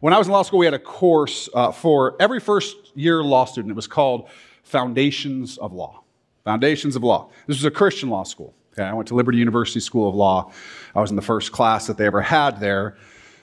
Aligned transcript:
When 0.00 0.12
I 0.12 0.18
was 0.18 0.26
in 0.26 0.32
law 0.32 0.42
school, 0.42 0.58
we 0.58 0.66
had 0.66 0.74
a 0.74 0.78
course 0.78 1.48
uh, 1.54 1.72
for 1.72 2.16
every 2.20 2.38
first 2.38 2.76
year 2.94 3.22
law 3.22 3.46
student. 3.46 3.70
It 3.70 3.76
was 3.76 3.86
called 3.86 4.28
Foundations 4.62 5.56
of 5.58 5.72
Law. 5.72 6.02
Foundations 6.44 6.96
of 6.96 7.02
Law. 7.02 7.30
This 7.46 7.56
was 7.56 7.64
a 7.64 7.70
Christian 7.70 8.10
law 8.10 8.22
school. 8.22 8.54
Okay, 8.72 8.82
I 8.82 8.92
went 8.92 9.08
to 9.08 9.14
Liberty 9.14 9.38
University 9.38 9.80
School 9.80 10.08
of 10.08 10.14
Law. 10.14 10.52
I 10.94 11.00
was 11.00 11.08
in 11.10 11.16
the 11.16 11.22
first 11.22 11.50
class 11.50 11.86
that 11.86 11.96
they 11.96 12.04
ever 12.04 12.20
had 12.20 12.60
there. 12.60 12.98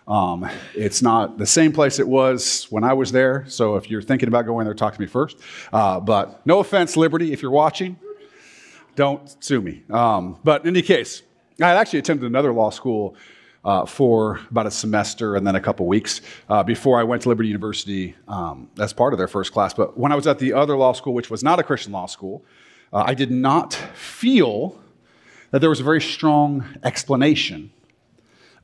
Um, 0.07 0.47
it's 0.75 1.01
not 1.01 1.39
the 1.39 1.45
same 1.45 1.71
place 1.71 1.97
it 1.97 2.07
was 2.07 2.67
when 2.69 2.83
I 2.83 2.93
was 2.93 3.11
there, 3.11 3.45
so 3.47 3.77
if 3.77 3.89
you're 3.89 4.01
thinking 4.01 4.27
about 4.27 4.45
going 4.45 4.65
there, 4.65 4.73
talk 4.73 4.93
to 4.93 5.01
me 5.01 5.07
first. 5.07 5.37
Uh, 5.71 5.99
but 5.99 6.45
no 6.45 6.59
offense, 6.59 6.95
Liberty, 6.95 7.31
if 7.33 7.41
you're 7.41 7.51
watching, 7.51 7.97
don't 8.95 9.43
sue 9.43 9.61
me. 9.61 9.81
Um, 9.89 10.37
but 10.43 10.63
in 10.63 10.67
any 10.67 10.81
case, 10.81 11.23
I 11.59 11.69
had 11.69 11.77
actually 11.77 11.99
attended 11.99 12.25
another 12.25 12.53
law 12.53 12.69
school 12.69 13.15
uh, 13.65 13.85
for 13.85 14.39
about 14.51 14.65
a 14.65 14.71
semester 14.71 15.35
and 15.35 15.47
then 15.47 15.55
a 15.55 15.61
couple 15.61 15.85
weeks 15.85 16.21
uh, 16.49 16.63
before 16.63 16.99
I 16.99 17.03
went 17.03 17.21
to 17.23 17.29
Liberty 17.29 17.49
University 17.49 18.15
um, 18.27 18.69
as 18.79 18.93
part 18.93 19.13
of 19.13 19.17
their 19.17 19.27
first 19.27 19.53
class. 19.53 19.73
But 19.73 19.97
when 19.97 20.11
I 20.11 20.15
was 20.15 20.27
at 20.27 20.39
the 20.39 20.53
other 20.53 20.75
law 20.75 20.93
school, 20.93 21.13
which 21.13 21.29
was 21.29 21.43
not 21.43 21.59
a 21.59 21.63
Christian 21.63 21.91
law 21.91 22.05
school, 22.05 22.43
uh, 22.91 23.03
I 23.05 23.13
did 23.13 23.31
not 23.31 23.73
feel 23.93 24.79
that 25.51 25.59
there 25.59 25.69
was 25.69 25.79
a 25.79 25.83
very 25.83 26.01
strong 26.01 26.65
explanation 26.83 27.71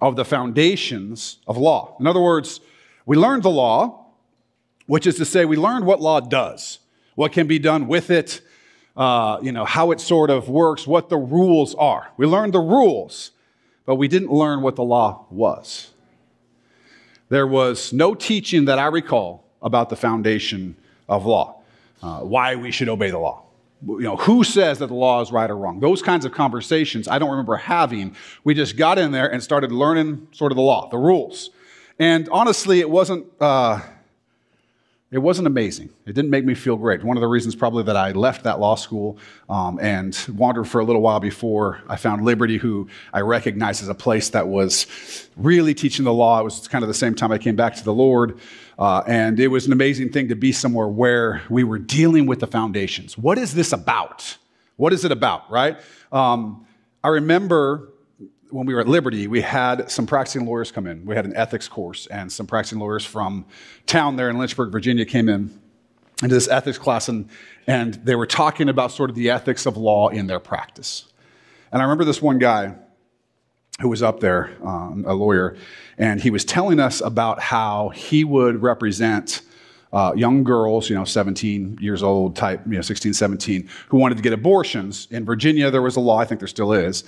of 0.02 0.16
the 0.16 0.26
foundations 0.26 1.38
of 1.48 1.57
law. 1.57 1.95
In 1.99 2.07
other 2.07 2.21
words, 2.21 2.59
we 3.05 3.18
learned 3.18 3.43
the 3.43 3.49
law, 3.49 4.07
which 4.85 5.05
is 5.05 5.16
to 5.16 5.26
say, 5.26 5.45
we 5.45 5.57
learned 5.57 5.85
what 5.85 6.02
law 6.02 6.20
does, 6.20 6.79
what 7.16 7.31
can 7.31 7.48
be 7.48 7.59
done 7.59 7.88
with 7.88 8.09
it, 8.09 8.41
uh, 8.95 9.40
you 9.41 9.52
know, 9.52 9.66
how 9.66 9.91
it 9.91 9.99
sort 10.02 10.29
of 10.29 10.49
works, 10.49 10.88
what 10.88 11.09
the 11.09 11.18
rules 11.18 11.76
are. 11.76 12.12
We 12.18 12.26
learned 12.26 12.54
the 12.54 12.59
rules, 12.59 13.31
but 13.89 13.95
we 13.95 14.07
didn't 14.07 14.31
learn 14.31 14.61
what 14.61 14.75
the 14.75 14.84
law 14.84 15.25
was. 15.31 15.89
There 17.29 17.48
was 17.48 17.91
no 17.91 18.13
teaching 18.13 18.65
that 18.65 18.77
I 18.77 18.85
recall 18.85 19.43
about 19.63 19.89
the 19.89 19.95
foundation 19.95 20.75
of 21.07 21.25
law, 21.25 21.63
uh, 22.04 22.20
why 22.20 22.55
we 22.55 22.70
should 22.70 22.87
obey 22.87 23.09
the 23.09 23.18
law 23.18 23.46
you 23.81 24.01
know, 24.01 24.18
who 24.18 24.43
says 24.43 24.77
that 24.77 24.87
the 24.87 24.93
law 24.93 25.21
is 25.21 25.31
right 25.31 25.49
or 25.49 25.57
wrong? 25.57 25.79
Those 25.79 26.04
kinds 26.04 26.23
of 26.23 26.34
conversations 26.34 27.07
I 27.07 27.18
don't 27.18 27.31
remember 27.31 27.55
having. 27.55 28.15
We 28.43 28.54
just 28.54 28.77
got 28.77 28.99
in 28.99 29.12
there 29.12 29.31
and 29.31 29.41
started 29.41 29.71
learning 29.71 30.27
sort 30.34 30.51
of 30.51 30.57
the 30.57 30.62
law, 30.62 30.90
the 30.90 30.98
rules. 30.98 31.49
And 31.98 32.29
honestly, 32.29 32.81
it 32.81 32.90
wasn't, 32.91 33.26
uh, 33.40 33.81
it 35.12 35.18
wasn't 35.18 35.48
amazing. 35.48 35.90
It 36.05 36.13
didn't 36.13 36.29
make 36.29 36.46
me 36.46 36.54
feel 36.54 36.76
great. 36.76 37.04
One 37.04 37.18
of 37.18 37.21
the 37.21 37.27
reasons 37.27 37.55
probably 37.55 37.84
that 37.84 37.98
I 37.98 38.12
left 38.12 38.43
that 38.43 38.60
law 38.60 38.76
school 38.76 39.18
um, 39.49 39.79
and 39.82 40.15
wandered 40.35 40.65
for 40.65 40.79
a 40.79 40.85
little 40.85 41.02
while 41.02 41.20
before 41.20 41.82
I 41.90 41.96
found 41.96 42.24
Liberty, 42.24 42.57
who 42.57 42.88
I 43.12 43.21
recognized 43.21 43.82
as 43.82 43.90
a 43.90 43.96
place 43.96 44.30
that 44.30 44.48
was 44.48 44.85
really 45.35 45.74
teaching 45.74 46.05
the 46.05 46.13
law. 46.13 46.40
It 46.40 46.43
was 46.43 46.68
kind 46.68 46.84
of 46.84 46.90
the 46.90 46.93
same 46.93 47.15
time 47.15 47.32
I 47.32 47.40
came 47.40 47.55
back 47.55 47.76
to 47.76 47.84
the 47.84 47.93
Lord. 47.93 48.37
Uh, 48.77 49.02
and 49.07 49.40
it 49.40 49.48
was 49.48 49.65
an 49.65 49.74
amazing 49.74 50.12
thing 50.12 50.27
to 50.27 50.35
be 50.35 50.52
somewhere 50.52 50.87
where 50.87 51.41
we 51.49 51.63
were 51.63 51.80
dealing 51.80 52.27
with 52.27 52.40
the 52.40 52.48
foundations. 52.48 53.18
What 53.18 53.40
is 53.40 53.55
this 53.55 53.74
about? 53.74 54.37
What 54.76 54.93
is 54.93 55.05
it 55.05 55.12
about, 55.12 55.49
right? 55.49 55.80
Um, 56.12 56.68
I 57.04 57.07
remember 57.07 57.88
when 58.52 58.66
we 58.66 58.74
were 58.74 58.80
at 58.80 58.88
Liberty, 58.88 59.28
we 59.28 59.42
had 59.42 59.92
some 59.92 60.08
practicing 60.08 60.46
lawyers 60.46 60.72
come 60.72 60.88
in. 60.88 61.05
We 61.05 61.16
had 61.16 61.26
an 61.26 61.36
ethics 61.36 61.68
course, 61.68 62.08
and 62.08 62.32
some 62.32 62.48
practicing 62.48 62.80
lawyers 62.80 63.05
from 63.05 63.46
town 63.86 64.16
there 64.16 64.30
in 64.30 64.38
Lynchburg, 64.38 64.72
Virginia, 64.72 65.06
came 65.06 65.30
in 65.30 65.59
into 66.24 66.36
this 66.36 66.47
ethics 66.47 66.78
class, 66.78 67.09
and, 67.09 67.30
and 67.68 67.94
they 67.96 68.16
were 68.16 68.25
talking 68.25 68.68
about 68.70 68.92
sort 68.92 69.09
of 69.09 69.16
the 69.16 69.30
ethics 69.30 69.66
of 69.66 69.78
law 69.78 70.09
in 70.09 70.28
their 70.28 70.40
practice. 70.40 71.06
And 71.72 71.81
I 71.81 71.86
remember 71.86 72.03
this 72.03 72.22
one 72.22 72.40
guy 72.40 72.75
who 73.81 73.88
was 73.88 74.03
up 74.03 74.20
there, 74.20 74.52
um, 74.64 75.06
a 75.08 75.14
lawyer, 75.14 75.56
and 75.97 76.20
he 76.20 76.30
was 76.30 76.44
telling 76.44 76.80
us 76.80 77.02
about 77.02 77.40
how 77.40 77.90
he 77.90 78.24
would 78.24 78.62
represent 78.62 79.42
uh, 79.92 80.14
young 80.16 80.44
girls, 80.44 80.90
you 80.90 80.96
know, 80.96 81.06
17 81.06 81.78
years 81.81 82.03
old 82.03 82.36
type, 82.36 82.62
you 82.66 82.74
know, 82.74 82.81
16, 82.81 83.14
17, 83.14 83.68
who 83.88 83.97
wanted 83.97 84.16
to 84.16 84.22
get 84.22 84.34
abortions. 84.34 85.08
In 85.09 85.25
Virginia, 85.25 85.72
there 85.72 85.82
was 85.82 85.96
a 85.96 86.00
law, 86.00 86.18
I 86.18 86.26
think 86.26 86.40
there 86.40 86.48
still 86.48 86.74
is, 86.74 87.04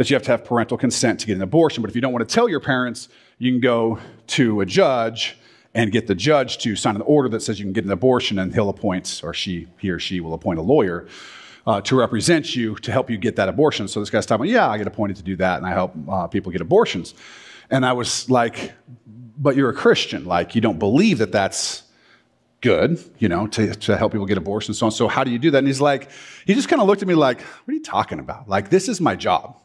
that 0.00 0.08
you 0.08 0.14
have 0.14 0.22
to 0.22 0.30
have 0.30 0.42
parental 0.46 0.78
consent 0.78 1.20
to 1.20 1.26
get 1.26 1.36
an 1.36 1.42
abortion. 1.42 1.82
But 1.82 1.90
if 1.90 1.94
you 1.94 2.00
don't 2.00 2.14
want 2.14 2.26
to 2.26 2.34
tell 2.34 2.48
your 2.48 2.58
parents, 2.58 3.10
you 3.36 3.52
can 3.52 3.60
go 3.60 3.98
to 4.28 4.62
a 4.62 4.64
judge 4.64 5.36
and 5.74 5.92
get 5.92 6.06
the 6.06 6.14
judge 6.14 6.56
to 6.60 6.74
sign 6.74 6.96
an 6.96 7.02
order 7.02 7.28
that 7.28 7.40
says 7.40 7.58
you 7.58 7.66
can 7.66 7.74
get 7.74 7.84
an 7.84 7.90
abortion, 7.90 8.38
and 8.38 8.54
he'll 8.54 8.70
appoint, 8.70 9.20
or 9.22 9.34
she, 9.34 9.68
he 9.76 9.90
or 9.90 9.98
she 9.98 10.20
will 10.20 10.32
appoint 10.32 10.58
a 10.58 10.62
lawyer 10.62 11.06
uh, 11.66 11.82
to 11.82 11.96
represent 11.96 12.56
you 12.56 12.76
to 12.76 12.90
help 12.90 13.10
you 13.10 13.18
get 13.18 13.36
that 13.36 13.50
abortion. 13.50 13.86
So 13.88 14.00
this 14.00 14.08
guy's 14.08 14.24
talking, 14.24 14.46
about, 14.46 14.54
yeah, 14.54 14.70
I 14.70 14.78
get 14.78 14.86
appointed 14.86 15.18
to 15.18 15.22
do 15.22 15.36
that, 15.36 15.58
and 15.58 15.66
I 15.66 15.72
help 15.72 15.92
uh, 16.08 16.26
people 16.28 16.50
get 16.50 16.62
abortions. 16.62 17.12
And 17.68 17.84
I 17.84 17.92
was 17.92 18.30
like, 18.30 18.72
but 19.36 19.54
you're 19.54 19.68
a 19.68 19.74
Christian. 19.74 20.24
Like, 20.24 20.54
you 20.54 20.62
don't 20.62 20.78
believe 20.78 21.18
that 21.18 21.30
that's 21.30 21.82
good, 22.62 23.04
you 23.18 23.28
know, 23.28 23.46
to, 23.48 23.74
to 23.74 23.98
help 23.98 24.12
people 24.12 24.24
get 24.24 24.38
abortions 24.38 24.68
and 24.70 24.76
so 24.78 24.86
on. 24.86 24.92
So 24.92 25.08
how 25.08 25.24
do 25.24 25.30
you 25.30 25.38
do 25.38 25.50
that? 25.50 25.58
And 25.58 25.66
he's 25.66 25.82
like, 25.82 26.08
he 26.46 26.54
just 26.54 26.70
kind 26.70 26.80
of 26.80 26.88
looked 26.88 27.02
at 27.02 27.08
me 27.08 27.14
like, 27.14 27.42
what 27.42 27.72
are 27.72 27.74
you 27.74 27.82
talking 27.82 28.18
about? 28.18 28.48
Like, 28.48 28.70
this 28.70 28.88
is 28.88 28.98
my 28.98 29.14
job 29.14 29.60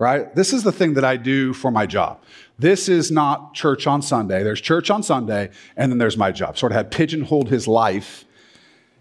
right? 0.00 0.34
This 0.34 0.54
is 0.54 0.62
the 0.64 0.72
thing 0.72 0.94
that 0.94 1.04
I 1.04 1.18
do 1.18 1.52
for 1.52 1.70
my 1.70 1.84
job. 1.84 2.22
This 2.58 2.88
is 2.88 3.10
not 3.10 3.52
church 3.54 3.86
on 3.86 4.00
Sunday. 4.00 4.42
There's 4.42 4.60
church 4.60 4.90
on 4.90 5.02
Sunday, 5.02 5.50
and 5.76 5.92
then 5.92 5.98
there's 5.98 6.16
my 6.16 6.32
job. 6.32 6.56
Sort 6.56 6.72
of 6.72 6.76
had 6.76 6.90
pigeonholed 6.90 7.50
his 7.50 7.68
life 7.68 8.24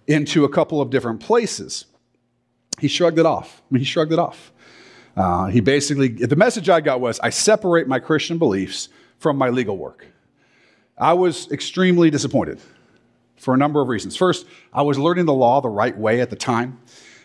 into 0.08 0.44
a 0.44 0.50
couple 0.50 0.82
of 0.82 0.90
different 0.90 1.22
places. 1.22 1.86
He 2.80 2.90
shrugged 2.90 3.18
it 3.18 3.26
off. 3.26 3.62
I 3.62 3.74
mean, 3.74 3.80
he 3.80 3.86
shrugged 3.86 4.12
it 4.12 4.20
off. 4.20 4.52
Uh, 5.16 5.48
he 5.48 5.62
basically, 5.62 6.10
the 6.10 6.36
message 6.36 6.70
I 6.70 6.82
got 6.82 7.00
was 7.00 7.20
I 7.22 7.30
separate 7.30 7.88
my 7.88 8.00
Christian 8.00 8.38
beliefs 8.38 8.90
from 9.20 9.38
my 9.38 9.50
legal 9.50 9.78
work. 9.78 10.06
I 10.98 11.14
was 11.14 11.50
extremely 11.50 12.10
disappointed 12.10 12.60
for 13.38 13.54
a 13.54 13.58
number 13.58 13.81
of 13.81 13.88
reasons. 13.88 14.18
First, 14.18 14.46
I 14.74 14.81
was 14.81 15.00
learning 15.00 15.28
the 15.28 15.34
law 15.34 15.62
the 15.62 15.70
right 15.70 15.98
way 15.98 16.20
at 16.20 16.30
the 16.30 16.36
time 16.36 16.78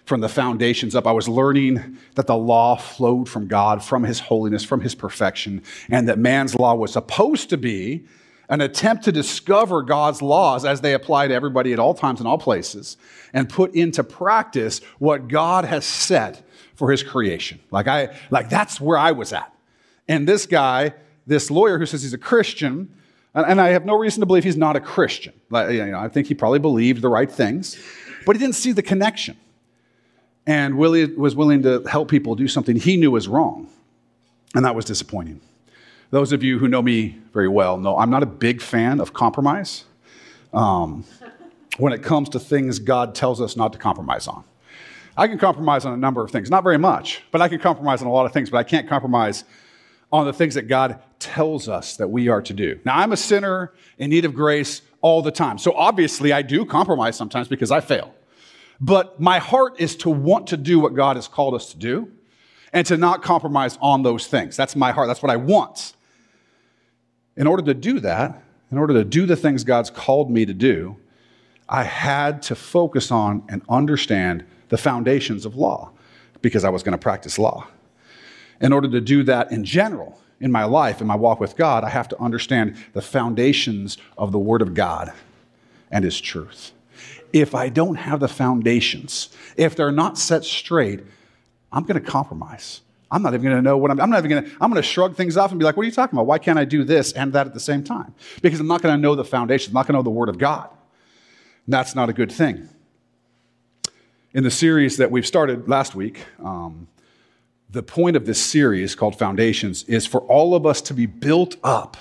from 0.05 0.21
the 0.21 0.29
foundations 0.29 0.95
up. 0.95 1.07
I 1.07 1.13
was 1.13 1.29
learning 1.29 1.99
that 2.15 2.27
the 2.27 2.37
law 2.37 2.77
flowed 2.77 3.29
from 3.29 3.47
God, 3.47 3.83
from 3.83 4.05
His 4.05 4.21
holiness, 4.21 4.65
from 4.65 4.81
His 4.81 4.95
perfection, 4.95 5.63
and 5.89 6.09
that 6.09 6.19
man's 6.19 6.55
law 6.55 6.75
was 6.75 6.93
supposed 6.93 7.51
to 7.51 7.57
be 7.57 8.05
an 8.51 8.61
attempt 8.61 9.05
to 9.05 9.13
discover 9.13 9.83
God's 9.83 10.21
laws 10.21 10.67
as 10.67 10.83
they 10.83 10.93
apply 10.93 11.29
to 11.29 11.35
everybody 11.35 11.73
at 11.73 11.79
all 11.79 11.95
times 11.95 12.21
and 12.21 12.29
all 12.29 12.37
places 12.37 12.99
and 13.33 13.49
put 13.49 13.75
into 13.75 14.05
practice 14.05 14.81
what 14.99 15.29
God 15.29 15.65
has 15.65 15.87
set 15.87 16.47
for 16.75 16.91
His 16.91 17.03
creation. 17.03 17.59
Like, 17.71 17.89
I, 17.89 18.15
like 18.31 18.51
that's 18.51 18.81
where 18.81 18.99
I 18.99 19.13
was 19.13 19.33
at. 19.33 19.51
And 20.07 20.29
this 20.29 20.45
guy, 20.45 20.93
this 21.27 21.51
lawyer 21.51 21.79
who 21.79 21.87
says 21.87 22.03
he's 22.03 22.13
a 22.13 22.19
Christian, 22.19 22.95
and 23.35 23.59
I 23.59 23.71
have 23.71 23.87
no 23.87 23.99
reason 23.99 24.21
to 24.21 24.27
believe 24.27 24.45
he's 24.45 24.57
not 24.57 24.77
a 24.77 24.81
Christian. 24.81 25.33
You 25.51 25.87
know, 25.87 25.99
I 25.99 26.09
think 26.09 26.27
he 26.27 26.35
probably 26.35 26.59
believed 26.59 27.01
the 27.01 27.09
right 27.09 27.31
things, 27.31 27.83
but 28.27 28.37
he 28.37 28.41
didn't 28.41 28.57
see 28.57 28.73
the 28.73 28.83
connection 28.83 29.39
and 30.47 30.77
Willie 30.77 31.07
was 31.07 31.35
willing 31.35 31.63
to 31.63 31.83
help 31.89 32.11
people 32.11 32.35
do 32.35 32.49
something 32.49 32.77
he 32.77 32.97
knew 32.97 33.11
was 33.11 33.29
wrong. 33.29 33.69
And 34.55 34.65
that 34.65 34.75
was 34.75 34.85
disappointing. 34.85 35.41
Those 36.11 36.33
of 36.33 36.43
you 36.43 36.59
who 36.59 36.69
know 36.69 36.83
me 36.83 37.19
very 37.33 37.49
well 37.49 37.77
know 37.77 37.97
I'm 37.99 38.11
not 38.11 38.23
a 38.23 38.27
big 38.27 38.61
fan 38.61 39.01
of 39.01 39.13
compromise 39.13 39.85
um, 40.53 41.05
when 41.79 41.93
it 41.93 42.03
comes 42.03 42.29
to 42.31 42.39
things 42.39 42.79
God 42.79 43.15
tells 43.15 43.41
us 43.41 43.57
not 43.57 43.73
to 43.73 43.79
compromise 43.79 44.29
on. 44.29 44.45
I 45.17 45.29
can 45.29 45.39
compromise 45.39 45.85
on 45.85 45.93
a 45.93 45.97
number 45.97 46.23
of 46.23 46.31
things, 46.31 46.51
not 46.51 46.63
very 46.63 46.79
much, 46.79 47.23
but 47.31 47.41
I 47.41 47.49
can 47.49 47.59
compromise 47.59 48.01
on 48.01 48.09
a 48.09 48.13
lot 48.13 48.27
of 48.27 48.33
things, 48.33 48.51
but 48.51 48.59
I 48.59 48.65
can't 48.65 48.89
compromise 48.89 49.45
on 50.13 50.27
the 50.27 50.33
things 50.33 50.55
that 50.55 50.69
God 50.69 51.01
tells 51.19 51.69
us 51.69 51.97
that 51.97 52.09
we 52.09 52.29
are 52.29 52.43
to 52.43 52.53
do. 52.53 52.79
Now, 52.85 52.99
I'm 52.99 53.13
a 53.13 53.17
sinner 53.17 53.73
in 53.99 54.11
need 54.11 54.25
of 54.25 54.35
grace 54.35 54.83
all 55.01 55.23
the 55.23 55.31
time. 55.33 55.59
So 55.59 55.73
obviously, 55.73 56.33
I 56.33 56.43
do 56.43 56.65
compromise 56.65 57.17
sometimes 57.17 57.49
because 57.49 57.71
I 57.71 57.81
fail. 57.81 58.15
But 58.81 59.21
my 59.21 59.39
heart 59.39 59.81
is 59.81 59.97
to 59.97 60.11
want 60.11 60.49
to 60.49 60.57
do 60.57 60.81
what 60.81 60.95
God 60.95 61.17
has 61.17 61.29
called 61.29 61.55
us 61.55 61.71
to 61.73 61.79
do 61.79 62.11
and 62.73 62.87
to 62.87 62.97
not 62.97 63.23
compromise 63.23 63.79
on 63.81 64.03
those 64.03 64.27
things. 64.27 64.57
That's 64.57 64.75
my 64.75 64.91
heart. 64.91 65.07
That's 65.09 65.23
what 65.23 65.31
I 65.31 65.37
want. 65.37 65.95
In 67.37 67.47
order 67.47 67.63
to 67.63 67.75
do 67.75 68.01
that, 68.01 68.43
in 68.71 68.79
order 68.79 68.95
to 68.95 69.05
do 69.05 69.27
the 69.27 69.37
things 69.37 69.65
God's 69.65 69.91
called 69.91 70.31
me 70.31 70.45
to 70.45 70.55
do, 70.55 70.97
I 71.69 71.85
had 71.85 72.43
to 72.43 72.55
focus 72.55 73.11
on 73.11 73.45
and 73.49 73.63
understand 73.69 74.45
the 74.69 74.77
foundations 74.77 75.47
of 75.47 75.57
law 75.57 75.93
because 76.43 76.65
I 76.65 76.71
was 76.71 76.83
going 76.83 76.93
to 76.93 76.99
practice 76.99 77.39
law. 77.39 77.67
In 78.61 78.73
order 78.73 78.89
to 78.91 79.01
do 79.01 79.23
that 79.23 79.51
in 79.51 79.65
general, 79.65 80.21
in 80.41 80.51
my 80.51 80.65
life, 80.65 81.01
in 81.01 81.07
my 81.07 81.17
walk 81.17 81.41
with 81.41 81.57
God, 81.57 81.85
I 81.85 81.91
have 81.91 82.09
to 82.09 82.21
understand 82.21 82.77
the 82.93 83.03
foundations 83.03 83.97
of 84.19 84.33
the 84.33 84.39
Word 84.39 84.63
of 84.63 84.75
God 84.75 85.13
and 85.91 86.05
His 86.05 86.21
truth 86.21 86.74
if 87.35 87.55
I 87.55 87.69
don't 87.69 87.97
have 87.97 88.21
the 88.21 88.29
foundations, 88.29 89.29
if 89.57 89.75
they're 89.75 89.93
not 89.93 90.17
set 90.17 90.45
straight, 90.45 91.01
I'm 91.73 91.83
going 91.83 92.01
to 92.01 92.11
compromise. 92.11 92.81
I'm 93.11 93.23
not 93.23 93.35
even 93.35 93.43
going 93.43 93.57
to 93.57 93.63
know 93.63 93.77
what 93.77 93.91
I'm, 93.91 94.01
I'm 94.01 94.09
not 94.09 94.25
even 94.25 94.31
going 94.31 94.45
to, 94.45 94.51
I'm 94.61 94.71
going 94.71 94.81
to 94.81 94.89
shrug 94.89 95.17
things 95.17 95.37
off 95.37 95.51
and 95.51 95.59
be 95.59 95.65
like, 95.65 95.77
what 95.77 95.83
are 95.83 95.87
you 95.87 95.93
talking 95.93 96.17
about? 96.17 96.27
Why 96.27 96.39
can't 96.39 96.59
I 96.59 96.65
do 96.65 96.85
this 96.85 97.13
and 97.13 97.33
that 97.33 97.47
at 97.47 97.53
the 97.53 97.61
same 97.61 97.83
time? 97.83 98.15
Because 98.41 98.61
I'm 98.61 98.69
not 98.69 98.83
going 98.83 98.95
to 98.95 99.01
know 99.01 99.17
the 99.17 99.25
foundations. 99.25 99.69
I'm 99.69 99.75
not 99.75 99.89
going 99.89 99.95
to 99.95 99.99
know 99.99 100.03
the 100.05 100.11
Word 100.11 100.29
of 100.29 100.39
God. 100.39 100.71
And 101.67 101.73
that's 101.75 101.97
not 101.97 102.09
a 102.09 102.13
good 102.13 102.31
thing. 102.31 102.69
In 104.33 104.45
the 104.45 104.51
series 104.51 104.97
that 104.97 105.11
we've 105.11 105.27
started 105.27 105.69
last 105.69 105.95
week, 105.95 106.25
um, 106.43 106.87
the 107.69 107.83
point 107.83 108.17
of 108.17 108.27
this 108.27 108.41
series 108.41 108.95
called 108.95 109.19
Foundations 109.19 109.83
is 109.85 110.07
for 110.07 110.21
all 110.23 110.55
of 110.55 110.65
us 110.65 110.81
to 110.83 110.95
be 110.95 111.07
built 111.07 111.57
up 111.65 111.97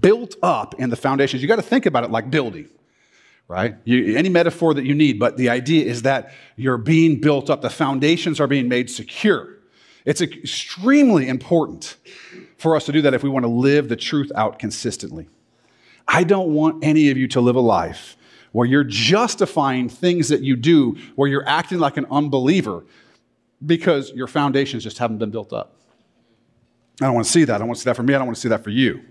built 0.00 0.34
up 0.42 0.74
in 0.78 0.90
the 0.90 0.96
foundations. 0.96 1.42
You 1.42 1.48
got 1.48 1.56
to 1.56 1.62
think 1.62 1.86
about 1.86 2.02
it 2.04 2.10
like 2.10 2.30
building, 2.30 2.68
right? 3.48 3.76
You, 3.84 4.16
any 4.16 4.28
metaphor 4.28 4.74
that 4.74 4.84
you 4.84 4.94
need, 4.94 5.18
but 5.18 5.36
the 5.36 5.48
idea 5.48 5.84
is 5.86 6.02
that 6.02 6.32
you're 6.56 6.78
being 6.78 7.20
built 7.20 7.48
up. 7.48 7.62
The 7.62 7.70
foundations 7.70 8.40
are 8.40 8.46
being 8.46 8.68
made 8.68 8.90
secure. 8.90 9.56
It's 10.04 10.20
extremely 10.20 11.28
important 11.28 11.96
for 12.58 12.76
us 12.76 12.86
to 12.86 12.92
do 12.92 13.02
that 13.02 13.14
if 13.14 13.22
we 13.22 13.28
want 13.28 13.44
to 13.44 13.50
live 13.50 13.88
the 13.88 13.96
truth 13.96 14.30
out 14.34 14.58
consistently. 14.58 15.28
I 16.08 16.24
don't 16.24 16.54
want 16.54 16.84
any 16.84 17.10
of 17.10 17.16
you 17.16 17.28
to 17.28 17.40
live 17.40 17.56
a 17.56 17.60
life 17.60 18.16
where 18.52 18.66
you're 18.66 18.84
justifying 18.84 19.88
things 19.88 20.28
that 20.28 20.42
you 20.42 20.56
do, 20.56 20.96
where 21.16 21.28
you're 21.28 21.46
acting 21.46 21.78
like 21.78 21.96
an 21.96 22.06
unbeliever 22.10 22.84
because 23.64 24.10
your 24.12 24.26
foundations 24.26 24.82
just 24.82 24.98
haven't 24.98 25.18
been 25.18 25.30
built 25.30 25.52
up. 25.52 25.74
I 27.00 27.06
don't 27.06 27.14
want 27.14 27.26
to 27.26 27.32
see 27.32 27.44
that. 27.44 27.56
I 27.56 27.58
don't 27.58 27.68
want 27.68 27.76
to 27.76 27.82
see 27.82 27.90
that 27.90 27.96
for 27.96 28.02
me. 28.02 28.14
I 28.14 28.18
don't 28.18 28.26
want 28.26 28.36
to 28.36 28.40
see 28.40 28.48
that 28.48 28.64
for 28.64 28.70
you. 28.70 29.02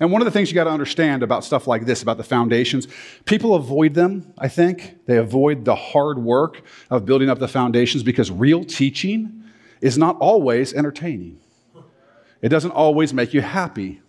And 0.00 0.10
one 0.10 0.22
of 0.22 0.24
the 0.24 0.30
things 0.30 0.50
you 0.50 0.54
got 0.54 0.64
to 0.64 0.70
understand 0.70 1.22
about 1.22 1.44
stuff 1.44 1.66
like 1.66 1.84
this, 1.84 2.02
about 2.02 2.16
the 2.16 2.24
foundations, 2.24 2.88
people 3.26 3.54
avoid 3.54 3.92
them, 3.92 4.32
I 4.38 4.48
think. 4.48 5.04
They 5.04 5.18
avoid 5.18 5.66
the 5.66 5.74
hard 5.74 6.18
work 6.18 6.62
of 6.88 7.04
building 7.04 7.28
up 7.28 7.38
the 7.38 7.48
foundations 7.48 8.02
because 8.02 8.30
real 8.30 8.64
teaching 8.64 9.44
is 9.82 9.98
not 9.98 10.16
always 10.18 10.72
entertaining. 10.72 11.38
It 12.40 12.48
doesn't 12.48 12.70
always 12.70 13.12
make 13.12 13.34
you 13.34 13.42
happy. 13.42 14.00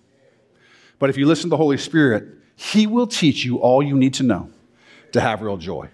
But 0.97 1.09
if 1.09 1.17
you 1.17 1.25
listen 1.25 1.43
to 1.43 1.49
the 1.49 1.57
Holy 1.57 1.77
Spirit, 1.77 2.25
He 2.55 2.87
will 2.87 3.07
teach 3.07 3.43
you 3.43 3.57
all 3.57 3.83
you 3.83 3.97
need 3.97 4.13
to 4.15 4.23
know 4.23 4.49
to 5.11 5.19
have 5.19 5.41
real 5.41 5.57
joy. 5.57 5.89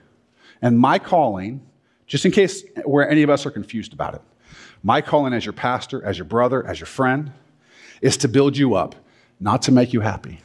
And 0.61 0.77
my 0.77 0.99
calling, 0.99 1.65
just 2.05 2.23
in 2.23 2.31
case 2.31 2.63
where 2.85 3.09
any 3.09 3.23
of 3.23 3.31
us 3.31 3.47
are 3.47 3.51
confused 3.51 3.93
about 3.93 4.13
it, 4.13 4.21
my 4.83 5.01
calling 5.01 5.33
as 5.33 5.43
your 5.43 5.53
pastor, 5.53 6.03
as 6.03 6.19
your 6.19 6.25
brother, 6.25 6.65
as 6.67 6.79
your 6.79 6.87
friend, 6.87 7.31
is 8.01 8.15
to 8.17 8.27
build 8.27 8.55
you 8.55 8.75
up, 8.75 8.95
not 9.39 9.61
to 9.63 9.71
make 9.71 9.93
you 9.93 10.01
happy. 10.01 10.41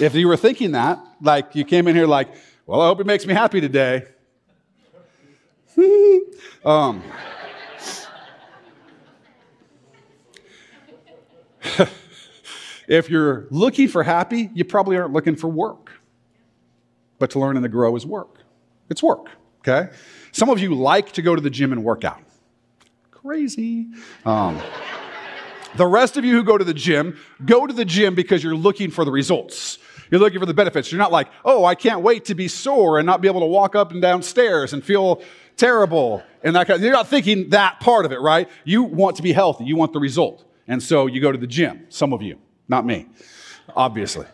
If 0.00 0.14
you 0.14 0.28
were 0.28 0.36
thinking 0.36 0.72
that, 0.72 0.98
like 1.20 1.54
you 1.54 1.64
came 1.64 1.88
in 1.88 1.96
here 1.96 2.06
like, 2.06 2.28
well, 2.66 2.80
I 2.80 2.86
hope 2.86 3.00
it 3.00 3.06
makes 3.06 3.26
me 3.26 3.34
happy 3.34 3.60
today. 3.60 4.04
um, 6.64 7.02
if 12.88 13.10
you're 13.10 13.46
looking 13.50 13.88
for 13.88 14.02
happy, 14.02 14.50
you 14.54 14.64
probably 14.64 14.96
aren't 14.96 15.12
looking 15.12 15.36
for 15.36 15.48
work. 15.48 15.92
But 17.18 17.30
to 17.30 17.38
learn 17.38 17.56
and 17.56 17.64
to 17.64 17.68
grow 17.68 17.94
is 17.96 18.04
work. 18.04 18.38
It's 18.90 19.02
work, 19.02 19.28
okay? 19.60 19.90
Some 20.32 20.50
of 20.50 20.58
you 20.58 20.74
like 20.74 21.12
to 21.12 21.22
go 21.22 21.34
to 21.34 21.40
the 21.40 21.50
gym 21.50 21.72
and 21.72 21.84
work 21.84 22.04
out. 22.04 22.20
Crazy. 23.10 23.86
Um, 24.24 24.60
the 25.76 25.86
rest 25.86 26.16
of 26.16 26.24
you 26.24 26.34
who 26.34 26.42
go 26.42 26.58
to 26.58 26.64
the 26.64 26.74
gym, 26.74 27.18
go 27.44 27.66
to 27.66 27.72
the 27.72 27.84
gym 27.84 28.14
because 28.14 28.42
you're 28.42 28.54
looking 28.54 28.90
for 28.90 29.04
the 29.04 29.10
results. 29.10 29.78
You're 30.10 30.20
looking 30.20 30.40
for 30.40 30.46
the 30.46 30.54
benefits. 30.54 30.92
You're 30.92 30.98
not 30.98 31.12
like, 31.12 31.28
oh, 31.44 31.64
I 31.64 31.74
can't 31.74 32.02
wait 32.02 32.26
to 32.26 32.34
be 32.34 32.46
sore 32.48 32.98
and 32.98 33.06
not 33.06 33.20
be 33.20 33.28
able 33.28 33.40
to 33.40 33.46
walk 33.46 33.74
up 33.74 33.92
and 33.92 34.02
down 34.02 34.22
stairs 34.22 34.72
and 34.72 34.84
feel 34.84 35.22
terrible. 35.56 36.22
And 36.42 36.54
that 36.56 36.66
kind 36.66 36.76
of, 36.76 36.82
you're 36.82 36.92
not 36.92 37.08
thinking 37.08 37.50
that 37.50 37.80
part 37.80 38.04
of 38.04 38.12
it, 38.12 38.20
right? 38.20 38.48
You 38.64 38.82
want 38.82 39.16
to 39.16 39.22
be 39.22 39.32
healthy. 39.32 39.64
You 39.64 39.76
want 39.76 39.92
the 39.92 40.00
result. 40.00 40.44
And 40.68 40.82
so 40.82 41.06
you 41.06 41.20
go 41.20 41.32
to 41.32 41.38
the 41.38 41.46
gym, 41.46 41.86
some 41.88 42.12
of 42.12 42.22
you, 42.22 42.38
not 42.68 42.86
me, 42.86 43.06
obviously. 43.74 44.26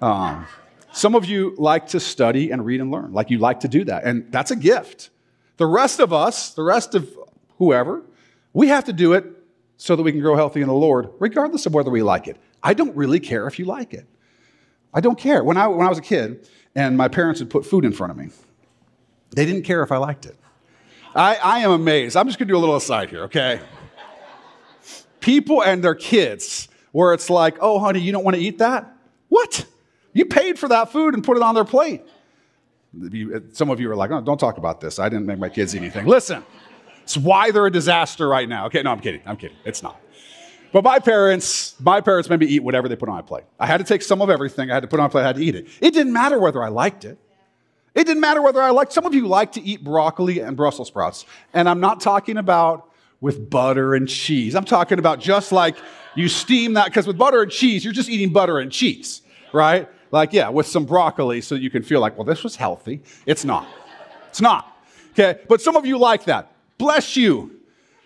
Um, 0.00 0.46
some 0.92 1.14
of 1.14 1.26
you 1.26 1.54
like 1.58 1.88
to 1.88 2.00
study 2.00 2.50
and 2.50 2.64
read 2.64 2.80
and 2.80 2.90
learn, 2.90 3.12
like 3.12 3.30
you 3.30 3.38
like 3.38 3.60
to 3.60 3.68
do 3.68 3.84
that, 3.84 4.04
and 4.04 4.30
that's 4.32 4.50
a 4.50 4.56
gift. 4.56 5.10
The 5.56 5.66
rest 5.66 6.00
of 6.00 6.12
us, 6.12 6.50
the 6.50 6.62
rest 6.62 6.94
of 6.94 7.08
whoever, 7.58 8.02
we 8.52 8.68
have 8.68 8.84
to 8.84 8.92
do 8.92 9.12
it 9.12 9.24
so 9.78 9.96
that 9.96 10.02
we 10.02 10.12
can 10.12 10.20
grow 10.20 10.36
healthy 10.36 10.60
in 10.60 10.68
the 10.68 10.74
Lord, 10.74 11.08
regardless 11.18 11.64
of 11.64 11.72
whether 11.72 11.90
we 11.90 12.02
like 12.02 12.28
it. 12.28 12.36
I 12.62 12.74
don't 12.74 12.94
really 12.94 13.20
care 13.20 13.46
if 13.46 13.58
you 13.58 13.64
like 13.64 13.94
it. 13.94 14.06
I 14.92 15.00
don't 15.00 15.18
care. 15.18 15.42
When 15.42 15.56
I, 15.56 15.68
when 15.68 15.86
I 15.86 15.88
was 15.88 15.98
a 15.98 16.02
kid 16.02 16.46
and 16.74 16.96
my 16.96 17.08
parents 17.08 17.40
would 17.40 17.48
put 17.48 17.64
food 17.64 17.84
in 17.84 17.92
front 17.92 18.10
of 18.10 18.16
me, 18.16 18.28
they 19.30 19.46
didn't 19.46 19.62
care 19.62 19.82
if 19.82 19.92
I 19.92 19.96
liked 19.96 20.26
it. 20.26 20.36
I, 21.14 21.36
I 21.36 21.58
am 21.60 21.70
amazed. 21.70 22.16
I'm 22.16 22.26
just 22.26 22.38
going 22.38 22.48
to 22.48 22.52
do 22.52 22.58
a 22.58 22.60
little 22.60 22.76
aside 22.76 23.08
here, 23.08 23.24
okay? 23.24 23.60
people 25.20 25.62
and 25.62 25.82
their 25.82 25.94
kids, 25.94 26.68
where 26.92 27.12
it's 27.12 27.30
like, 27.30 27.58
oh, 27.60 27.78
honey, 27.78 28.00
you 28.00 28.12
don't 28.12 28.24
want 28.24 28.36
to 28.36 28.42
eat 28.42 28.58
that? 28.58 28.96
What? 29.28 29.66
You 30.12 30.24
paid 30.24 30.58
for 30.58 30.68
that 30.68 30.90
food 30.90 31.14
and 31.14 31.22
put 31.22 31.36
it 31.36 31.42
on 31.42 31.54
their 31.54 31.64
plate. 31.64 32.02
some 33.52 33.70
of 33.70 33.78
you 33.78 33.90
are 33.90 33.96
like, 33.96 34.10
oh, 34.10 34.20
don't 34.20 34.40
talk 34.40 34.58
about 34.58 34.80
this. 34.80 34.98
I 34.98 35.08
didn't 35.08 35.26
make 35.26 35.38
my 35.38 35.48
kids 35.48 35.74
eat 35.74 35.80
anything. 35.80 36.06
Listen, 36.06 36.44
it's 37.08 37.16
why 37.16 37.50
they're 37.50 37.64
a 37.64 37.72
disaster 37.72 38.28
right 38.28 38.46
now. 38.46 38.66
Okay, 38.66 38.82
no, 38.82 38.90
I'm 38.90 39.00
kidding. 39.00 39.22
I'm 39.24 39.38
kidding. 39.38 39.56
It's 39.64 39.82
not. 39.82 39.98
But 40.72 40.84
my 40.84 40.98
parents, 40.98 41.74
my 41.80 42.02
parents 42.02 42.28
made 42.28 42.40
me 42.40 42.44
eat 42.44 42.62
whatever 42.62 42.86
they 42.86 42.96
put 42.96 43.08
on 43.08 43.14
my 43.14 43.22
plate. 43.22 43.44
I 43.58 43.66
had 43.66 43.78
to 43.78 43.84
take 43.84 44.02
some 44.02 44.20
of 44.20 44.28
everything. 44.28 44.70
I 44.70 44.74
had 44.74 44.80
to 44.80 44.88
put 44.88 45.00
on 45.00 45.04
my 45.04 45.08
plate. 45.08 45.22
I 45.22 45.28
had 45.28 45.36
to 45.36 45.42
eat 45.42 45.54
it. 45.54 45.68
It 45.80 45.94
didn't 45.94 46.12
matter 46.12 46.38
whether 46.38 46.62
I 46.62 46.68
liked 46.68 47.06
it. 47.06 47.18
It 47.94 48.04
didn't 48.04 48.20
matter 48.20 48.42
whether 48.42 48.60
I 48.60 48.68
liked. 48.68 48.92
Some 48.92 49.06
of 49.06 49.14
you 49.14 49.26
like 49.26 49.52
to 49.52 49.62
eat 49.62 49.82
broccoli 49.82 50.40
and 50.40 50.54
Brussels 50.54 50.88
sprouts, 50.88 51.24
and 51.54 51.66
I'm 51.66 51.80
not 51.80 52.02
talking 52.02 52.36
about 52.36 52.90
with 53.22 53.48
butter 53.48 53.94
and 53.94 54.06
cheese. 54.06 54.54
I'm 54.54 54.66
talking 54.66 54.98
about 54.98 55.18
just 55.18 55.50
like 55.50 55.78
you 56.14 56.28
steam 56.28 56.74
that, 56.74 56.88
because 56.88 57.06
with 57.06 57.16
butter 57.16 57.40
and 57.40 57.50
cheese, 57.50 57.84
you're 57.84 57.94
just 57.94 58.10
eating 58.10 58.34
butter 58.34 58.58
and 58.58 58.70
cheese, 58.70 59.22
right? 59.54 59.88
Like, 60.10 60.34
yeah, 60.34 60.50
with 60.50 60.66
some 60.66 60.84
broccoli 60.84 61.40
so 61.40 61.54
you 61.54 61.70
can 61.70 61.82
feel 61.82 62.00
like, 62.00 62.18
well, 62.18 62.26
this 62.26 62.44
was 62.44 62.56
healthy. 62.56 63.00
It's 63.24 63.46
not. 63.46 63.66
It's 64.28 64.42
not. 64.42 64.76
Okay? 65.12 65.40
But 65.48 65.62
some 65.62 65.74
of 65.74 65.86
you 65.86 65.96
like 65.96 66.24
that. 66.24 66.52
Bless 66.78 67.16
you. 67.16 67.60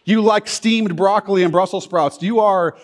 You 0.05 0.21
like 0.23 0.49
steamed 0.49 0.97
broccoli 0.97 1.43
and 1.45 1.53
Brussels 1.53 1.85
sprouts. 1.85 2.21
You 2.23 2.41
are, 2.41 2.77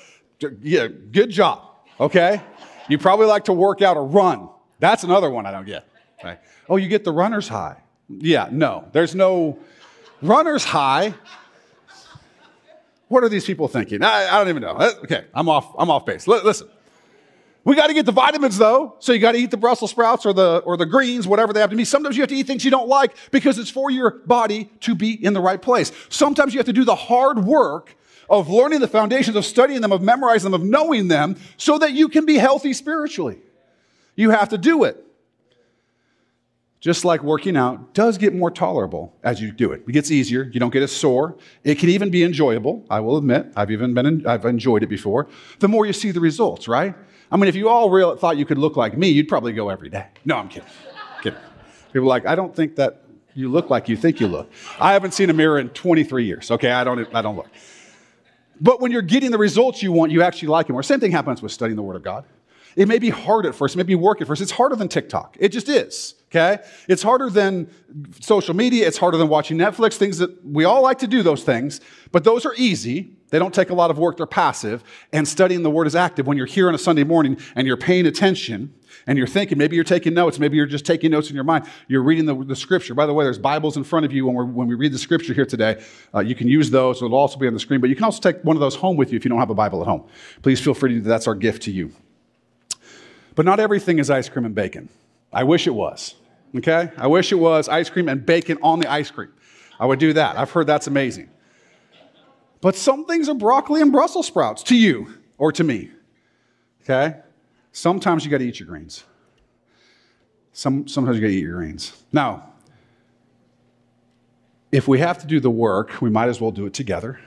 yeah, 0.61 0.87
good 0.87 1.31
job. 1.31 1.63
Okay? 1.99 2.41
You 2.89 2.99
probably 2.99 3.27
like 3.27 3.45
to 3.47 3.53
work 3.53 3.83
out 3.83 3.97
or 3.97 4.05
run. 4.05 4.49
That's 4.79 5.03
another 5.03 5.31
one 5.31 5.47
I 5.47 5.51
don't 5.51 5.67
get. 5.67 5.89
Okay? 6.21 6.39
Oh, 6.69 6.77
you 6.77 6.89
get 6.89 7.05
the 7.05 7.13
runner's 7.13 7.49
high. 7.49 7.83
Yeah, 8.09 8.49
no. 8.51 8.89
There's 8.93 9.15
no 9.15 9.59
runner's 10.23 10.65
high 10.65 11.15
what 13.09 13.25
are 13.25 13.29
these 13.29 13.45
people 13.45 13.69
thinking? 13.69 14.03
I, 14.03 14.29
I 14.29 14.39
don't 14.39 14.49
even 14.49 14.63
know. 14.63 14.73
Uh, 14.73 14.93
okay, 15.05 15.25
I'm 15.35 15.49
off, 15.49 15.75
I'm 15.79 15.91
off 15.91 16.05
base. 16.07 16.29
L- 16.29 16.45
listen. 16.45 16.69
We 17.69 17.77
got 17.77 17.89
to 17.89 17.93
get 17.93 18.07
the 18.07 18.13
vitamins 18.13 18.57
though. 18.57 18.97
So 18.99 19.13
you 19.13 19.19
got 19.19 19.33
to 19.33 19.39
eat 19.39 19.51
the 19.51 19.59
Brussels 19.59 19.91
sprouts 19.91 20.25
or 20.25 20.33
the, 20.33 20.63
or 20.65 20.79
the 20.79 20.87
greens, 20.87 21.29
whatever 21.29 21.53
they 21.53 21.61
have 21.61 21.69
to 21.69 21.77
be. 21.77 21.85
Sometimes 21.85 22.17
you 22.17 22.23
have 22.23 22.31
to 22.31 22.35
eat 22.35 22.47
things 22.47 22.65
you 22.65 22.71
don't 22.71 22.89
like 22.89 23.15
because 23.31 23.59
it's 23.59 23.69
for 23.69 23.91
your 23.91 24.11
body 24.11 24.71
to 24.81 24.95
be 24.95 25.23
in 25.23 25.35
the 25.35 25.41
right 25.43 25.61
place. 25.61 25.93
Sometimes 26.09 26.55
you 26.55 26.59
have 26.61 26.65
to 26.65 26.73
do 26.73 26.87
the 26.87 26.95
hard 26.95 27.45
work 27.45 27.95
of 28.31 28.49
learning 28.49 28.81
the 28.81 28.89
foundations, 28.89 29.37
of 29.37 29.45
studying 29.45 29.83
them, 29.83 29.93
of 29.93 30.01
memorizing 30.01 30.51
them, 30.51 30.59
of 30.59 30.67
knowing 30.67 31.09
them 31.09 31.37
so 31.59 31.77
that 31.77 31.93
you 31.93 32.09
can 32.09 32.25
be 32.25 32.37
healthy 32.37 32.73
spiritually. 32.73 33.37
You 34.17 34.31
have 34.31 34.49
to 34.49 34.57
do 34.57 34.85
it 34.85 35.05
just 36.81 37.05
like 37.05 37.23
working 37.23 37.55
out, 37.55 37.93
does 37.93 38.17
get 38.17 38.35
more 38.35 38.51
tolerable 38.51 39.15
as 39.23 39.43
you 39.43 39.53
do 39.53 39.73
it. 39.73 39.83
It 39.87 39.93
gets 39.93 40.11
easier. 40.11 40.45
You 40.45 40.59
don't 40.59 40.73
get 40.73 40.83
as 40.83 40.93
sore. 40.93 41.37
It 41.65 41.79
can 41.79 41.91
even 41.91 42.09
be 42.09 42.25
enjoyable. 42.25 42.87
I 42.89 43.01
will 43.01 43.19
admit, 43.19 43.53
I've 43.57 43.71
even 43.71 43.93
been, 43.93 44.27
I've 44.27 44.47
enjoyed 44.47 44.83
it 44.83 44.87
before. 44.87 45.29
The 45.59 45.69
more 45.69 45.85
you 45.85 45.93
see 45.93 46.13
the 46.13 46.21
results, 46.21 46.67
right? 46.67 46.95
I 47.31 47.37
mean, 47.37 47.49
if 47.49 47.55
you 47.55 47.69
all 47.69 47.91
real, 47.91 48.17
thought 48.17 48.37
you 48.37 48.47
could 48.47 48.59
look 48.59 48.77
like 48.77 48.97
me, 48.97 49.09
you'd 49.09 49.29
probably 49.29 49.53
go 49.53 49.69
every 49.69 49.91
day. 49.91 50.07
No, 50.25 50.37
I'm 50.37 50.49
kidding. 50.49 50.69
kidding. 51.23 51.39
People 51.93 52.07
are 52.07 52.09
like, 52.09 52.27
I 52.27 52.35
don't 52.35 52.55
think 52.55 52.77
that 52.77 53.03
you 53.35 53.49
look 53.49 53.71
like 53.71 53.89
you 53.89 53.97
think 53.97 54.21
you 54.21 54.27
look. 54.27 54.51
I 54.81 54.93
haven't 54.93 55.13
seen 55.13 55.31
a 55.31 55.33
mirror 55.33 55.59
in 55.59 55.69
23 55.71 56.25
years. 56.25 56.51
Okay, 56.51 56.71
I 56.71 56.85
don't, 56.85 57.15
I 57.15 57.23
don't 57.23 57.37
look. 57.37 57.49
But 58.61 58.81
when 58.81 58.91
you're 58.91 59.03
getting 59.03 59.31
the 59.31 59.39
results 59.39 59.83
you 59.83 59.93
want, 59.93 60.11
you 60.11 60.23
actually 60.23 60.49
like 60.49 60.69
it 60.69 60.73
more. 60.73 60.83
Same 60.83 61.01
thing 61.01 61.13
happens 61.13 61.41
with 61.43 61.53
studying 61.53 61.77
the 61.77 61.83
Word 61.83 61.97
of 61.97 62.03
God. 62.03 62.25
It 62.77 62.89
may 62.89 62.99
be 62.99 63.11
hard 63.11 63.47
at 63.47 63.55
first, 63.55 63.75
it 63.75 63.79
may 63.79 63.85
be 63.85 63.95
work 63.95 64.21
at 64.21 64.27
first. 64.27 64.43
It's 64.43 64.53
harder 64.53 64.77
than 64.77 64.89
TikTok. 64.89 65.37
It 65.41 65.51
just 65.51 65.69
is 65.69 66.15
okay? 66.31 66.63
It's 66.89 67.03
harder 67.03 67.31
than 67.31 67.71
social 68.21 68.55
media, 68.55 68.87
it's 68.87 68.99
harder 68.99 69.17
than 69.17 69.29
watching 69.29 69.57
Netflix, 69.57 69.95
things 69.95 70.19
that 70.19 70.45
we 70.45 70.65
all 70.65 70.83
like 70.83 70.99
to 70.99 71.07
do 71.07 71.23
those 71.23 71.43
things, 71.43 71.81
but 72.13 72.25
those 72.25 72.45
are 72.47 72.55
easy. 72.57 73.15
They 73.31 73.39
don't 73.39 73.53
take 73.53 73.69
a 73.69 73.75
lot 73.75 73.91
of 73.91 73.99
work, 73.99 74.17
they're 74.17 74.27
passive. 74.27 74.83
And 75.13 75.29
studying 75.29 75.63
the 75.63 75.71
Word 75.71 75.87
is 75.87 75.95
active. 75.95 76.27
When 76.27 76.39
you're 76.39 76.47
here 76.47 76.67
on 76.67 76.75
a 76.75 76.79
Sunday 76.79 77.05
morning 77.05 77.37
and 77.55 77.67
you're 77.67 77.77
paying 77.77 78.07
attention 78.07 78.73
and 79.07 79.19
you're 79.19 79.27
thinking, 79.27 79.59
maybe 79.59 79.77
you're 79.77 79.85
taking 79.85 80.15
notes, 80.15 80.39
maybe 80.39 80.57
you're 80.57 80.65
just 80.65 80.87
taking 80.87 81.11
notes 81.11 81.29
in 81.29 81.35
your 81.35 81.45
mind, 81.45 81.67
you're 81.89 82.03
reading 82.03 82.25
the, 82.25 82.35
the 82.35 82.57
Scripture. 82.57 82.95
By 82.95 83.05
the 83.05 83.13
way, 83.13 83.27
there's 83.27 83.39
Bibles 83.39 83.77
in 83.77 83.85
front 83.85 84.07
of 84.07 84.13
you 84.13 84.27
when, 84.27 84.35
we 84.35 84.45
when 84.45 84.67
we 84.67 84.75
read 84.75 84.93
the 84.93 84.99
Scripture 84.99 85.35
here 85.35 85.45
today. 85.45 85.83
Uh, 86.15 86.21
you 86.21 86.35
can 86.35 86.49
use 86.49 86.71
those, 86.71 87.03
it'll 87.03 87.15
also 87.15 87.39
be 87.39 87.47
on 87.47 87.53
the 87.53 87.61
screen, 87.61 87.83
but 87.83 87.91
you 87.91 87.97
can 87.97 88.05
also 88.05 88.21
take 88.21 88.43
one 88.45 88.57
of 88.57 88.61
those 88.61 88.75
home 88.75 88.97
with 88.97 89.13
you 89.13 89.17
if 89.19 89.27
you 89.27 89.29
don't 89.29 89.41
have 89.41 89.51
a 89.51 89.55
Bible 89.55 89.83
at 89.83 89.87
home. 89.87 90.07
Please 90.41 90.59
feel 90.59 90.73
free 90.73 90.95
to, 90.95 91.01
do 91.01 91.03
that's 91.03 91.27
our 91.27 91.35
gift 91.35 91.63
to 91.65 91.71
you. 91.71 91.93
But 93.39 93.45
not 93.45 93.61
everything 93.61 94.01
is 94.01 94.11
ice 94.11 94.29
cream 94.29 94.47
and 94.47 94.53
bacon. 94.53 94.89
I 95.33 95.45
wish 95.45 95.69
it 95.69 95.71
was. 95.71 96.17
Okay? 96.57 96.91
I 96.97 97.07
wish 97.07 97.31
it 97.31 97.37
was 97.37 97.69
ice 97.69 97.89
cream 97.89 98.09
and 98.09 98.27
bacon 98.27 98.59
on 98.63 98.81
the 98.81 98.91
ice 98.91 99.13
cream. 99.13 99.33
I 99.79 99.87
would 99.87 100.01
do 100.01 100.13
that. 100.15 100.37
I've 100.37 100.51
heard 100.51 100.67
that's 100.67 100.89
amazing. 100.89 101.31
But 102.61 102.75
some 102.75 103.05
things 103.05 103.29
are 103.29 103.37
broccoli 103.37 103.81
and 103.81 103.93
Brussels 103.93 104.27
sprouts 104.27 104.65
to 104.65 104.77
you 104.77 105.15
or 105.39 105.53
to 105.53 105.63
me. 105.63 105.89
Okay? 106.83 107.21
Sometimes 107.71 108.25
you 108.25 108.31
got 108.33 108.39
to 108.39 108.45
eat 108.45 108.59
your 108.59 108.67
greens. 108.67 109.05
Some, 110.53 110.89
sometimes 110.89 111.17
you 111.17 111.21
got 111.21 111.29
to 111.29 111.35
eat 111.35 111.45
your 111.45 111.59
greens. 111.59 111.93
Now, 112.13 112.55
if 114.73 114.89
we 114.89 114.99
have 114.99 115.19
to 115.19 115.29
do 115.29 115.39
the 115.39 115.49
work, 115.49 116.03
we 116.03 116.11
might 116.11 116.29
as 116.29 116.41
well 116.41 116.51
do 116.51 116.67
it 116.67 116.75
together. 116.75 117.21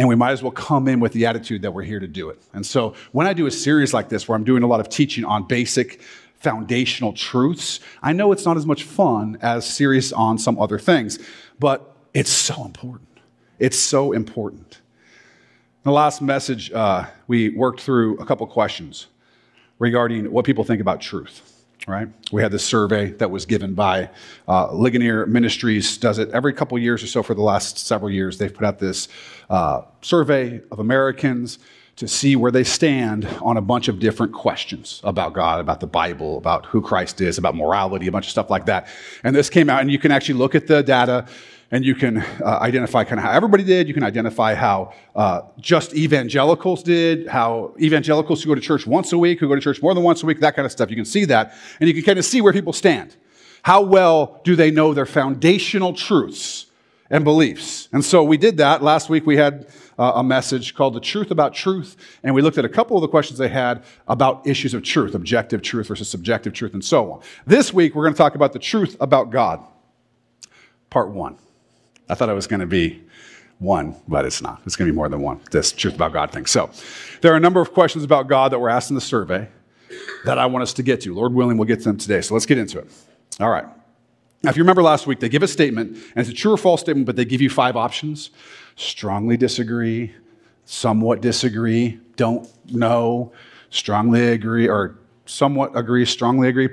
And 0.00 0.08
we 0.08 0.14
might 0.14 0.30
as 0.30 0.42
well 0.42 0.50
come 0.50 0.88
in 0.88 0.98
with 0.98 1.12
the 1.12 1.26
attitude 1.26 1.60
that 1.60 1.74
we're 1.74 1.82
here 1.82 2.00
to 2.00 2.08
do 2.08 2.30
it. 2.30 2.40
And 2.54 2.64
so 2.64 2.94
when 3.12 3.26
I 3.26 3.34
do 3.34 3.44
a 3.44 3.50
series 3.50 3.92
like 3.92 4.08
this 4.08 4.26
where 4.26 4.34
I'm 4.34 4.44
doing 4.44 4.62
a 4.62 4.66
lot 4.66 4.80
of 4.80 4.88
teaching 4.88 5.26
on 5.26 5.46
basic 5.46 6.00
foundational 6.36 7.12
truths, 7.12 7.80
I 8.02 8.14
know 8.14 8.32
it's 8.32 8.46
not 8.46 8.56
as 8.56 8.64
much 8.64 8.84
fun 8.84 9.36
as 9.42 9.66
series 9.66 10.10
on 10.10 10.38
some 10.38 10.58
other 10.58 10.78
things, 10.78 11.18
but 11.58 11.94
it's 12.14 12.30
so 12.30 12.64
important. 12.64 13.10
It's 13.58 13.76
so 13.76 14.12
important. 14.12 14.80
In 15.84 15.90
the 15.90 15.92
last 15.92 16.22
message, 16.22 16.72
uh, 16.72 17.04
we 17.26 17.50
worked 17.50 17.82
through 17.82 18.16
a 18.20 18.24
couple 18.24 18.46
questions 18.46 19.06
regarding 19.78 20.32
what 20.32 20.46
people 20.46 20.64
think 20.64 20.80
about 20.80 21.02
truth 21.02 21.59
right? 21.90 22.08
We 22.32 22.42
had 22.42 22.52
this 22.52 22.64
survey 22.64 23.10
that 23.12 23.30
was 23.30 23.46
given 23.46 23.74
by 23.74 24.10
uh, 24.48 24.72
Ligonier 24.72 25.26
Ministries, 25.26 25.96
does 25.96 26.18
it 26.18 26.30
every 26.30 26.52
couple 26.52 26.78
years 26.78 27.02
or 27.02 27.06
so 27.06 27.22
for 27.22 27.34
the 27.34 27.42
last 27.42 27.78
several 27.78 28.10
years. 28.10 28.38
They've 28.38 28.52
put 28.52 28.64
out 28.64 28.78
this 28.78 29.08
uh, 29.48 29.82
survey 30.02 30.60
of 30.70 30.78
Americans 30.78 31.58
to 31.96 32.08
see 32.08 32.34
where 32.34 32.50
they 32.50 32.64
stand 32.64 33.26
on 33.42 33.58
a 33.58 33.60
bunch 33.60 33.88
of 33.88 33.98
different 33.98 34.32
questions 34.32 35.02
about 35.04 35.34
God, 35.34 35.60
about 35.60 35.80
the 35.80 35.86
Bible, 35.86 36.38
about 36.38 36.64
who 36.64 36.80
Christ 36.80 37.20
is, 37.20 37.36
about 37.36 37.54
morality, 37.54 38.06
a 38.06 38.12
bunch 38.12 38.26
of 38.26 38.30
stuff 38.30 38.48
like 38.48 38.64
that. 38.66 38.88
And 39.22 39.36
this 39.36 39.50
came 39.50 39.68
out, 39.68 39.82
and 39.82 39.90
you 39.90 39.98
can 39.98 40.10
actually 40.10 40.38
look 40.38 40.54
at 40.54 40.66
the 40.66 40.82
data 40.82 41.26
and 41.70 41.84
you 41.84 41.94
can 41.94 42.18
uh, 42.18 42.58
identify 42.60 43.04
kind 43.04 43.18
of 43.18 43.24
how 43.24 43.30
everybody 43.30 43.62
did. 43.62 43.86
You 43.86 43.94
can 43.94 44.02
identify 44.02 44.54
how 44.54 44.92
uh, 45.14 45.42
just 45.58 45.94
evangelicals 45.94 46.82
did, 46.82 47.28
how 47.28 47.74
evangelicals 47.80 48.42
who 48.42 48.48
go 48.48 48.54
to 48.56 48.60
church 48.60 48.86
once 48.86 49.12
a 49.12 49.18
week, 49.18 49.40
who 49.40 49.48
go 49.48 49.54
to 49.54 49.60
church 49.60 49.80
more 49.80 49.94
than 49.94 50.02
once 50.02 50.22
a 50.22 50.26
week, 50.26 50.40
that 50.40 50.56
kind 50.56 50.66
of 50.66 50.72
stuff. 50.72 50.90
You 50.90 50.96
can 50.96 51.04
see 51.04 51.24
that, 51.26 51.54
and 51.78 51.88
you 51.88 51.94
can 51.94 52.02
kind 52.02 52.18
of 52.18 52.24
see 52.24 52.40
where 52.40 52.52
people 52.52 52.72
stand. 52.72 53.16
How 53.62 53.82
well 53.82 54.40
do 54.44 54.56
they 54.56 54.70
know 54.70 54.94
their 54.94 55.06
foundational 55.06 55.92
truths 55.92 56.66
and 57.08 57.24
beliefs? 57.24 57.88
And 57.92 58.04
so 58.04 58.24
we 58.24 58.36
did 58.36 58.56
that. 58.56 58.82
Last 58.82 59.10
week 59.10 59.26
we 59.26 59.36
had 59.36 59.68
uh, 59.98 60.12
a 60.16 60.24
message 60.24 60.74
called 60.74 60.94
The 60.94 61.00
Truth 61.00 61.30
About 61.30 61.54
Truth, 61.54 61.96
and 62.24 62.34
we 62.34 62.42
looked 62.42 62.58
at 62.58 62.64
a 62.64 62.70
couple 62.70 62.96
of 62.96 63.02
the 63.02 63.08
questions 63.08 63.38
they 63.38 63.48
had 63.48 63.84
about 64.08 64.44
issues 64.46 64.74
of 64.74 64.82
truth, 64.82 65.14
objective 65.14 65.62
truth 65.62 65.86
versus 65.86 66.08
subjective 66.08 66.52
truth, 66.52 66.72
and 66.72 66.84
so 66.84 67.12
on. 67.12 67.20
This 67.46 67.72
week 67.72 67.94
we're 67.94 68.04
going 68.04 68.14
to 68.14 68.18
talk 68.18 68.34
about 68.34 68.54
the 68.54 68.58
truth 68.58 68.96
about 68.98 69.30
God, 69.30 69.62
part 70.88 71.10
one. 71.10 71.36
I 72.10 72.14
thought 72.14 72.28
it 72.28 72.34
was 72.34 72.46
going 72.46 72.60
to 72.60 72.66
be 72.66 73.02
one, 73.58 73.94
but 74.08 74.24
it's 74.24 74.42
not. 74.42 74.60
It's 74.66 74.76
going 74.76 74.86
to 74.86 74.92
be 74.92 74.96
more 74.96 75.08
than 75.08 75.20
one, 75.20 75.40
this 75.50 75.70
truth 75.70 75.94
about 75.94 76.12
God 76.12 76.32
thing. 76.32 76.46
So 76.46 76.70
there 77.20 77.32
are 77.32 77.36
a 77.36 77.40
number 77.40 77.60
of 77.60 77.72
questions 77.72 78.04
about 78.04 78.26
God 78.26 78.52
that 78.52 78.58
were 78.58 78.70
asked 78.70 78.90
in 78.90 78.94
the 78.94 79.00
survey 79.00 79.48
that 80.24 80.38
I 80.38 80.46
want 80.46 80.62
us 80.62 80.72
to 80.74 80.82
get 80.82 81.02
to. 81.02 81.14
Lord 81.14 81.34
willing, 81.34 81.56
we'll 81.56 81.68
get 81.68 81.78
to 81.80 81.84
them 81.84 81.98
today. 81.98 82.20
So 82.20 82.34
let's 82.34 82.46
get 82.46 82.58
into 82.58 82.78
it. 82.78 82.88
All 83.38 83.50
right. 83.50 83.66
Now, 84.42 84.50
if 84.50 84.56
you 84.56 84.62
remember 84.62 84.82
last 84.82 85.06
week, 85.06 85.20
they 85.20 85.28
give 85.28 85.42
a 85.42 85.48
statement, 85.48 85.90
and 85.90 86.16
it's 86.16 86.30
a 86.30 86.32
true 86.32 86.52
or 86.52 86.56
false 86.56 86.80
statement, 86.80 87.06
but 87.06 87.16
they 87.16 87.24
give 87.24 87.40
you 87.40 87.50
five 87.50 87.76
options 87.76 88.30
strongly 88.76 89.36
disagree, 89.36 90.14
somewhat 90.64 91.20
disagree, 91.20 92.00
don't 92.16 92.48
know, 92.72 93.30
strongly 93.68 94.28
agree, 94.28 94.68
or 94.68 94.98
somewhat 95.26 95.76
agree, 95.76 96.06
strongly 96.06 96.48
agree. 96.48 96.68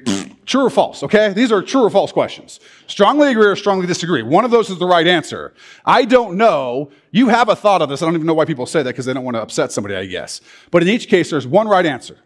True 0.48 0.66
or 0.66 0.70
false, 0.70 1.04
okay? 1.04 1.34
These 1.34 1.52
are 1.52 1.62
true 1.62 1.84
or 1.84 1.90
false 1.90 2.14
questions. 2.14 2.62
Strongly 2.88 3.32
agree 3.32 3.46
or 3.46 3.56
strongly 3.58 3.86
disagree. 3.86 4.24
One 4.24 4.46
of 4.46 4.52
those 4.52 4.70
is 4.70 4.80
the 4.80 4.86
right 4.86 5.06
answer. 5.06 5.54
I 5.86 6.06
don't 6.06 6.38
know. 6.38 6.90
You 7.12 7.28
have 7.28 7.50
a 7.50 7.56
thought 7.56 7.82
of 7.82 7.90
this. 7.90 8.02
I 8.02 8.06
don't 8.06 8.16
even 8.16 8.26
know 8.26 8.34
why 8.34 8.46
people 8.46 8.66
say 8.66 8.82
that 8.82 8.92
because 8.92 9.06
they 9.06 9.14
don't 9.14 9.26
want 9.26 9.36
to 9.36 9.42
upset 9.42 9.74
somebody, 9.74 9.96
I 9.96 10.06
guess. 10.06 10.40
But 10.72 10.84
in 10.84 10.88
each 10.88 11.10
case, 11.10 11.30
there's 11.30 11.46
one 11.46 11.68
right 11.68 11.86
answer. 11.86 12.18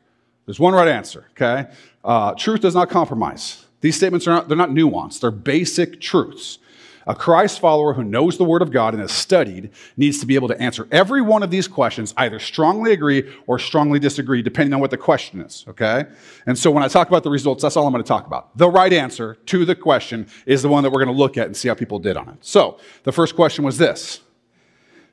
There's 0.46 0.60
one 0.60 0.76
right 0.76 0.88
answer, 0.88 1.26
okay? 1.32 1.72
Uh, 2.04 2.34
truth 2.36 2.62
does 2.62 2.76
not 2.76 2.92
compromise. 2.92 3.66
These 3.82 3.96
statements 3.96 4.28
are 4.28 4.32
not, 4.32 4.48
they're 4.48 4.58
not 4.58 4.70
nuanced. 4.70 5.22
They're 5.22 5.32
basic 5.32 6.00
truths. 6.00 6.60
A 7.08 7.16
Christ 7.16 7.60
follower 7.60 7.94
who 7.94 8.04
knows 8.04 8.38
the 8.38 8.44
Word 8.44 8.62
of 8.62 8.72
God 8.72 8.94
and 8.94 9.02
has 9.02 9.12
studied 9.12 9.72
needs 9.98 10.20
to 10.20 10.26
be 10.26 10.36
able 10.36 10.48
to 10.48 10.62
answer 10.62 10.88
every 10.92 11.22
one 11.22 11.44
of 11.44 11.52
these 11.52 11.68
questions, 11.68 12.14
either 12.18 12.40
strongly 12.40 12.92
agree 12.92 13.32
or 13.48 13.60
strongly 13.60 14.00
disagree, 14.00 14.42
depending 14.42 14.74
on 14.74 14.80
what 14.80 14.92
the 14.92 14.98
question 14.98 15.42
is, 15.42 15.66
okay? 15.68 16.06
And 16.46 16.58
so 16.58 16.72
when 16.72 16.84
I 16.84 16.88
talk 16.88 17.08
about 17.08 17.24
the 17.24 17.30
results, 17.30 17.64
that's 17.64 17.76
all 17.76 17.88
I'm 17.88 17.94
to 17.94 18.08
talk 18.08 18.28
about. 18.28 18.58
The 18.58 18.70
right 18.70 18.94
answer 18.94 19.36
to 19.46 19.66
the 19.66 19.76
question 19.76 20.28
is 20.46 20.62
the 20.62 20.70
one 20.70 20.84
that 20.84 20.92
we're 20.92 21.04
to 21.06 21.12
look 21.12 21.38
at 21.38 21.48
and 21.48 21.56
see 21.56 21.68
how 21.68 21.74
people 21.76 22.00
did 22.00 22.18
on 22.18 22.30
it. 22.30 22.38
So 22.42 22.80
the 23.04 23.12
first 23.12 23.36
question 23.36 23.64
was 23.64 23.78
this 23.78 24.22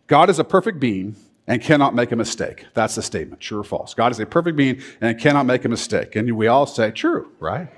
God 0.07 0.31
is 0.31 0.39
a 0.39 0.45
perfect 0.45 0.81
being 0.81 1.17
and 1.47 1.63
cannot 1.63 1.95
make 1.95 2.13
a 2.13 2.17
mistake. 2.17 2.67
That's 2.75 2.95
the 2.95 3.03
statement, 3.03 3.41
true 3.41 3.61
or 3.61 3.65
false. 3.65 3.95
God 3.95 4.13
is 4.13 4.21
a 4.21 4.27
perfect 4.27 4.57
being 4.57 4.83
and 5.01 5.19
cannot 5.19 5.47
make 5.47 5.65
a 5.65 5.69
mistake. 5.69 6.15
And 6.15 6.37
we 6.37 6.47
all 6.47 6.67
say, 6.67 6.91
true, 6.91 7.33
right? 7.41 7.69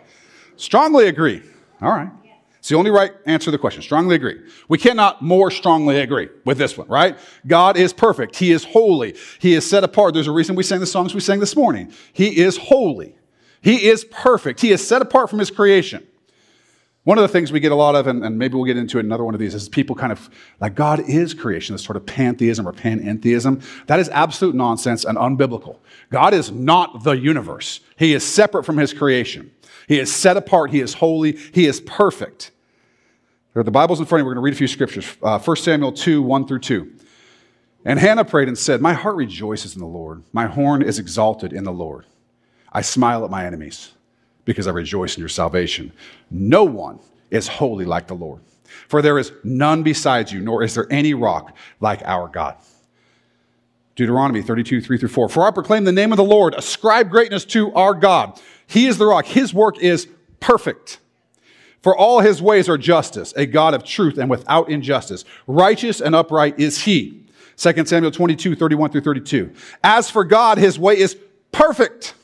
Strongly 0.56 1.06
agree. 1.06 1.42
All 1.80 1.90
right. 1.92 2.10
It's 2.60 2.68
the 2.68 2.76
only 2.76 2.90
right 2.90 3.12
answer 3.24 3.46
to 3.46 3.50
the 3.50 3.58
question. 3.58 3.82
Strongly 3.82 4.14
agree. 4.14 4.38
We 4.68 4.76
cannot 4.76 5.22
more 5.22 5.50
strongly 5.50 6.00
agree 6.00 6.28
with 6.44 6.58
this 6.58 6.76
one, 6.76 6.86
right? 6.88 7.18
God 7.46 7.78
is 7.78 7.94
perfect. 7.94 8.36
He 8.36 8.52
is 8.52 8.64
holy. 8.64 9.16
He 9.38 9.54
is 9.54 9.68
set 9.68 9.82
apart. 9.82 10.12
There's 10.12 10.26
a 10.26 10.32
reason 10.32 10.56
we 10.56 10.62
sang 10.62 10.80
the 10.80 10.86
songs 10.86 11.14
we 11.14 11.20
sang 11.20 11.40
this 11.40 11.56
morning. 11.56 11.90
He 12.12 12.38
is 12.38 12.58
holy. 12.58 13.16
He 13.62 13.88
is 13.88 14.04
perfect. 14.04 14.60
He 14.60 14.72
is 14.72 14.86
set 14.86 15.00
apart 15.00 15.30
from 15.30 15.38
his 15.38 15.50
creation. 15.50 16.06
One 17.04 17.16
of 17.16 17.22
the 17.22 17.28
things 17.28 17.50
we 17.50 17.60
get 17.60 17.72
a 17.72 17.76
lot 17.76 17.94
of, 17.94 18.06
and, 18.06 18.22
and 18.22 18.38
maybe 18.38 18.56
we'll 18.56 18.66
get 18.66 18.76
into 18.76 18.98
another 18.98 19.24
one 19.24 19.32
of 19.32 19.40
these, 19.40 19.54
is 19.54 19.70
people 19.70 19.96
kind 19.96 20.12
of 20.12 20.28
like 20.60 20.74
God 20.74 21.00
is 21.08 21.32
creation, 21.32 21.74
this 21.74 21.82
sort 21.82 21.96
of 21.96 22.04
pantheism 22.04 22.68
or 22.68 22.74
panentheism. 22.74 23.64
That 23.86 24.00
is 24.00 24.10
absolute 24.10 24.54
nonsense 24.54 25.06
and 25.06 25.16
unbiblical. 25.16 25.78
God 26.10 26.34
is 26.34 26.52
not 26.52 27.04
the 27.04 27.12
universe. 27.12 27.80
He 27.96 28.12
is 28.12 28.22
separate 28.22 28.64
from 28.64 28.76
his 28.76 28.92
creation. 28.92 29.50
He 29.90 29.98
is 29.98 30.14
set 30.14 30.36
apart. 30.36 30.70
He 30.70 30.78
is 30.78 30.94
holy. 30.94 31.32
He 31.52 31.66
is 31.66 31.80
perfect. 31.80 32.52
The 33.54 33.72
Bible's 33.72 33.98
in 33.98 34.06
front 34.06 34.20
of 34.20 34.24
you. 34.24 34.26
We're 34.26 34.34
going 34.34 34.42
to 34.42 34.44
read 34.44 34.54
a 34.54 34.56
few 34.56 34.68
scriptures. 34.68 35.16
Uh, 35.20 35.40
1 35.40 35.56
Samuel 35.56 35.90
2, 35.90 36.22
1 36.22 36.46
through 36.46 36.60
2. 36.60 36.92
And 37.84 37.98
Hannah 37.98 38.24
prayed 38.24 38.46
and 38.46 38.56
said, 38.56 38.80
My 38.80 38.92
heart 38.92 39.16
rejoices 39.16 39.74
in 39.74 39.80
the 39.80 39.88
Lord. 39.88 40.22
My 40.32 40.46
horn 40.46 40.82
is 40.82 41.00
exalted 41.00 41.52
in 41.52 41.64
the 41.64 41.72
Lord. 41.72 42.06
I 42.72 42.82
smile 42.82 43.24
at 43.24 43.32
my 43.32 43.44
enemies 43.44 43.90
because 44.44 44.68
I 44.68 44.70
rejoice 44.70 45.16
in 45.16 45.22
your 45.22 45.28
salvation. 45.28 45.92
No 46.30 46.62
one 46.62 47.00
is 47.32 47.48
holy 47.48 47.84
like 47.84 48.06
the 48.06 48.14
Lord. 48.14 48.42
For 48.86 49.02
there 49.02 49.18
is 49.18 49.32
none 49.42 49.82
besides 49.82 50.32
you, 50.32 50.38
nor 50.40 50.62
is 50.62 50.72
there 50.72 50.86
any 50.88 51.14
rock 51.14 51.56
like 51.80 52.00
our 52.04 52.28
God. 52.28 52.58
Deuteronomy 53.96 54.40
32, 54.40 54.82
3 54.82 54.98
through 54.98 55.08
4. 55.08 55.28
For 55.28 55.46
I 55.46 55.50
proclaim 55.50 55.82
the 55.82 55.90
name 55.90 56.12
of 56.12 56.16
the 56.16 56.22
Lord, 56.22 56.54
ascribe 56.54 57.10
greatness 57.10 57.44
to 57.46 57.74
our 57.74 57.92
God. 57.92 58.40
He 58.70 58.86
is 58.86 58.98
the 58.98 59.06
rock. 59.06 59.26
His 59.26 59.52
work 59.52 59.78
is 59.78 60.06
perfect. 60.38 61.00
For 61.82 61.96
all 61.96 62.20
his 62.20 62.40
ways 62.40 62.68
are 62.68 62.78
justice, 62.78 63.34
a 63.36 63.44
God 63.44 63.74
of 63.74 63.82
truth 63.82 64.16
and 64.16 64.30
without 64.30 64.70
injustice. 64.70 65.24
Righteous 65.48 66.00
and 66.00 66.14
upright 66.14 66.60
is 66.60 66.84
he. 66.84 67.24
2 67.56 67.84
Samuel 67.84 68.12
22, 68.12 68.54
31 68.54 68.90
through 68.90 69.00
32. 69.00 69.52
As 69.82 70.08
for 70.08 70.24
God, 70.24 70.58
his 70.58 70.78
way 70.78 70.96
is 70.96 71.16
perfect. 71.50 72.14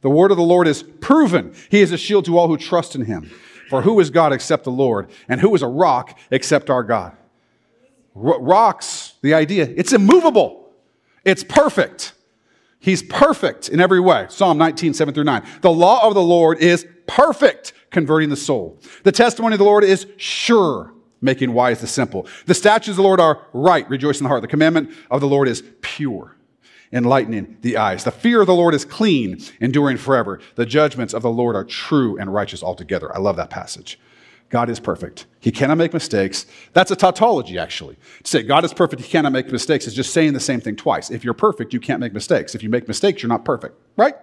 The 0.00 0.08
word 0.08 0.30
of 0.30 0.38
the 0.38 0.42
Lord 0.42 0.66
is 0.66 0.82
proven. 0.82 1.54
He 1.70 1.82
is 1.82 1.92
a 1.92 1.98
shield 1.98 2.24
to 2.24 2.38
all 2.38 2.48
who 2.48 2.56
trust 2.56 2.94
in 2.94 3.04
him. 3.04 3.30
For 3.68 3.82
who 3.82 4.00
is 4.00 4.08
God 4.08 4.32
except 4.32 4.64
the 4.64 4.70
Lord? 4.70 5.10
And 5.28 5.38
who 5.38 5.54
is 5.54 5.60
a 5.60 5.68
rock 5.68 6.18
except 6.30 6.70
our 6.70 6.82
God? 6.82 7.14
R- 8.16 8.40
rocks, 8.40 9.14
the 9.20 9.34
idea, 9.34 9.68
it's 9.76 9.92
immovable. 9.92 10.72
It's 11.26 11.44
perfect. 11.44 12.13
He's 12.84 13.02
perfect 13.02 13.70
in 13.70 13.80
every 13.80 13.98
way. 13.98 14.26
Psalm 14.28 14.58
19, 14.58 14.92
7 14.92 15.14
through 15.14 15.24
9. 15.24 15.42
The 15.62 15.70
law 15.70 16.06
of 16.06 16.12
the 16.12 16.20
Lord 16.20 16.58
is 16.58 16.86
perfect, 17.06 17.72
converting 17.90 18.28
the 18.28 18.36
soul. 18.36 18.78
The 19.04 19.10
testimony 19.10 19.54
of 19.54 19.58
the 19.58 19.64
Lord 19.64 19.84
is 19.84 20.06
sure, 20.18 20.92
making 21.22 21.54
wise 21.54 21.80
the 21.80 21.86
simple. 21.86 22.26
The 22.44 22.52
statutes 22.52 22.90
of 22.90 22.96
the 22.96 23.02
Lord 23.02 23.20
are 23.20 23.46
right, 23.54 23.88
rejoicing 23.88 24.24
the 24.24 24.28
heart. 24.28 24.42
The 24.42 24.48
commandment 24.48 24.90
of 25.10 25.22
the 25.22 25.26
Lord 25.26 25.48
is 25.48 25.62
pure, 25.80 26.36
enlightening 26.92 27.56
the 27.62 27.78
eyes. 27.78 28.04
The 28.04 28.10
fear 28.10 28.42
of 28.42 28.46
the 28.46 28.54
Lord 28.54 28.74
is 28.74 28.84
clean, 28.84 29.40
enduring 29.62 29.96
forever. 29.96 30.38
The 30.56 30.66
judgments 30.66 31.14
of 31.14 31.22
the 31.22 31.30
Lord 31.30 31.56
are 31.56 31.64
true 31.64 32.18
and 32.18 32.34
righteous 32.34 32.62
altogether. 32.62 33.16
I 33.16 33.18
love 33.18 33.36
that 33.36 33.48
passage. 33.48 33.98
God 34.50 34.70
is 34.70 34.78
perfect. 34.78 35.26
He 35.40 35.50
cannot 35.50 35.78
make 35.78 35.92
mistakes. 35.92 36.46
That's 36.72 36.90
a 36.90 36.96
tautology, 36.96 37.58
actually. 37.58 37.96
To 38.22 38.30
say 38.30 38.42
God 38.42 38.64
is 38.64 38.72
perfect, 38.72 39.02
he 39.02 39.08
cannot 39.08 39.32
make 39.32 39.50
mistakes 39.50 39.86
is 39.86 39.94
just 39.94 40.12
saying 40.12 40.32
the 40.32 40.40
same 40.40 40.60
thing 40.60 40.76
twice. 40.76 41.10
If 41.10 41.24
you're 41.24 41.34
perfect, 41.34 41.72
you 41.72 41.80
can't 41.80 42.00
make 42.00 42.12
mistakes. 42.12 42.54
If 42.54 42.62
you 42.62 42.68
make 42.68 42.86
mistakes, 42.86 43.22
you're 43.22 43.28
not 43.28 43.44
perfect, 43.44 43.76
right? 43.96 44.14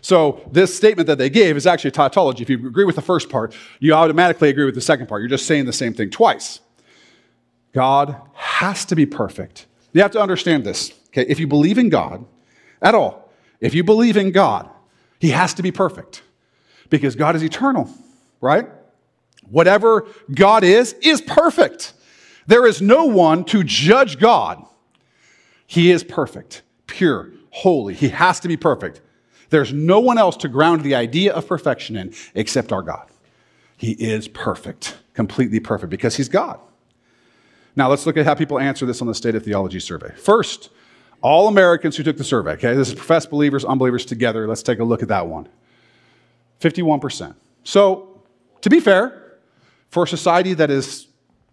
So 0.00 0.40
this 0.50 0.76
statement 0.76 1.06
that 1.06 1.18
they 1.18 1.30
gave 1.30 1.56
is 1.56 1.66
actually 1.66 1.88
a 1.88 1.92
tautology. 1.92 2.42
If 2.42 2.50
you 2.50 2.66
agree 2.66 2.84
with 2.84 2.96
the 2.96 3.02
first 3.02 3.28
part, 3.28 3.54
you 3.80 3.92
automatically 3.92 4.50
agree 4.50 4.64
with 4.64 4.74
the 4.74 4.80
second 4.80 5.06
part. 5.08 5.22
You're 5.22 5.28
just 5.28 5.46
saying 5.46 5.64
the 5.64 5.72
same 5.72 5.94
thing 5.94 6.10
twice. 6.10 6.60
God 7.72 8.20
has 8.34 8.84
to 8.86 8.96
be 8.96 9.06
perfect. 9.06 9.66
You 9.92 10.02
have 10.02 10.10
to 10.12 10.20
understand 10.20 10.64
this. 10.64 10.92
Okay, 11.08 11.26
if 11.28 11.38
you 11.38 11.46
believe 11.46 11.78
in 11.78 11.88
God 11.88 12.24
at 12.80 12.94
all, 12.94 13.30
if 13.60 13.74
you 13.74 13.84
believe 13.84 14.16
in 14.16 14.32
God, 14.32 14.68
he 15.20 15.30
has 15.30 15.54
to 15.54 15.62
be 15.62 15.70
perfect 15.70 16.22
because 16.90 17.14
God 17.14 17.36
is 17.36 17.42
eternal, 17.42 17.88
right? 18.40 18.68
Whatever 19.48 20.06
God 20.34 20.64
is, 20.64 20.94
is 21.02 21.20
perfect. 21.20 21.92
There 22.46 22.66
is 22.66 22.80
no 22.82 23.04
one 23.04 23.44
to 23.46 23.62
judge 23.62 24.18
God. 24.18 24.64
He 25.66 25.90
is 25.90 26.04
perfect, 26.04 26.62
pure, 26.86 27.30
holy. 27.50 27.94
He 27.94 28.08
has 28.08 28.40
to 28.40 28.48
be 28.48 28.56
perfect. 28.56 29.00
There's 29.50 29.72
no 29.72 30.00
one 30.00 30.18
else 30.18 30.36
to 30.38 30.48
ground 30.48 30.82
the 30.82 30.94
idea 30.94 31.32
of 31.32 31.46
perfection 31.46 31.96
in 31.96 32.14
except 32.34 32.72
our 32.72 32.82
God. 32.82 33.06
He 33.76 33.92
is 33.92 34.28
perfect, 34.28 34.98
completely 35.14 35.60
perfect, 35.60 35.90
because 35.90 36.16
He's 36.16 36.28
God. 36.28 36.58
Now, 37.74 37.88
let's 37.88 38.06
look 38.06 38.16
at 38.16 38.26
how 38.26 38.34
people 38.34 38.58
answer 38.58 38.86
this 38.86 39.00
on 39.00 39.08
the 39.08 39.14
State 39.14 39.34
of 39.34 39.44
Theology 39.44 39.80
survey. 39.80 40.14
First, 40.16 40.70
all 41.22 41.48
Americans 41.48 41.96
who 41.96 42.02
took 42.02 42.16
the 42.16 42.24
survey, 42.24 42.52
okay, 42.52 42.74
this 42.74 42.88
is 42.88 42.94
professed 42.94 43.30
believers, 43.30 43.64
unbelievers 43.64 44.04
together. 44.04 44.46
Let's 44.46 44.62
take 44.62 44.78
a 44.78 44.84
look 44.84 45.02
at 45.02 45.08
that 45.08 45.26
one. 45.26 45.48
51%. 46.60 47.34
So, 47.64 48.22
to 48.60 48.70
be 48.70 48.80
fair, 48.80 49.21
for 49.92 50.04
a 50.04 50.08
society 50.08 50.54
that 50.54 50.70
is 50.70 51.06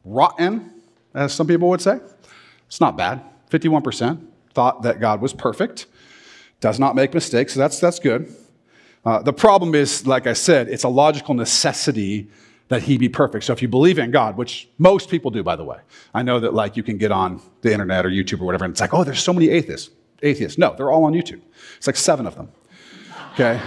rotten, 0.05 0.71
as 1.13 1.33
some 1.33 1.45
people 1.45 1.69
would 1.69 1.81
say, 1.81 1.99
it's 2.67 2.79
not 2.79 2.95
bad. 2.95 3.21
51% 3.51 4.25
thought 4.53 4.81
that 4.83 4.99
God 4.99 5.21
was 5.21 5.33
perfect, 5.33 5.87
does 6.61 6.79
not 6.79 6.95
make 6.95 7.13
mistakes, 7.13 7.53
so 7.53 7.59
that's, 7.59 7.79
that's 7.79 7.99
good. 7.99 8.33
Uh, 9.05 9.21
the 9.21 9.33
problem 9.33 9.75
is, 9.75 10.07
like 10.07 10.25
I 10.25 10.33
said, 10.33 10.69
it's 10.69 10.83
a 10.83 10.89
logical 10.89 11.33
necessity 11.33 12.29
that 12.69 12.83
he 12.83 12.97
be 12.97 13.09
perfect. 13.09 13.43
So 13.43 13.51
if 13.51 13.61
you 13.61 13.67
believe 13.67 13.99
in 13.99 14.11
God, 14.11 14.37
which 14.37 14.69
most 14.77 15.09
people 15.09 15.31
do, 15.31 15.43
by 15.43 15.55
the 15.55 15.65
way, 15.65 15.79
I 16.13 16.21
know 16.21 16.39
that 16.39 16.53
like 16.53 16.77
you 16.77 16.83
can 16.83 16.97
get 16.97 17.11
on 17.11 17.41
the 17.61 17.73
internet 17.73 18.05
or 18.05 18.09
YouTube 18.09 18.41
or 18.41 18.45
whatever, 18.45 18.63
and 18.63 18.71
it's 18.71 18.81
like, 18.81 18.93
oh, 18.93 19.03
there's 19.03 19.21
so 19.21 19.33
many 19.33 19.49
atheists. 19.49 19.89
Atheists. 20.21 20.57
No, 20.57 20.75
they're 20.75 20.91
all 20.91 21.05
on 21.05 21.13
YouTube. 21.13 21.41
It's 21.77 21.87
like 21.87 21.95
seven 21.95 22.25
of 22.27 22.35
them. 22.35 22.49
Okay? 23.33 23.59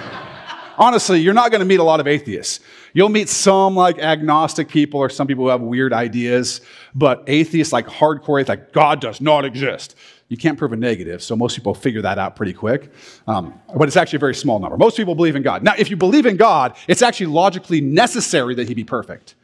Honestly, 0.83 1.21
you're 1.21 1.33
not 1.33 1.51
going 1.51 1.61
to 1.61 1.67
meet 1.67 1.79
a 1.79 1.85
lot 1.85 2.01
of 2.01 2.07
atheists. 2.07 2.61
You'll 2.93 3.09
meet 3.09 3.29
some 3.29 3.77
like 3.77 3.99
agnostic 3.99 4.69
people 4.69 5.01
or 5.01 5.09
some 5.09 5.27
people 5.27 5.45
who 5.45 5.51
have 5.51 5.61
weird 5.61 5.93
ideas, 5.93 6.61
but 6.95 7.23
atheists, 7.27 7.73
like 7.73 7.87
hardcore 7.87 8.41
atheists, 8.41 8.49
like 8.49 8.73
God 8.73 9.01
does 9.01 9.21
not 9.21 9.45
exist 9.45 9.95
you 10.33 10.39
can't 10.39 10.57
prove 10.57 10.73
a 10.73 10.77
negative, 10.77 11.23
so 11.23 11.37
most 11.37 11.55
people 11.57 11.75
figure 11.75 12.01
that 12.01 12.19
out 12.19 12.37
pretty 12.37 12.55
quick. 12.55 12.91
Um, 13.27 13.61
but 13.77 13.87
it's 13.87 13.99
actually 13.99 14.17
a 14.17 14.21
very 14.21 14.35
small 14.35 14.59
number. 14.59 14.79
Most 14.79 14.97
people 14.97 15.15
believe 15.15 15.37
in 15.37 15.43
God. 15.43 15.63
Now, 15.63 15.75
if 15.77 15.91
you 15.91 15.97
believe 15.97 16.25
in 16.25 16.39
God, 16.39 16.75
it's 16.89 17.03
actually 17.03 17.27
logically 17.27 17.83
necessary 17.83 18.55
that 18.55 18.67
He 18.67 18.73
be 18.73 18.83
perfect. 18.83 19.35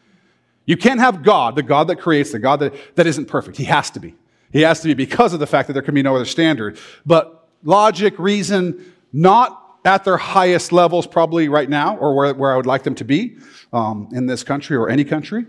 You 0.65 0.79
can't 0.79 0.99
have 0.99 1.23
God, 1.23 1.57
the 1.57 1.63
God 1.63 1.89
that 1.89 1.97
creates, 1.97 2.33
the 2.33 2.39
God 2.39 2.61
that, 2.61 2.97
that 2.97 3.07
isn't 3.07 3.27
perfect. 3.27 3.59
He 3.59 3.65
has 3.65 3.91
to 3.91 4.01
be. 4.01 4.15
He 4.51 4.63
has 4.63 4.81
to 4.81 4.89
be 4.89 4.95
because 4.95 5.35
of 5.35 5.41
the 5.41 5.47
fact 5.47 5.67
that 5.67 5.75
there 5.75 5.83
can 5.83 5.95
be 5.95 6.03
no 6.03 6.17
other 6.17 6.25
standard. 6.25 6.79
But 7.05 7.47
logic, 7.65 8.19
reason, 8.19 8.95
not 9.13 9.68
at 9.89 10.05
their 10.05 10.19
highest 10.19 10.71
levels 10.71 11.07
probably 11.07 11.49
right 11.49 11.69
now, 11.69 11.97
or 11.97 12.15
where, 12.15 12.35
where 12.35 12.53
I 12.53 12.57
would 12.57 12.67
like 12.67 12.83
them 12.83 12.95
to 12.97 13.05
be 13.05 13.39
um, 13.73 14.09
in 14.13 14.27
this 14.27 14.45
country 14.45 14.77
or 14.77 14.91
any 14.91 15.03
country. 15.03 15.47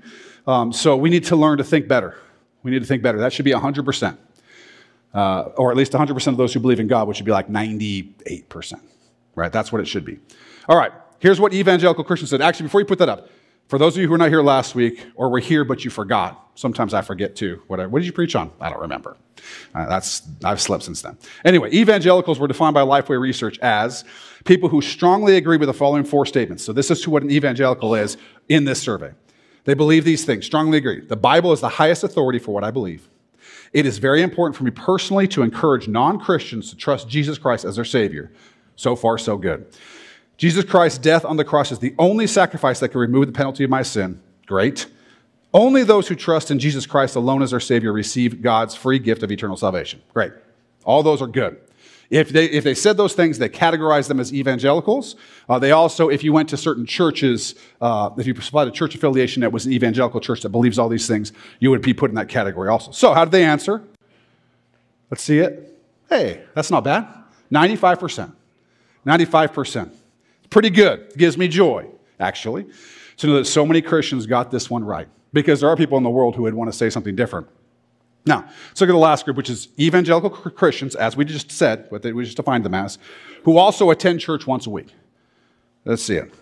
Um, 0.47 0.71
so 0.71 0.95
we 0.95 1.09
need 1.09 1.25
to 1.25 1.35
learn 1.35 1.57
to 1.57 1.63
think 1.63 1.89
better. 1.89 2.17
We 2.63 2.71
need 2.71 2.79
to 2.79 2.87
think 2.87 3.03
better. 3.03 3.19
That 3.19 3.33
should 3.33 3.45
be 3.45 3.51
100% 3.51 4.17
uh, 5.13 5.41
or 5.57 5.71
at 5.71 5.77
least 5.77 5.91
100% 5.91 6.27
of 6.27 6.37
those 6.37 6.53
who 6.53 6.59
believe 6.59 6.79
in 6.79 6.87
God, 6.87 7.07
which 7.07 7.17
should 7.17 7.25
be 7.25 7.31
like 7.31 7.49
98%, 7.49 8.79
right? 9.35 9.51
That's 9.51 9.71
what 9.71 9.81
it 9.81 9.85
should 9.87 10.05
be. 10.05 10.19
All 10.67 10.77
right, 10.77 10.91
here's 11.19 11.39
what 11.39 11.53
evangelical 11.53 12.03
Christians 12.03 12.29
said. 12.29 12.41
Actually, 12.41 12.67
before 12.67 12.81
you 12.81 12.85
put 12.85 12.99
that 12.99 13.09
up, 13.09 13.29
for 13.67 13.77
those 13.77 13.95
of 13.95 14.01
you 14.01 14.07
who 14.07 14.11
were 14.11 14.17
not 14.17 14.29
here 14.29 14.41
last 14.41 14.73
week 14.73 15.05
or 15.15 15.29
were 15.29 15.39
here 15.39 15.63
but 15.63 15.85
you 15.85 15.91
forgot, 15.91 16.51
sometimes 16.55 16.93
I 16.93 17.01
forget 17.01 17.35
too. 17.35 17.61
What, 17.67 17.79
what 17.91 17.99
did 17.99 18.05
you 18.05 18.13
preach 18.13 18.35
on? 18.35 18.51
I 18.59 18.69
don't 18.69 18.81
remember. 18.81 19.15
Uh, 19.75 19.85
that's 19.87 20.23
I've 20.43 20.59
slept 20.59 20.83
since 20.83 21.01
then. 21.01 21.17
Anyway, 21.45 21.71
evangelicals 21.71 22.39
were 22.39 22.47
defined 22.47 22.73
by 22.73 22.81
Lifeway 22.81 23.19
Research 23.19 23.59
as 23.59 24.05
people 24.45 24.69
who 24.69 24.81
strongly 24.81 25.35
agree 25.35 25.57
with 25.57 25.67
the 25.67 25.73
following 25.73 26.03
four 26.03 26.25
statements. 26.25 26.63
So 26.63 26.73
this 26.73 26.91
is 26.91 27.07
what 27.07 27.23
an 27.23 27.31
evangelical 27.31 27.95
is 27.95 28.17
in 28.47 28.65
this 28.65 28.81
survey. 28.81 29.11
They 29.65 29.73
believe 29.73 30.05
these 30.05 30.25
things, 30.25 30.45
strongly 30.45 30.77
agree. 30.77 31.01
The 31.01 31.15
Bible 31.15 31.51
is 31.51 31.61
the 31.61 31.69
highest 31.69 32.03
authority 32.03 32.39
for 32.39 32.53
what 32.53 32.63
I 32.63 32.71
believe. 32.71 33.09
It 33.73 33.85
is 33.85 33.97
very 33.97 34.21
important 34.21 34.55
for 34.55 34.63
me 34.63 34.71
personally 34.71 35.27
to 35.29 35.43
encourage 35.43 35.87
non 35.87 36.19
Christians 36.19 36.69
to 36.69 36.75
trust 36.75 37.07
Jesus 37.07 37.37
Christ 37.37 37.65
as 37.65 37.75
their 37.75 37.85
Savior. 37.85 38.31
So 38.75 38.95
far, 38.95 39.17
so 39.17 39.37
good. 39.37 39.67
Jesus 40.37 40.63
Christ's 40.63 40.99
death 40.99 41.25
on 41.25 41.35
the 41.35 41.43
cross 41.43 41.71
is 41.71 41.79
the 41.79 41.93
only 41.99 42.25
sacrifice 42.25 42.79
that 42.79 42.89
can 42.89 43.01
remove 43.01 43.27
the 43.27 43.33
penalty 43.33 43.65
of 43.65 43.69
my 43.69 43.81
sin. 43.81 44.21
Great. 44.47 44.87
Only 45.53 45.83
those 45.83 46.07
who 46.07 46.15
trust 46.15 46.49
in 46.49 46.59
Jesus 46.59 46.85
Christ 46.85 47.15
alone 47.15 47.41
as 47.41 47.51
their 47.51 47.59
Savior 47.59 47.91
receive 47.91 48.41
God's 48.41 48.75
free 48.75 48.99
gift 48.99 49.21
of 49.21 49.31
eternal 49.31 49.57
salvation. 49.57 50.01
Great. 50.13 50.31
All 50.85 51.03
those 51.03 51.21
are 51.21 51.27
good. 51.27 51.59
If 52.09 52.29
they, 52.29 52.45
if 52.45 52.63
they 52.63 52.73
said 52.73 52.97
those 52.97 53.13
things, 53.13 53.37
they 53.37 53.49
categorized 53.49 54.07
them 54.07 54.19
as 54.19 54.33
evangelicals. 54.33 55.15
Uh, 55.47 55.59
they 55.59 55.71
also, 55.71 56.09
if 56.09 56.23
you 56.23 56.33
went 56.33 56.49
to 56.49 56.57
certain 56.57 56.85
churches, 56.85 57.53
uh, 57.81 58.09
if 58.17 58.25
you 58.25 58.33
supplied 58.41 58.67
a 58.67 58.71
church 58.71 58.95
affiliation 58.95 59.41
that 59.41 59.51
was 59.51 59.67
an 59.67 59.73
evangelical 59.73 60.19
church 60.19 60.41
that 60.41 60.49
believes 60.49 60.79
all 60.79 60.89
these 60.89 61.07
things, 61.07 61.31
you 61.59 61.69
would 61.69 61.83
be 61.83 61.93
put 61.93 62.09
in 62.09 62.15
that 62.15 62.27
category 62.27 62.67
also. 62.67 62.91
So, 62.91 63.13
how 63.13 63.25
did 63.25 63.31
they 63.31 63.43
answer? 63.43 63.83
Let's 65.11 65.23
see 65.23 65.39
it. 65.39 65.79
Hey, 66.09 66.43
that's 66.55 66.71
not 66.71 66.83
bad. 66.83 67.07
95%. 67.51 68.31
95%. 69.05 69.91
Pretty 70.49 70.71
good. 70.71 71.13
Gives 71.15 71.37
me 71.37 71.47
joy, 71.47 71.85
actually, 72.19 72.65
to 73.17 73.27
know 73.27 73.35
that 73.35 73.45
so 73.45 73.65
many 73.65 73.81
Christians 73.83 74.25
got 74.25 74.49
this 74.49 74.69
one 74.69 74.83
right. 74.83 75.07
Because 75.31 75.59
there 75.59 75.69
are 75.69 75.75
people 75.75 75.97
in 75.97 76.03
the 76.03 76.09
world 76.09 76.35
who 76.35 76.41
would 76.43 76.55
want 76.55 76.71
to 76.71 76.77
say 76.77 76.89
something 76.89 77.15
different. 77.15 77.47
Now, 78.25 78.45
let's 78.67 78.81
look 78.81 78.89
at 78.89 78.93
the 78.93 78.99
last 78.99 79.25
group, 79.25 79.37
which 79.37 79.49
is 79.49 79.69
evangelical 79.79 80.29
Christians, 80.29 80.95
as 80.95 81.15
we 81.15 81.25
just 81.25 81.51
said, 81.51 81.85
what 81.89 82.03
we 82.03 82.23
just 82.23 82.37
defined 82.37 82.65
them 82.65 82.73
as, 82.73 82.97
who 83.43 83.57
also 83.57 83.89
attend 83.89 84.19
church 84.19 84.45
once 84.45 84.67
a 84.67 84.69
week. 84.69 84.93
Let's 85.85 86.03
see 86.03 86.15
it. 86.15 86.33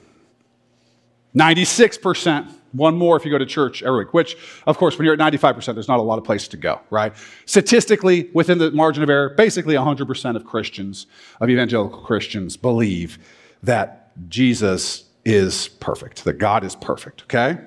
96%, 1.35 2.51
one 2.71 2.95
more 2.95 3.15
if 3.15 3.23
you 3.23 3.31
go 3.31 3.37
to 3.37 3.45
church 3.45 3.83
every 3.83 4.05
week, 4.05 4.13
which, 4.13 4.35
of 4.65 4.77
course, 4.77 4.97
when 4.97 5.05
you're 5.05 5.13
at 5.13 5.19
95%, 5.19 5.73
there's 5.75 5.87
not 5.87 5.99
a 5.99 6.03
lot 6.03 6.17
of 6.17 6.23
places 6.23 6.47
to 6.49 6.57
go, 6.57 6.81
right? 6.89 7.13
Statistically, 7.45 8.29
within 8.33 8.57
the 8.57 8.71
margin 8.71 9.03
of 9.03 9.09
error, 9.09 9.29
basically 9.29 9.75
100% 9.75 10.35
of 10.35 10.45
Christians, 10.45 11.05
of 11.39 11.49
evangelical 11.49 11.99
Christians, 11.99 12.57
believe 12.57 13.19
that 13.61 14.11
Jesus 14.29 15.05
is 15.25 15.67
perfect, 15.67 16.23
that 16.23 16.39
God 16.39 16.63
is 16.63 16.75
perfect, 16.75 17.23
okay? 17.23 17.59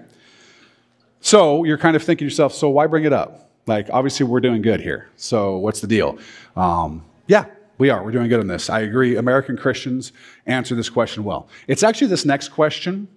So 1.20 1.64
you're 1.64 1.78
kind 1.78 1.94
of 1.94 2.02
thinking 2.02 2.20
to 2.20 2.24
yourself, 2.24 2.54
so 2.54 2.70
why 2.70 2.86
bring 2.86 3.04
it 3.04 3.12
up? 3.12 3.49
Like, 3.66 3.88
obviously, 3.92 4.26
we're 4.26 4.40
doing 4.40 4.62
good 4.62 4.80
here. 4.80 5.08
So, 5.16 5.56
what's 5.56 5.80
the 5.80 5.86
deal? 5.86 6.18
Um, 6.56 7.04
yeah, 7.26 7.46
we 7.78 7.90
are. 7.90 8.02
We're 8.02 8.10
doing 8.10 8.28
good 8.28 8.40
on 8.40 8.46
this. 8.46 8.68
I 8.68 8.80
agree. 8.80 9.16
American 9.16 9.56
Christians 9.56 10.12
answer 10.46 10.74
this 10.74 10.90
question 10.90 11.24
well. 11.24 11.48
It's 11.66 11.82
actually 11.82 12.08
this 12.08 12.24
next 12.24 12.48
question 12.48 13.08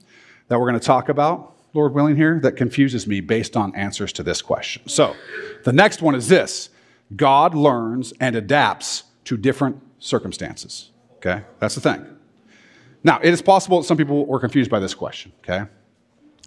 that 0.47 0.59
we're 0.59 0.67
going 0.67 0.79
to 0.79 0.85
talk 0.85 1.09
about, 1.09 1.55
Lord 1.73 1.93
willing, 1.93 2.15
here, 2.15 2.39
that 2.41 2.53
confuses 2.53 3.07
me 3.07 3.19
based 3.21 3.57
on 3.57 3.75
answers 3.75 4.13
to 4.13 4.23
this 4.23 4.41
question. 4.41 4.87
So, 4.87 5.15
the 5.63 5.73
next 5.73 6.01
one 6.01 6.15
is 6.15 6.27
this 6.27 6.69
God 7.15 7.55
learns 7.55 8.13
and 8.19 8.35
adapts 8.35 9.03
to 9.25 9.37
different 9.37 9.81
circumstances. 9.99 10.91
Okay? 11.17 11.43
That's 11.59 11.75
the 11.75 11.81
thing. 11.81 12.05
Now, 13.03 13.19
it 13.21 13.33
is 13.33 13.41
possible 13.41 13.81
that 13.81 13.87
some 13.87 13.97
people 13.97 14.25
were 14.25 14.39
confused 14.39 14.69
by 14.69 14.79
this 14.79 14.93
question. 14.93 15.31
Okay? 15.39 15.65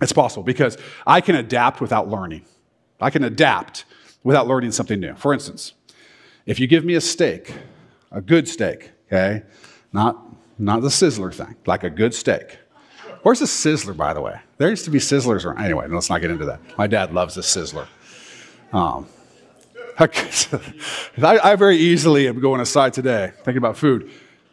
It's 0.01 0.13
possible 0.13 0.43
because 0.43 0.77
I 1.07 1.21
can 1.21 1.37
adapt 1.37 1.81
without 1.81 2.09
learning. 2.09 2.45
I 3.01 3.11
can 3.11 3.25
adapt 3.25 3.85
without 4.25 4.47
learning 4.47 4.73
something 4.73 4.99
new. 4.99 5.15
For 5.15 5.33
instance, 5.33 5.73
if 6.47 6.59
you 6.59 6.67
give 6.67 6.85
me 6.85 6.95
a 6.95 7.01
steak, 7.01 7.53
a 8.11 8.21
good 8.21 8.49
steak, 8.49 8.91
okay, 9.07 9.43
not, 9.93 10.25
not 10.59 10.83
the 10.83 10.89
sizzler 10.89 11.33
thing, 11.33 11.57
like 11.67 11.85
a 11.85 11.91
good 11.91 12.15
steak. 12.15 12.59
Where's 13.23 13.41
the 13.41 13.47
sizzler, 13.47 13.97
by 13.97 14.15
the 14.15 14.21
way? 14.21 14.41
There 14.59 14.71
used 14.71 14.85
to 14.85 14.91
be 14.91 14.99
sizzlers 14.99 15.45
around. 15.45 15.65
Anyway, 15.65 15.89
let's 15.89 16.09
not 16.09 16.21
get 16.21 16.31
into 16.31 16.45
that. 16.45 16.61
My 16.79 16.87
dad 16.87 17.13
loves 17.13 17.35
the 17.35 17.41
sizzler. 17.41 17.87
Um, 18.73 19.07
I, 19.99 21.39
I 21.43 21.57
very 21.57 21.77
easily 21.77 22.29
am 22.29 22.41
going 22.41 22.61
aside 22.61 22.93
today, 22.93 23.33
thinking 23.39 23.59
about 23.59 23.77
food. 23.77 24.11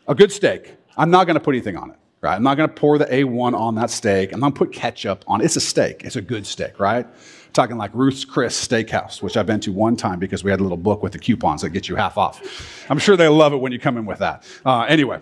A 0.08 0.16
good 0.16 0.32
steak, 0.32 0.76
I'm 0.98 1.12
not 1.12 1.26
going 1.26 1.36
to 1.36 1.40
put 1.40 1.54
anything 1.54 1.78
on 1.78 1.92
it, 1.92 1.98
right? 2.22 2.36
I'm 2.36 2.44
not 2.44 2.56
going 2.58 2.70
to 2.70 2.76
pour 2.76 2.98
the 2.98 3.06
A1 3.06 3.54
on 3.54 3.76
that 3.76 3.90
steak. 3.90 4.34
I'm 4.34 4.40
not 4.40 4.54
going 4.54 4.54
to 4.54 4.60
put 4.60 4.72
ketchup 4.72 5.24
on 5.28 5.42
it. 5.42 5.46
It's 5.46 5.56
a 5.56 5.62
steak. 5.62 6.04
It's 6.04 6.16
a 6.16 6.22
good 6.22 6.48
steak, 6.48 6.80
right? 6.80 7.06
Talking 7.54 7.78
like 7.78 7.92
Ruth's 7.94 8.26
Chris 8.26 8.68
Steakhouse, 8.68 9.22
which 9.22 9.38
I've 9.38 9.46
been 9.46 9.60
to 9.62 9.72
one 9.72 9.96
time 9.96 10.20
because 10.20 10.44
we 10.44 10.52
had 10.52 10.60
a 10.60 10.64
little 10.64 10.78
book 10.78 11.04
with 11.04 11.14
the 11.14 11.20
coupons 11.20 11.62
that 11.62 11.70
get 11.70 11.88
you 11.88 11.96
half 11.96 12.18
off. 12.18 12.86
I'm 12.90 13.00
sure 13.00 13.16
they 13.16 13.28
love 13.28 13.54
it 13.54 13.58
when 13.58 13.72
you 13.72 13.80
come 13.80 13.98
in 13.98 14.06
with 14.06 14.20
that. 14.20 14.44
Uh, 14.66 14.82
anyway, 14.82 15.22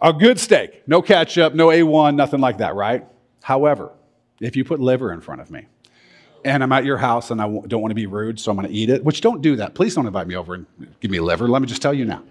a 0.00 0.12
good 0.12 0.38
steak, 0.38 0.86
no 0.86 1.02
ketchup, 1.02 1.54
no 1.54 1.68
A1, 1.68 2.14
nothing 2.14 2.40
like 2.40 2.58
that, 2.58 2.74
right? 2.74 3.04
However, 3.42 3.90
if 4.40 4.56
you 4.56 4.64
put 4.64 4.80
liver 4.80 5.12
in 5.12 5.20
front 5.20 5.40
of 5.40 5.50
me, 5.50 5.66
and 6.44 6.62
I'm 6.62 6.72
at 6.72 6.84
your 6.84 6.98
house 6.98 7.30
and 7.30 7.40
I 7.40 7.44
don't 7.46 7.80
want 7.80 7.90
to 7.90 7.96
be 7.96 8.06
rude, 8.06 8.38
so 8.38 8.50
I'm 8.50 8.56
going 8.56 8.68
to 8.68 8.74
eat 8.74 8.90
it, 8.90 9.02
which 9.02 9.20
don't 9.20 9.40
do 9.40 9.56
that. 9.56 9.74
Please 9.74 9.94
don't 9.94 10.06
invite 10.06 10.26
me 10.26 10.36
over 10.36 10.54
and 10.54 10.66
give 11.00 11.10
me 11.10 11.18
liver. 11.18 11.48
Let 11.48 11.62
me 11.62 11.68
just 11.68 11.80
tell 11.80 11.94
you 11.94 12.04
now. 12.04 12.22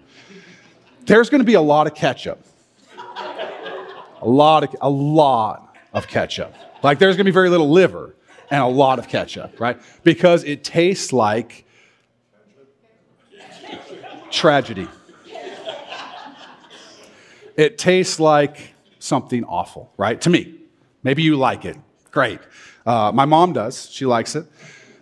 There's 1.06 1.28
going 1.28 1.40
to 1.40 1.46
be 1.46 1.54
a 1.54 1.60
lot 1.60 1.86
of 1.86 1.94
ketchup. 1.94 2.42
A 2.96 4.28
lot 4.28 4.64
of, 4.64 4.76
a 4.80 4.88
lot 4.88 5.76
of 5.92 6.06
ketchup. 6.06 6.54
Like 6.82 6.98
there's 6.98 7.16
going 7.16 7.26
to 7.26 7.30
be 7.30 7.34
very 7.34 7.50
little 7.50 7.70
liver 7.70 8.14
and 8.50 8.62
a 8.62 8.66
lot 8.66 8.98
of 8.98 9.08
ketchup, 9.08 9.58
right? 9.60 9.80
Because 10.02 10.44
it 10.44 10.64
tastes 10.64 11.12
like 11.12 11.64
tragedy. 14.30 14.88
It 17.56 17.78
tastes 17.78 18.18
like 18.18 18.74
something 18.98 19.44
awful, 19.44 19.92
right? 19.96 20.20
To 20.22 20.30
me. 20.30 20.54
Maybe 21.02 21.22
you 21.22 21.36
like 21.36 21.64
it. 21.64 21.76
Great. 22.10 22.40
Uh, 22.86 23.12
my 23.14 23.24
mom 23.24 23.52
does. 23.52 23.88
She 23.90 24.06
likes 24.06 24.34
it. 24.34 24.46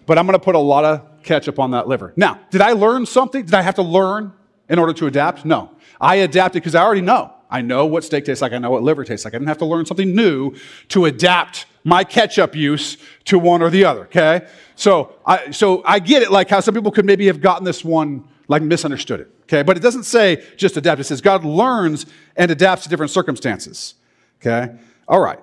But 0.04 0.18
I'm 0.18 0.26
going 0.26 0.38
to 0.38 0.44
put 0.44 0.54
a 0.54 0.58
lot 0.58 0.84
of 0.84 1.22
ketchup 1.22 1.58
on 1.58 1.70
that 1.70 1.88
liver. 1.88 2.12
Now, 2.16 2.40
did 2.50 2.60
I 2.60 2.72
learn 2.72 3.06
something? 3.06 3.44
Did 3.44 3.54
I 3.54 3.62
have 3.62 3.76
to 3.76 3.82
learn 3.82 4.32
in 4.68 4.78
order 4.78 4.92
to 4.94 5.06
adapt? 5.06 5.44
No. 5.44 5.70
I 6.00 6.16
adapted 6.16 6.62
because 6.62 6.74
I 6.74 6.82
already 6.82 7.00
know. 7.00 7.32
I 7.52 7.60
know 7.60 7.84
what 7.84 8.02
steak 8.02 8.24
tastes 8.24 8.40
like. 8.40 8.52
I 8.52 8.58
know 8.58 8.70
what 8.70 8.82
liver 8.82 9.04
tastes 9.04 9.26
like. 9.26 9.34
I 9.34 9.38
didn't 9.38 9.48
have 9.48 9.58
to 9.58 9.66
learn 9.66 9.84
something 9.86 10.16
new 10.16 10.54
to 10.88 11.04
adapt 11.04 11.66
my 11.84 12.02
ketchup 12.02 12.56
use 12.56 12.96
to 13.26 13.38
one 13.38 13.60
or 13.60 13.68
the 13.68 13.84
other, 13.84 14.04
okay? 14.04 14.46
So 14.74 15.14
I, 15.26 15.50
so 15.50 15.82
I 15.84 15.98
get 15.98 16.22
it, 16.22 16.32
like 16.32 16.48
how 16.48 16.60
some 16.60 16.74
people 16.74 16.90
could 16.90 17.04
maybe 17.04 17.26
have 17.26 17.40
gotten 17.40 17.64
this 17.64 17.84
one, 17.84 18.26
like 18.48 18.62
misunderstood 18.62 19.20
it, 19.20 19.30
okay? 19.42 19.62
But 19.62 19.76
it 19.76 19.80
doesn't 19.80 20.04
say 20.04 20.42
just 20.56 20.76
adapt. 20.76 21.00
It 21.00 21.04
says 21.04 21.20
God 21.20 21.44
learns 21.44 22.06
and 22.36 22.50
adapts 22.50 22.84
to 22.84 22.88
different 22.88 23.10
circumstances, 23.10 23.94
okay? 24.40 24.74
All 25.06 25.20
right. 25.20 25.40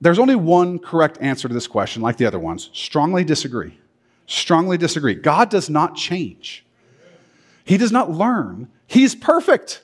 There's 0.00 0.18
only 0.18 0.34
one 0.34 0.78
correct 0.78 1.18
answer 1.20 1.46
to 1.46 1.54
this 1.54 1.66
question, 1.66 2.02
like 2.02 2.16
the 2.16 2.26
other 2.26 2.38
ones. 2.38 2.70
Strongly 2.72 3.22
disagree. 3.22 3.78
Strongly 4.26 4.78
disagree. 4.78 5.14
God 5.14 5.50
does 5.50 5.68
not 5.68 5.94
change. 5.94 6.64
He 7.64 7.76
does 7.76 7.92
not 7.92 8.10
learn. 8.10 8.68
He's 8.86 9.14
perfect. 9.14 9.82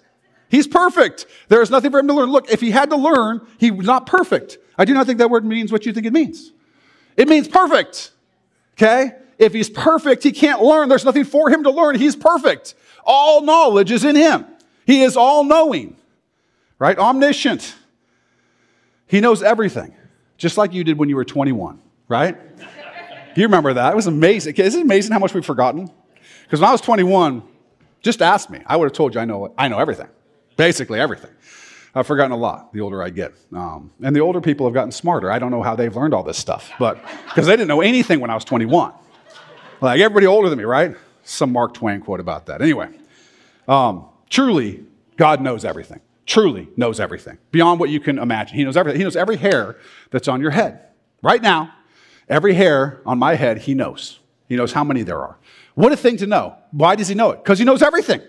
He's 0.50 0.66
perfect. 0.66 1.26
There 1.48 1.60
is 1.62 1.70
nothing 1.70 1.90
for 1.90 1.98
him 1.98 2.08
to 2.08 2.14
learn. 2.14 2.30
Look, 2.30 2.50
if 2.50 2.60
he 2.60 2.70
had 2.70 2.90
to 2.90 2.96
learn, 2.96 3.46
he 3.58 3.70
was 3.70 3.86
not 3.86 4.06
perfect. 4.06 4.58
I 4.78 4.84
do 4.84 4.94
not 4.94 5.06
think 5.06 5.18
that 5.18 5.30
word 5.30 5.44
means 5.44 5.70
what 5.70 5.84
you 5.84 5.92
think 5.92 6.06
it 6.06 6.12
means. 6.12 6.52
It 7.16 7.28
means 7.28 7.48
perfect. 7.48 8.12
Okay? 8.74 9.12
If 9.38 9.52
he's 9.52 9.70
perfect, 9.70 10.22
he 10.22 10.32
can't 10.32 10.62
learn. 10.62 10.88
There's 10.88 11.04
nothing 11.04 11.24
for 11.24 11.50
him 11.50 11.64
to 11.64 11.70
learn. 11.70 11.96
He's 11.96 12.16
perfect. 12.16 12.74
All 13.04 13.42
knowledge 13.42 13.90
is 13.90 14.04
in 14.04 14.16
him. 14.16 14.46
He 14.86 15.02
is 15.02 15.16
all 15.16 15.44
knowing, 15.44 15.96
right? 16.78 16.98
Omniscient. 16.98 17.74
He 19.06 19.20
knows 19.20 19.42
everything, 19.42 19.94
just 20.36 20.56
like 20.56 20.72
you 20.72 20.84
did 20.84 20.98
when 20.98 21.08
you 21.08 21.16
were 21.16 21.24
21, 21.24 21.80
right? 22.08 22.36
you 23.36 23.42
remember 23.44 23.74
that. 23.74 23.92
It 23.92 23.96
was 23.96 24.06
amazing. 24.06 24.54
Isn't 24.56 24.80
it 24.80 24.84
amazing 24.84 25.12
how 25.12 25.18
much 25.18 25.34
we've 25.34 25.44
forgotten? 25.44 25.90
Because 26.44 26.60
when 26.60 26.68
I 26.68 26.72
was 26.72 26.80
21, 26.80 27.42
just 28.00 28.22
ask 28.22 28.50
me. 28.50 28.60
I 28.66 28.76
would 28.76 28.86
have 28.86 28.92
told 28.92 29.14
you 29.14 29.20
I 29.20 29.24
know, 29.24 29.52
I 29.56 29.68
know 29.68 29.78
everything, 29.78 30.08
basically 30.58 31.00
everything. 31.00 31.30
I've 31.94 32.06
forgotten 32.06 32.32
a 32.32 32.36
lot 32.36 32.70
the 32.74 32.82
older 32.82 33.02
I 33.02 33.08
get. 33.08 33.32
Um, 33.54 33.90
and 34.02 34.14
the 34.14 34.20
older 34.20 34.42
people 34.42 34.66
have 34.66 34.74
gotten 34.74 34.92
smarter. 34.92 35.32
I 35.32 35.38
don't 35.38 35.50
know 35.50 35.62
how 35.62 35.74
they've 35.74 35.94
learned 35.96 36.12
all 36.12 36.22
this 36.22 36.36
stuff, 36.36 36.70
but 36.78 37.02
because 37.24 37.46
they 37.46 37.52
didn't 37.52 37.68
know 37.68 37.80
anything 37.80 38.20
when 38.20 38.28
I 38.28 38.34
was 38.34 38.44
21. 38.44 38.92
Like 39.80 40.00
everybody 40.00 40.26
older 40.26 40.50
than 40.50 40.58
me, 40.58 40.64
right? 40.64 40.94
Some 41.22 41.52
Mark 41.52 41.72
Twain 41.72 42.00
quote 42.00 42.20
about 42.20 42.46
that. 42.46 42.60
Anyway, 42.60 42.90
um, 43.66 44.06
truly, 44.28 44.84
God 45.16 45.40
knows 45.40 45.64
everything. 45.64 46.00
Truly 46.26 46.68
knows 46.76 47.00
everything 47.00 47.38
beyond 47.52 47.80
what 47.80 47.88
you 47.88 48.00
can 48.00 48.18
imagine. 48.18 48.56
He 48.56 48.64
knows 48.64 48.76
everything. 48.76 49.00
He 49.00 49.04
knows 49.04 49.16
every 49.16 49.36
hair 49.36 49.78
that's 50.10 50.28
on 50.28 50.42
your 50.42 50.50
head. 50.50 50.80
Right 51.22 51.40
now, 51.40 51.72
every 52.28 52.52
hair 52.52 53.00
on 53.06 53.18
my 53.18 53.34
head, 53.34 53.58
He 53.58 53.72
knows. 53.72 54.18
He 54.48 54.56
knows 54.56 54.72
how 54.72 54.84
many 54.84 55.02
there 55.02 55.20
are. 55.20 55.38
What 55.74 55.92
a 55.92 55.96
thing 55.96 56.16
to 56.18 56.26
know. 56.26 56.56
Why 56.72 56.96
does 56.96 57.08
He 57.08 57.14
know 57.14 57.30
it? 57.30 57.42
Because 57.42 57.58
He 57.58 57.64
knows 57.64 57.82
everything 57.82 58.20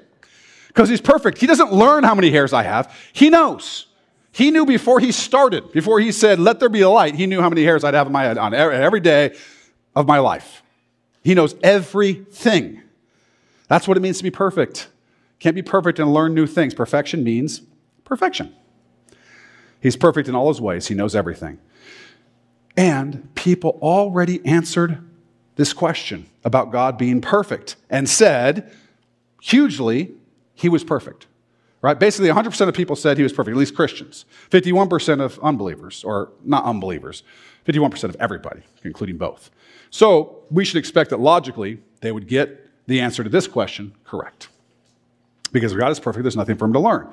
because 0.80 0.88
he's 0.88 1.02
perfect. 1.02 1.40
He 1.40 1.46
doesn't 1.46 1.74
learn 1.74 2.06
how 2.06 2.16
many 2.16 2.32
hairs 2.32 2.54
I 2.54 2.64
have. 2.64 2.98
He 3.12 3.30
knows. 3.30 3.88
He 4.32 4.50
knew 4.50 4.66
before 4.66 5.02
he 5.02 5.12
started, 5.12 5.74
before 5.74 6.00
he 6.00 6.14
said, 6.14 6.40
Let 6.40 6.62
there 6.62 6.70
be 6.70 6.80
a 6.80 6.90
light, 6.90 7.16
he 7.16 7.28
knew 7.28 7.42
how 7.42 7.50
many 7.50 7.66
hairs 7.66 7.84
I'd 7.84 7.96
have 7.96 8.08
in 8.08 8.14
my 8.14 8.24
head 8.24 8.38
on 8.38 8.54
every 8.54 9.02
day 9.02 9.36
of 9.94 10.08
my 10.08 10.20
life. 10.20 10.64
He 11.22 11.36
knows 11.36 11.54
everything. 11.64 12.82
That's 13.68 13.90
what 13.90 13.98
it 13.98 14.00
means 14.00 14.20
to 14.20 14.24
be 14.24 14.32
perfect. 14.32 14.88
Can't 15.40 15.54
be 15.54 15.62
perfect 15.62 16.00
and 16.00 16.14
learn 16.14 16.34
new 16.34 16.48
things. 16.48 16.74
Perfection 16.74 17.26
means 17.26 17.62
perfection. 18.06 18.56
He's 19.82 19.98
perfect 19.98 20.30
in 20.30 20.36
all 20.36 20.48
his 20.48 20.62
ways, 20.62 20.88
he 20.88 20.96
knows 20.96 21.14
everything. 21.14 21.60
And 22.78 23.36
people 23.36 23.78
already 23.82 24.40
answered 24.46 25.00
this 25.58 25.74
question 25.74 26.28
about 26.46 26.72
God 26.72 26.98
being 26.98 27.20
perfect 27.20 27.76
and 27.90 28.08
said, 28.08 28.72
hugely, 29.42 30.14
he 30.60 30.70
was 30.70 30.84
perfect. 30.84 31.28
Right? 31.82 31.98
Basically, 31.98 32.30
100% 32.30 32.68
of 32.68 32.74
people 32.74 32.98
said 32.98 33.16
he 33.16 33.24
was 33.24 33.32
perfect, 33.32 33.56
at 33.56 33.60
least 33.60 33.74
Christians. 33.74 34.26
51% 34.50 35.22
of 35.22 35.40
unbelievers, 35.40 36.04
or 36.04 36.32
not 36.44 36.66
unbelievers, 36.66 37.24
51% 37.66 38.04
of 38.04 38.18
everybody, 38.20 38.62
including 38.84 39.18
both. 39.18 39.50
So 39.90 40.44
we 40.52 40.66
should 40.66 40.78
expect 40.78 41.10
that 41.12 41.22
logically 41.22 41.80
they 42.02 42.12
would 42.12 42.28
get 42.28 42.68
the 42.88 43.00
answer 43.00 43.24
to 43.24 43.30
this 43.30 43.48
question 43.48 43.94
correct. 44.04 44.50
Because 45.54 45.74
God 45.74 45.92
is 45.92 46.00
perfect, 46.00 46.24
there's 46.24 46.36
nothing 46.36 46.58
for 46.58 46.66
him 46.66 46.74
to 46.74 46.80
learn. 46.80 47.08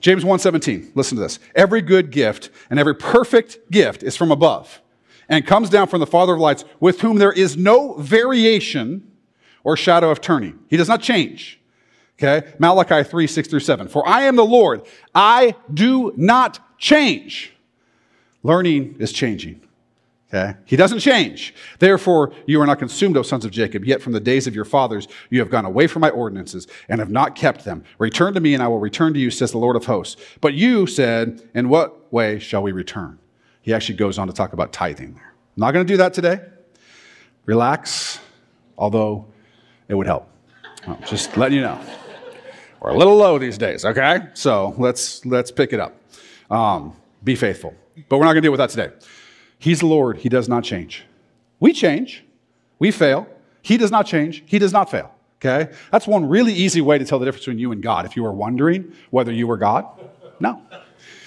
James 0.00 0.24
1:17, 0.24 0.92
listen 0.94 1.16
to 1.16 1.22
this. 1.22 1.38
Every 1.54 1.82
good 1.82 2.10
gift 2.10 2.50
and 2.70 2.78
every 2.78 2.94
perfect 2.94 3.70
gift 3.70 4.02
is 4.02 4.16
from 4.16 4.30
above 4.30 4.80
and 5.28 5.46
comes 5.46 5.68
down 5.68 5.88
from 5.88 6.00
the 6.00 6.06
Father 6.06 6.34
of 6.34 6.40
lights, 6.40 6.64
with 6.80 7.02
whom 7.02 7.18
there 7.18 7.32
is 7.32 7.56
no 7.56 7.94
variation 7.94 9.06
or 9.64 9.76
shadow 9.76 10.10
of 10.10 10.20
turning. 10.20 10.58
He 10.68 10.76
does 10.76 10.88
not 10.88 11.02
change. 11.02 11.57
Okay? 12.20 12.52
Malachi 12.58 13.08
3, 13.08 13.26
6 13.26 13.48
through 13.48 13.60
7. 13.60 13.88
For 13.88 14.06
I 14.06 14.22
am 14.22 14.36
the 14.36 14.44
Lord. 14.44 14.82
I 15.14 15.54
do 15.72 16.12
not 16.16 16.78
change. 16.78 17.52
Learning 18.42 18.96
is 18.98 19.12
changing. 19.12 19.60
Okay? 20.28 20.58
He 20.66 20.76
doesn't 20.76 20.98
change. 20.98 21.54
Therefore, 21.78 22.32
you 22.46 22.60
are 22.60 22.66
not 22.66 22.78
consumed, 22.78 23.16
O 23.16 23.22
sons 23.22 23.44
of 23.44 23.50
Jacob. 23.50 23.84
Yet 23.84 24.02
from 24.02 24.12
the 24.12 24.20
days 24.20 24.46
of 24.46 24.54
your 24.54 24.64
fathers, 24.64 25.08
you 25.30 25.38
have 25.38 25.48
gone 25.48 25.64
away 25.64 25.86
from 25.86 26.00
my 26.00 26.10
ordinances 26.10 26.66
and 26.88 27.00
have 27.00 27.10
not 27.10 27.34
kept 27.34 27.64
them. 27.64 27.84
Return 27.98 28.34
to 28.34 28.40
me, 28.40 28.52
and 28.52 28.62
I 28.62 28.68
will 28.68 28.80
return 28.80 29.14
to 29.14 29.20
you, 29.20 29.30
says 29.30 29.52
the 29.52 29.58
Lord 29.58 29.76
of 29.76 29.86
hosts. 29.86 30.20
But 30.40 30.54
you 30.54 30.86
said, 30.86 31.48
In 31.54 31.68
what 31.68 32.12
way 32.12 32.38
shall 32.38 32.62
we 32.62 32.72
return? 32.72 33.18
He 33.62 33.72
actually 33.72 33.96
goes 33.96 34.18
on 34.18 34.26
to 34.26 34.32
talk 34.32 34.52
about 34.52 34.72
tithing 34.72 35.14
there. 35.14 35.34
I'm 35.56 35.60
not 35.60 35.72
going 35.72 35.86
to 35.86 35.92
do 35.92 35.96
that 35.98 36.14
today. 36.14 36.40
Relax, 37.46 38.20
although 38.76 39.26
it 39.88 39.94
would 39.94 40.06
help. 40.06 40.28
Well, 40.86 40.98
just 41.06 41.36
letting 41.36 41.56
you 41.56 41.62
know. 41.62 41.80
We're 42.80 42.90
a 42.90 42.96
little 42.96 43.16
low 43.16 43.38
these 43.38 43.58
days, 43.58 43.84
okay? 43.84 44.20
So 44.34 44.74
let's 44.78 45.24
let's 45.26 45.50
pick 45.50 45.72
it 45.72 45.80
up. 45.80 45.96
Um, 46.50 46.94
be 47.24 47.34
faithful. 47.34 47.74
But 48.08 48.18
we're 48.18 48.24
not 48.24 48.32
going 48.32 48.42
to 48.42 48.46
deal 48.46 48.52
with 48.52 48.58
that 48.58 48.70
today. 48.70 48.94
He's 49.58 49.80
the 49.80 49.86
Lord. 49.86 50.18
He 50.18 50.28
does 50.28 50.48
not 50.48 50.62
change. 50.62 51.04
We 51.58 51.72
change. 51.72 52.24
We 52.78 52.90
fail. 52.92 53.26
He 53.62 53.76
does 53.76 53.90
not 53.90 54.06
change. 54.06 54.44
He 54.46 54.58
does 54.58 54.72
not 54.72 54.90
fail. 54.90 55.12
Okay? 55.40 55.72
That's 55.90 56.06
one 56.06 56.28
really 56.28 56.52
easy 56.52 56.80
way 56.80 56.98
to 56.98 57.04
tell 57.04 57.18
the 57.18 57.24
difference 57.24 57.44
between 57.44 57.58
you 57.58 57.72
and 57.72 57.82
God. 57.82 58.06
If 58.06 58.16
you 58.16 58.22
were 58.22 58.32
wondering 58.32 58.92
whether 59.10 59.32
you 59.32 59.46
were 59.46 59.56
God, 59.56 59.86
no. 60.40 60.62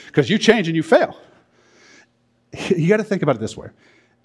Because 0.07 0.29
you 0.29 0.37
change 0.37 0.67
and 0.67 0.75
you 0.75 0.83
fail. 0.83 1.17
You 2.69 2.87
got 2.87 2.97
to 2.97 3.03
think 3.03 3.21
about 3.21 3.35
it 3.35 3.39
this 3.39 3.55
way. 3.55 3.69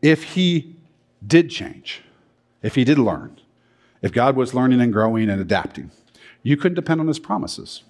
If 0.02 0.22
he 0.22 0.76
did 1.24 1.50
change, 1.50 2.02
if 2.62 2.74
he 2.74 2.84
did 2.84 2.98
learn, 2.98 3.40
if 4.02 4.12
God 4.12 4.36
was 4.36 4.54
learning 4.54 4.80
and 4.80 4.92
growing 4.92 5.30
and 5.30 5.40
adapting, 5.40 5.90
you 6.46 6.56
couldn't 6.56 6.76
depend 6.76 7.00
on 7.00 7.08
his 7.08 7.18
promises. 7.18 7.82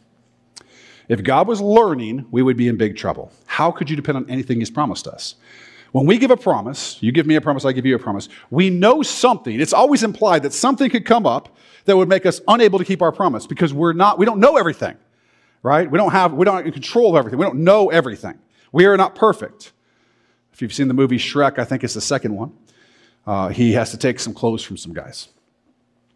If 1.10 1.22
God 1.22 1.46
was 1.46 1.60
learning, 1.60 2.24
we 2.30 2.40
would 2.40 2.56
be 2.56 2.68
in 2.68 2.78
big 2.78 2.96
trouble. 2.96 3.30
How 3.44 3.70
could 3.70 3.90
you 3.90 3.96
depend 3.96 4.16
on 4.16 4.30
anything 4.30 4.60
he's 4.60 4.70
promised 4.70 5.06
us? 5.06 5.34
When 5.92 6.06
we 6.06 6.16
give 6.16 6.30
a 6.30 6.38
promise, 6.38 6.96
you 7.02 7.12
give 7.12 7.26
me 7.26 7.34
a 7.36 7.40
promise, 7.42 7.66
I 7.66 7.72
give 7.72 7.84
you 7.84 7.94
a 7.94 7.98
promise, 7.98 8.30
we 8.50 8.70
know 8.70 9.02
something. 9.02 9.60
It's 9.60 9.74
always 9.74 10.02
implied 10.02 10.42
that 10.44 10.54
something 10.54 10.88
could 10.88 11.04
come 11.04 11.26
up 11.26 11.54
that 11.84 11.98
would 11.98 12.08
make 12.08 12.24
us 12.24 12.40
unable 12.48 12.78
to 12.78 12.84
keep 12.84 13.02
our 13.02 13.12
promise 13.12 13.46
because 13.46 13.74
we're 13.74 13.92
not, 13.92 14.18
we 14.18 14.24
don't 14.24 14.40
know 14.40 14.56
everything, 14.56 14.96
right? 15.62 15.90
We 15.90 15.98
don't 15.98 16.12
have, 16.12 16.32
we 16.32 16.46
don't 16.46 16.72
control 16.72 17.10
of 17.10 17.16
everything. 17.16 17.38
We 17.38 17.44
don't 17.44 17.62
know 17.62 17.90
everything. 17.90 18.38
We 18.72 18.86
are 18.86 18.96
not 18.96 19.14
perfect. 19.14 19.72
If 20.54 20.62
you've 20.62 20.72
seen 20.72 20.88
the 20.88 20.94
movie 20.94 21.18
Shrek, 21.18 21.58
I 21.58 21.64
think 21.66 21.84
it's 21.84 21.94
the 21.94 22.00
second 22.00 22.34
one, 22.34 22.54
uh, 23.26 23.48
he 23.48 23.74
has 23.74 23.90
to 23.90 23.98
take 23.98 24.18
some 24.18 24.32
clothes 24.32 24.62
from 24.62 24.78
some 24.78 24.94
guys. 24.94 25.28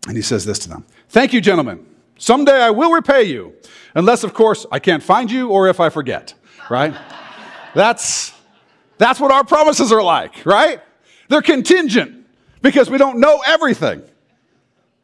And 0.09 0.17
he 0.17 0.23
says 0.23 0.47
this 0.47 0.59
to 0.61 0.71
them 0.71 0.87
Thank 1.11 1.35
you, 1.35 1.43
gentlemen. 1.43 1.87
Someday 2.21 2.61
I 2.61 2.69
will 2.69 2.93
repay 2.93 3.23
you, 3.23 3.55
unless, 3.95 4.25
of 4.25 4.35
course, 4.35 4.67
I 4.71 4.79
can't 4.79 5.03
find 5.03 5.31
you 5.31 5.49
or 5.49 5.69
if 5.69 5.81
I 5.81 5.89
forget, 5.89 6.35
right? 6.69 6.95
that's, 7.75 8.35
that's 8.99 9.19
what 9.19 9.33
our 9.33 9.43
promises 9.43 9.91
are 9.91 10.03
like, 10.03 10.45
right? 10.45 10.83
They're 11.29 11.41
contingent 11.41 12.27
because 12.61 12.91
we 12.91 12.99
don't 12.99 13.21
know 13.21 13.43
everything. 13.47 14.03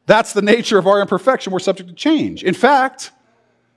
That's 0.04 0.34
the 0.34 0.42
nature 0.42 0.76
of 0.76 0.86
our 0.86 1.00
imperfection. 1.00 1.54
We're 1.54 1.58
subject 1.58 1.88
to 1.88 1.94
change. 1.94 2.44
In 2.44 2.52
fact, 2.52 3.12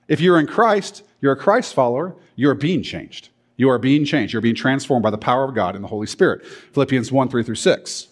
if 0.06 0.20
you're 0.20 0.38
in 0.38 0.46
Christ, 0.46 1.02
you're 1.22 1.32
a 1.32 1.36
Christ 1.36 1.72
follower, 1.72 2.14
you're 2.36 2.54
being 2.54 2.82
changed. 2.82 3.30
You 3.56 3.70
are 3.70 3.78
being 3.78 4.04
changed. 4.04 4.34
You're 4.34 4.42
being 4.42 4.54
transformed 4.54 5.02
by 5.02 5.10
the 5.10 5.18
power 5.18 5.44
of 5.44 5.54
God 5.54 5.74
in 5.76 5.80
the 5.80 5.88
Holy 5.88 6.06
Spirit. 6.06 6.44
Philippians 6.44 7.10
1 7.10 7.28
3 7.30 7.42
through 7.42 7.54
6. 7.54 8.06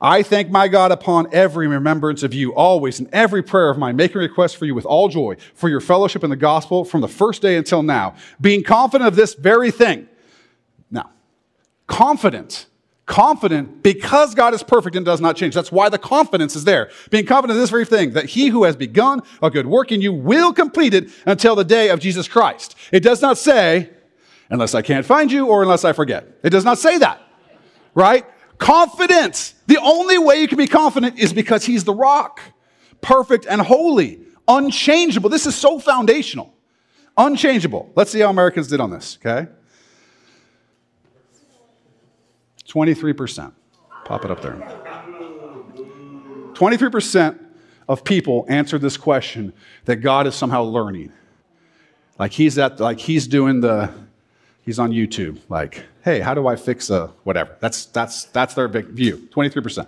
I 0.00 0.22
thank 0.22 0.48
my 0.50 0.68
God 0.68 0.92
upon 0.92 1.28
every 1.32 1.66
remembrance 1.66 2.22
of 2.22 2.32
you, 2.32 2.54
always 2.54 3.00
in 3.00 3.08
every 3.12 3.42
prayer 3.42 3.68
of 3.68 3.78
mine, 3.78 3.96
making 3.96 4.18
request 4.18 4.56
for 4.56 4.64
you 4.64 4.74
with 4.74 4.86
all 4.86 5.08
joy 5.08 5.36
for 5.54 5.68
your 5.68 5.80
fellowship 5.80 6.22
in 6.22 6.30
the 6.30 6.36
gospel 6.36 6.84
from 6.84 7.00
the 7.00 7.08
first 7.08 7.42
day 7.42 7.56
until 7.56 7.82
now, 7.82 8.14
being 8.40 8.62
confident 8.62 9.08
of 9.08 9.16
this 9.16 9.34
very 9.34 9.72
thing. 9.72 10.08
Now, 10.88 11.10
confident, 11.88 12.66
confident 13.06 13.82
because 13.82 14.36
God 14.36 14.54
is 14.54 14.62
perfect 14.62 14.94
and 14.94 15.04
does 15.04 15.20
not 15.20 15.34
change. 15.34 15.54
That's 15.54 15.72
why 15.72 15.88
the 15.88 15.98
confidence 15.98 16.54
is 16.54 16.62
there. 16.62 16.90
Being 17.10 17.26
confident 17.26 17.56
of 17.56 17.60
this 17.60 17.70
very 17.70 17.84
thing, 17.84 18.12
that 18.12 18.26
he 18.26 18.48
who 18.48 18.62
has 18.64 18.76
begun 18.76 19.22
a 19.42 19.50
good 19.50 19.66
work 19.66 19.90
in 19.90 20.00
you 20.00 20.12
will 20.12 20.52
complete 20.52 20.94
it 20.94 21.10
until 21.26 21.56
the 21.56 21.64
day 21.64 21.88
of 21.88 21.98
Jesus 21.98 22.28
Christ. 22.28 22.76
It 22.92 23.00
does 23.00 23.20
not 23.20 23.36
say, 23.36 23.90
unless 24.48 24.76
I 24.76 24.82
can't 24.82 25.04
find 25.04 25.32
you 25.32 25.46
or 25.46 25.62
unless 25.62 25.84
I 25.84 25.92
forget. 25.92 26.28
It 26.44 26.50
does 26.50 26.64
not 26.64 26.78
say 26.78 26.98
that, 26.98 27.20
right? 27.94 28.24
Confidence. 28.58 29.54
The 29.66 29.78
only 29.78 30.18
way 30.18 30.40
you 30.40 30.48
can 30.48 30.58
be 30.58 30.66
confident 30.66 31.18
is 31.18 31.32
because 31.32 31.64
He's 31.64 31.84
the 31.84 31.94
rock, 31.94 32.40
perfect 33.00 33.46
and 33.46 33.60
holy, 33.60 34.20
unchangeable. 34.46 35.30
This 35.30 35.46
is 35.46 35.54
so 35.54 35.78
foundational. 35.78 36.54
Unchangeable. 37.16 37.90
Let's 37.94 38.10
see 38.10 38.20
how 38.20 38.30
Americans 38.30 38.68
did 38.68 38.80
on 38.80 38.90
this, 38.90 39.18
okay? 39.20 39.50
23%. 42.68 43.52
Pop 44.04 44.24
it 44.24 44.30
up 44.30 44.40
there. 44.40 44.54
23% 46.54 47.38
of 47.88 48.04
people 48.04 48.44
answered 48.48 48.80
this 48.80 48.96
question 48.96 49.52
that 49.86 49.96
God 49.96 50.26
is 50.26 50.34
somehow 50.34 50.62
learning. 50.62 51.12
Like 52.18 52.32
he's 52.32 52.58
at 52.58 52.80
like 52.80 52.98
he's 52.98 53.26
doing 53.26 53.60
the 53.60 53.92
he's 54.68 54.78
on 54.78 54.90
YouTube. 54.90 55.38
Like, 55.48 55.82
hey, 56.04 56.20
how 56.20 56.34
do 56.34 56.46
I 56.46 56.54
fix 56.54 56.90
a 56.90 57.06
whatever? 57.24 57.56
That's 57.58 57.86
that's 57.86 58.24
that's 58.26 58.52
their 58.52 58.68
big 58.68 58.88
view. 58.88 59.26
23%. 59.32 59.86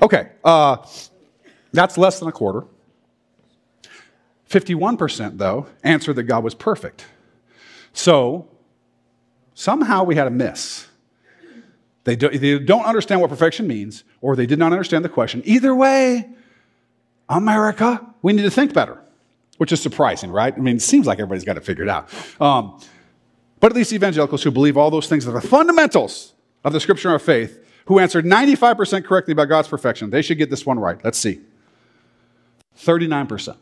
Okay. 0.00 0.30
Uh, 0.42 0.78
that's 1.72 1.98
less 1.98 2.18
than 2.18 2.26
a 2.28 2.32
quarter. 2.32 2.66
51%, 4.48 5.36
though, 5.36 5.66
answered 5.84 6.14
that 6.14 6.22
God 6.22 6.42
was 6.42 6.54
perfect. 6.54 7.04
So 7.92 8.48
somehow 9.52 10.02
we 10.02 10.16
had 10.16 10.26
a 10.26 10.30
miss. 10.30 10.88
They, 12.04 12.16
do, 12.16 12.30
they 12.30 12.58
don't 12.58 12.86
understand 12.86 13.20
what 13.20 13.28
perfection 13.28 13.68
means, 13.68 14.02
or 14.22 14.34
they 14.34 14.46
did 14.46 14.58
not 14.58 14.72
understand 14.72 15.04
the 15.04 15.10
question. 15.10 15.42
Either 15.44 15.74
way, 15.74 16.28
America, 17.28 18.04
we 18.22 18.32
need 18.32 18.42
to 18.42 18.50
think 18.50 18.72
better, 18.72 18.98
which 19.58 19.70
is 19.70 19.80
surprising, 19.80 20.32
right? 20.32 20.52
I 20.52 20.58
mean, 20.58 20.76
it 20.76 20.82
seems 20.82 21.06
like 21.06 21.18
everybody's 21.18 21.44
got 21.44 21.54
to 21.54 21.60
figure 21.60 21.84
it 21.84 21.86
figured 21.86 22.40
out. 22.40 22.40
Um, 22.40 22.80
but 23.60 23.72
at 23.72 23.76
least 23.76 23.92
evangelicals 23.92 24.42
who 24.42 24.50
believe 24.50 24.76
all 24.76 24.90
those 24.90 25.06
things 25.08 25.24
that 25.24 25.32
are 25.32 25.40
the 25.40 25.46
fundamentals 25.46 26.32
of 26.64 26.72
the 26.72 26.80
scripture 26.80 27.14
of 27.14 27.22
faith, 27.22 27.64
who 27.86 27.98
answered 27.98 28.24
95% 28.24 29.04
correctly 29.04 29.32
about 29.32 29.46
God's 29.46 29.68
perfection, 29.68 30.10
they 30.10 30.22
should 30.22 30.38
get 30.38 30.50
this 30.50 30.64
one 30.64 30.78
right. 30.78 31.02
Let's 31.04 31.18
see. 31.18 31.40
39%. 32.78 33.56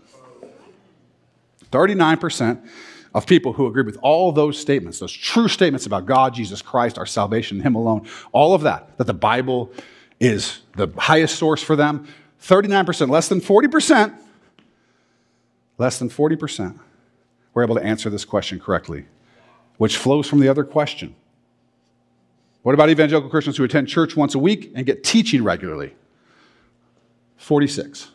39% 1.71 2.69
of 3.15 3.27
people 3.27 3.55
who 3.55 3.67
agree 3.67 3.83
with 3.83 3.99
all 4.03 4.33
those 4.33 4.59
statements, 4.59 4.99
those 4.99 5.13
true 5.13 5.49
statements 5.49 5.87
about 5.87 6.07
God, 6.07 6.35
Jesus 6.35 6.63
Christ, 6.63 6.99
our 6.99 7.07
salvation, 7.07 7.61
Him 7.61 7.75
alone, 7.75 8.07
all 8.33 8.55
of 8.55 8.63
that, 8.63 8.97
that 8.99 9.07
the 9.07 9.15
Bible 9.15 9.73
is 10.21 10.61
the 10.77 10.89
highest 10.97 11.37
source 11.37 11.63
for 11.63 11.77
them, 11.77 12.07
39%, 12.43 13.11
less 13.11 13.29
than 13.29 13.41
40%, 13.41 14.17
less 15.79 15.99
than 15.99 16.09
40% 16.09 16.79
were 17.55 17.63
able 17.63 17.75
to 17.75 17.83
answer 17.83 18.11
this 18.11 18.25
question 18.25 18.61
correctly, 18.61 19.07
which 19.79 19.97
flows 19.97 20.29
from 20.29 20.41
the 20.41 20.49
other 20.49 20.65
question. 20.65 21.15
What 22.63 22.75
about 22.75 22.91
evangelical 22.91 23.31
Christians 23.31 23.57
who 23.57 23.65
attend 23.65 23.89
church 23.89 24.17
once 24.17 24.35
a 24.35 24.39
week 24.39 24.73
and 24.75 24.85
get 24.85 25.03
teaching 25.03 25.43
regularly? 25.43 25.95
46. 27.37 28.11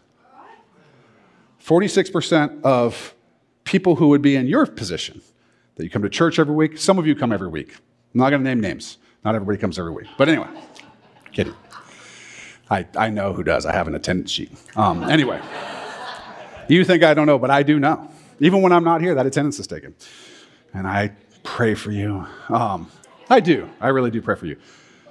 46% 1.63 2.61
of 2.63 3.15
people 3.63 3.95
who 3.95 4.09
would 4.09 4.21
be 4.21 4.35
in 4.35 4.47
your 4.47 4.65
position 4.65 5.21
that 5.75 5.83
you 5.83 5.89
come 5.89 6.03
to 6.03 6.09
church 6.09 6.37
every 6.37 6.53
week. 6.53 6.77
Some 6.77 6.99
of 6.99 7.07
you 7.07 7.15
come 7.15 7.31
every 7.31 7.47
week. 7.47 7.73
I'm 8.13 8.19
not 8.19 8.29
going 8.29 8.43
to 8.43 8.49
name 8.49 8.59
names. 8.59 8.97
Not 9.23 9.33
everybody 9.35 9.57
comes 9.57 9.79
every 9.79 9.91
week. 9.91 10.07
But 10.17 10.27
anyway, 10.27 10.49
kidding. 11.31 11.55
I, 12.69 12.85
I 12.97 13.09
know 13.09 13.33
who 13.33 13.43
does. 13.43 13.65
I 13.65 13.73
have 13.73 13.87
an 13.87 13.95
attendance 13.95 14.31
sheet. 14.31 14.51
Um, 14.75 15.03
anyway, 15.03 15.41
you 16.67 16.83
think 16.83 17.03
I 17.03 17.13
don't 17.13 17.27
know, 17.27 17.39
but 17.39 17.49
I 17.49 17.63
do 17.63 17.79
know. 17.79 18.09
Even 18.39 18.61
when 18.61 18.71
I'm 18.71 18.83
not 18.83 19.01
here, 19.01 19.15
that 19.15 19.25
attendance 19.25 19.59
is 19.59 19.67
taken. 19.67 19.95
And 20.73 20.85
I 20.87 21.13
pray 21.43 21.75
for 21.75 21.91
you. 21.91 22.25
Um, 22.49 22.89
I 23.29 23.39
do. 23.39 23.69
I 23.79 23.89
really 23.89 24.11
do 24.11 24.21
pray 24.21 24.35
for 24.35 24.45
you. 24.45 24.57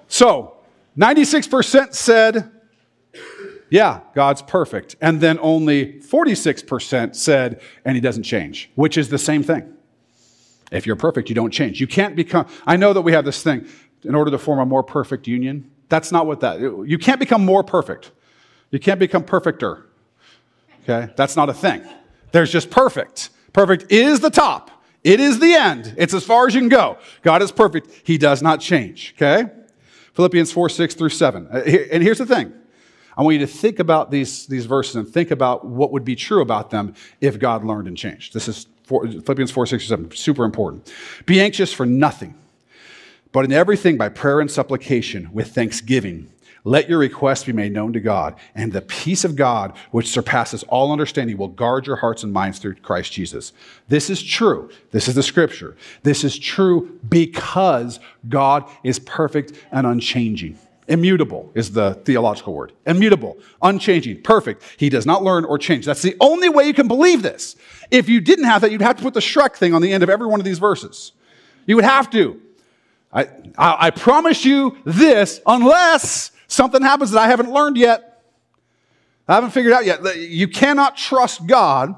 So, 0.08 0.56
96% 0.98 1.94
said 1.94 2.50
yeah, 3.72 4.00
God's 4.14 4.42
perfect. 4.42 4.96
And 5.00 5.22
then 5.22 5.38
only 5.40 5.94
46% 6.00 7.16
said, 7.16 7.62
and 7.86 7.94
he 7.94 8.02
doesn't 8.02 8.24
change, 8.24 8.70
which 8.74 8.98
is 8.98 9.08
the 9.08 9.16
same 9.16 9.42
thing. 9.42 9.72
If 10.70 10.84
you're 10.84 10.94
perfect, 10.94 11.30
you 11.30 11.34
don't 11.34 11.50
change. 11.50 11.80
You 11.80 11.86
can't 11.86 12.14
become, 12.14 12.46
I 12.66 12.76
know 12.76 12.92
that 12.92 13.00
we 13.00 13.12
have 13.12 13.24
this 13.24 13.42
thing, 13.42 13.66
in 14.04 14.14
order 14.14 14.30
to 14.30 14.36
form 14.36 14.58
a 14.58 14.66
more 14.66 14.82
perfect 14.82 15.26
union. 15.26 15.70
That's 15.88 16.12
not 16.12 16.26
what 16.26 16.40
that, 16.40 16.60
you 16.60 16.98
can't 16.98 17.18
become 17.18 17.46
more 17.46 17.64
perfect. 17.64 18.10
You 18.70 18.78
can't 18.78 19.00
become 19.00 19.24
perfecter. 19.24 19.86
Okay? 20.82 21.10
That's 21.16 21.34
not 21.34 21.48
a 21.48 21.54
thing. 21.54 21.82
There's 22.32 22.52
just 22.52 22.70
perfect. 22.70 23.30
Perfect 23.54 23.90
is 23.90 24.20
the 24.20 24.30
top. 24.30 24.70
It 25.04 25.18
is 25.18 25.40
the 25.40 25.54
end. 25.54 25.94
It's 25.98 26.14
as 26.14 26.24
far 26.24 26.46
as 26.46 26.54
you 26.54 26.60
can 26.60 26.68
go. 26.68 26.98
God 27.22 27.42
is 27.42 27.50
perfect. 27.50 27.88
He 28.04 28.18
does 28.18 28.42
not 28.42 28.60
change. 28.60 29.14
Okay? 29.16 29.50
Philippians 30.14 30.52
4, 30.52 30.68
6 30.68 30.94
through 30.94 31.08
7. 31.08 31.48
Uh, 31.50 31.58
and 31.90 32.02
here's 32.02 32.18
the 32.18 32.26
thing 32.26 32.52
I 33.16 33.22
want 33.22 33.34
you 33.34 33.40
to 33.40 33.46
think 33.46 33.78
about 33.78 34.10
these, 34.10 34.46
these 34.46 34.66
verses 34.66 34.96
and 34.96 35.08
think 35.08 35.30
about 35.30 35.66
what 35.66 35.92
would 35.92 36.04
be 36.04 36.16
true 36.16 36.40
about 36.40 36.70
them 36.70 36.94
if 37.20 37.38
God 37.38 37.64
learned 37.64 37.88
and 37.88 37.96
changed. 37.96 38.32
This 38.32 38.48
is 38.48 38.66
four, 38.84 39.06
Philippians 39.06 39.50
4, 39.50 39.66
6, 39.66 39.88
7, 39.88 40.10
super 40.12 40.44
important. 40.44 40.92
Be 41.26 41.40
anxious 41.40 41.72
for 41.72 41.84
nothing, 41.84 42.34
but 43.32 43.44
in 43.44 43.52
everything 43.52 43.96
by 43.96 44.08
prayer 44.08 44.40
and 44.40 44.50
supplication 44.50 45.30
with 45.32 45.54
thanksgiving. 45.54 46.30
Let 46.64 46.88
your 46.88 46.98
requests 46.98 47.44
be 47.44 47.52
made 47.52 47.72
known 47.72 47.92
to 47.92 48.00
God, 48.00 48.36
and 48.54 48.72
the 48.72 48.82
peace 48.82 49.24
of 49.24 49.34
God, 49.34 49.76
which 49.90 50.08
surpasses 50.08 50.62
all 50.64 50.92
understanding, 50.92 51.36
will 51.36 51.48
guard 51.48 51.88
your 51.88 51.96
hearts 51.96 52.22
and 52.22 52.32
minds 52.32 52.60
through 52.60 52.76
Christ 52.76 53.12
Jesus. 53.12 53.52
This 53.88 54.08
is 54.08 54.22
true. 54.22 54.70
This 54.92 55.08
is 55.08 55.16
the 55.16 55.24
scripture. 55.24 55.76
This 56.04 56.22
is 56.22 56.38
true 56.38 57.00
because 57.08 57.98
God 58.28 58.70
is 58.84 59.00
perfect 59.00 59.52
and 59.72 59.88
unchanging. 59.88 60.56
Immutable 60.86 61.50
is 61.54 61.72
the 61.72 61.94
theological 62.04 62.54
word. 62.54 62.72
Immutable, 62.86 63.38
unchanging, 63.60 64.22
perfect. 64.22 64.62
He 64.76 64.88
does 64.88 65.06
not 65.06 65.24
learn 65.24 65.44
or 65.44 65.58
change. 65.58 65.84
That's 65.84 66.02
the 66.02 66.16
only 66.20 66.48
way 66.48 66.64
you 66.64 66.74
can 66.74 66.86
believe 66.86 67.22
this. 67.22 67.56
If 67.90 68.08
you 68.08 68.20
didn't 68.20 68.44
have 68.44 68.62
that, 68.62 68.70
you'd 68.70 68.82
have 68.82 68.96
to 68.96 69.02
put 69.02 69.14
the 69.14 69.20
Shrek 69.20 69.56
thing 69.56 69.74
on 69.74 69.82
the 69.82 69.92
end 69.92 70.02
of 70.02 70.10
every 70.10 70.26
one 70.26 70.40
of 70.40 70.44
these 70.44 70.58
verses. 70.58 71.12
You 71.66 71.76
would 71.76 71.84
have 71.84 72.10
to. 72.10 72.40
I, 73.12 73.22
I, 73.58 73.76
I 73.86 73.90
promise 73.90 74.44
you 74.44 74.76
this, 74.84 75.40
unless 75.46 76.32
something 76.52 76.82
happens 76.82 77.10
that 77.12 77.20
I 77.20 77.26
haven't 77.26 77.50
learned 77.50 77.76
yet. 77.76 78.22
I 79.28 79.34
haven't 79.34 79.50
figured 79.50 79.72
out 79.72 79.84
yet. 79.84 80.18
You 80.18 80.48
cannot 80.48 80.96
trust 80.96 81.46
God 81.46 81.94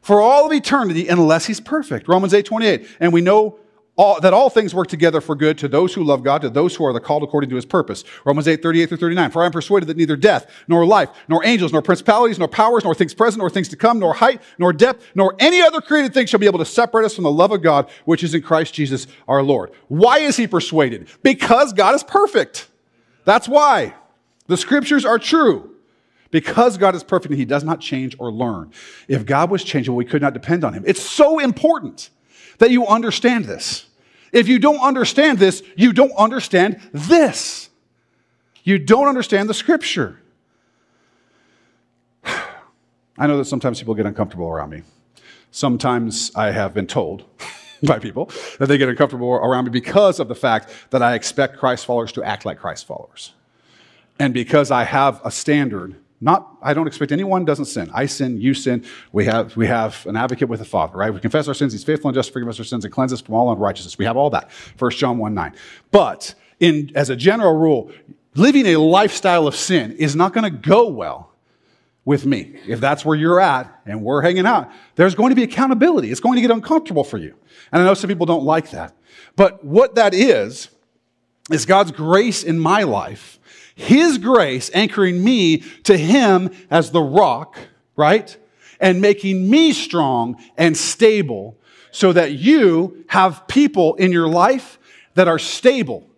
for 0.00 0.20
all 0.20 0.46
of 0.46 0.52
eternity 0.52 1.08
unless 1.08 1.46
He's 1.46 1.60
perfect. 1.60 2.08
Romans 2.08 2.32
8 2.32 2.44
28. 2.46 2.88
And 3.00 3.12
we 3.12 3.20
know 3.20 3.58
all, 3.98 4.20
that 4.20 4.32
all 4.32 4.48
things 4.48 4.72
work 4.72 4.86
together 4.86 5.20
for 5.20 5.34
good 5.34 5.58
to 5.58 5.66
those 5.66 5.92
who 5.92 6.04
love 6.04 6.22
God, 6.22 6.40
to 6.42 6.50
those 6.50 6.76
who 6.76 6.84
are 6.84 6.92
the 6.92 7.00
called 7.00 7.24
according 7.24 7.50
to 7.50 7.56
his 7.56 7.66
purpose. 7.66 8.04
Romans 8.24 8.46
8, 8.46 8.62
38 8.62 8.88
through 8.88 8.98
39. 8.98 9.30
For 9.32 9.42
I 9.42 9.46
am 9.46 9.52
persuaded 9.52 9.86
that 9.86 9.96
neither 9.96 10.16
death, 10.16 10.48
nor 10.68 10.86
life, 10.86 11.10
nor 11.26 11.44
angels, 11.44 11.72
nor 11.72 11.82
principalities, 11.82 12.38
nor 12.38 12.46
powers, 12.46 12.84
nor 12.84 12.94
things 12.94 13.12
present, 13.12 13.40
nor 13.40 13.50
things 13.50 13.68
to 13.70 13.76
come, 13.76 13.98
nor 13.98 14.14
height, 14.14 14.40
nor 14.56 14.72
depth, 14.72 15.04
nor 15.16 15.34
any 15.40 15.60
other 15.60 15.80
created 15.80 16.14
thing 16.14 16.26
shall 16.26 16.38
be 16.38 16.46
able 16.46 16.60
to 16.60 16.64
separate 16.64 17.06
us 17.06 17.14
from 17.16 17.24
the 17.24 17.30
love 17.30 17.50
of 17.50 17.60
God, 17.60 17.90
which 18.04 18.22
is 18.22 18.34
in 18.34 18.40
Christ 18.40 18.72
Jesus 18.72 19.08
our 19.26 19.42
Lord. 19.42 19.72
Why 19.88 20.20
is 20.20 20.36
he 20.36 20.46
persuaded? 20.46 21.08
Because 21.24 21.72
God 21.72 21.96
is 21.96 22.04
perfect. 22.04 22.68
That's 23.24 23.48
why. 23.48 23.94
The 24.48 24.56
scriptures 24.56 25.04
are 25.04 25.18
true. 25.18 25.76
Because 26.30 26.76
God 26.76 26.94
is 26.94 27.02
perfect 27.02 27.30
and 27.30 27.38
he 27.38 27.46
does 27.46 27.64
not 27.64 27.80
change 27.80 28.14
or 28.18 28.30
learn. 28.30 28.70
If 29.06 29.24
God 29.24 29.50
was 29.50 29.64
changeable, 29.64 29.96
we 29.96 30.04
could 30.04 30.20
not 30.20 30.34
depend 30.34 30.62
on 30.62 30.74
him. 30.74 30.84
It's 30.86 31.02
so 31.02 31.38
important 31.38 32.10
that 32.58 32.70
you 32.70 32.86
understand 32.86 33.46
this. 33.46 33.86
If 34.32 34.46
you 34.46 34.58
don't 34.58 34.80
understand 34.80 35.38
this, 35.38 35.62
you 35.76 35.92
don't 35.92 36.12
understand 36.12 36.80
this. 36.92 37.70
You 38.62 38.78
don't 38.78 39.08
understand 39.08 39.48
the 39.48 39.54
scripture. 39.54 40.20
I 42.24 43.26
know 43.26 43.38
that 43.38 43.46
sometimes 43.46 43.78
people 43.78 43.94
get 43.94 44.04
uncomfortable 44.04 44.48
around 44.48 44.70
me. 44.70 44.82
Sometimes 45.50 46.30
I 46.34 46.50
have 46.50 46.74
been 46.74 46.86
told 46.86 47.24
by 47.82 47.98
people 47.98 48.30
that 48.58 48.66
they 48.66 48.76
get 48.76 48.90
uncomfortable 48.90 49.32
around 49.32 49.64
me 49.64 49.70
because 49.70 50.20
of 50.20 50.28
the 50.28 50.34
fact 50.34 50.70
that 50.90 51.02
I 51.02 51.14
expect 51.14 51.56
Christ 51.56 51.86
followers 51.86 52.12
to 52.12 52.22
act 52.22 52.44
like 52.44 52.58
Christ 52.58 52.86
followers. 52.86 53.32
And 54.18 54.34
because 54.34 54.70
I 54.70 54.84
have 54.84 55.20
a 55.24 55.30
standard 55.30 55.96
not, 56.20 56.56
I 56.60 56.74
don't 56.74 56.88
expect 56.88 57.12
anyone 57.12 57.44
doesn't 57.44 57.66
sin. 57.66 57.90
I 57.94 58.06
sin, 58.06 58.40
you 58.40 58.52
sin. 58.52 58.84
We 59.12 59.26
have, 59.26 59.56
we 59.56 59.68
have 59.68 60.04
an 60.06 60.16
advocate 60.16 60.48
with 60.48 60.58
the 60.58 60.64
Father, 60.64 60.96
right? 60.96 61.14
We 61.14 61.20
confess 61.20 61.46
our 61.46 61.54
sins. 61.54 61.72
He's 61.72 61.84
faithful 61.84 62.08
and 62.08 62.14
just 62.14 62.30
to 62.30 62.32
forgive 62.32 62.48
us 62.48 62.58
our 62.58 62.64
sins 62.64 62.84
and 62.84 62.92
cleanse 62.92 63.12
us 63.12 63.20
from 63.20 63.36
all 63.36 63.52
unrighteousness. 63.52 63.98
We 63.98 64.04
have 64.04 64.16
all 64.16 64.30
that. 64.30 64.50
1 64.78 64.90
John 64.92 65.18
1 65.18 65.32
9. 65.32 65.54
But 65.92 66.34
in, 66.58 66.90
as 66.96 67.08
a 67.08 67.14
general 67.14 67.56
rule, 67.56 67.92
living 68.34 68.66
a 68.66 68.78
lifestyle 68.78 69.46
of 69.46 69.54
sin 69.54 69.92
is 69.92 70.16
not 70.16 70.32
going 70.32 70.44
to 70.44 70.58
go 70.58 70.88
well 70.88 71.32
with 72.04 72.26
me. 72.26 72.58
If 72.66 72.80
that's 72.80 73.04
where 73.04 73.16
you're 73.16 73.38
at 73.38 73.72
and 73.86 74.02
we're 74.02 74.22
hanging 74.22 74.46
out, 74.46 74.72
there's 74.96 75.14
going 75.14 75.28
to 75.28 75.36
be 75.36 75.44
accountability. 75.44 76.10
It's 76.10 76.20
going 76.20 76.34
to 76.34 76.42
get 76.42 76.50
uncomfortable 76.50 77.04
for 77.04 77.18
you. 77.18 77.36
And 77.70 77.80
I 77.82 77.84
know 77.84 77.94
some 77.94 78.08
people 78.08 78.26
don't 78.26 78.44
like 78.44 78.72
that. 78.72 78.96
But 79.36 79.64
what 79.64 79.94
that 79.94 80.14
is, 80.14 80.68
is 81.50 81.64
God's 81.64 81.92
grace 81.92 82.42
in 82.42 82.58
my 82.58 82.82
life 82.82 83.37
his 83.78 84.18
grace 84.18 84.72
anchoring 84.74 85.22
me 85.22 85.58
to 85.84 85.96
Him 85.96 86.50
as 86.68 86.90
the 86.90 87.00
rock, 87.00 87.56
right? 87.94 88.36
And 88.80 89.00
making 89.00 89.48
me 89.48 89.72
strong 89.72 90.36
and 90.56 90.76
stable 90.76 91.56
so 91.92 92.12
that 92.12 92.32
you 92.32 93.04
have 93.06 93.46
people 93.46 93.94
in 93.94 94.10
your 94.10 94.26
life 94.26 94.80
that 95.14 95.28
are 95.28 95.38
stable 95.38 96.10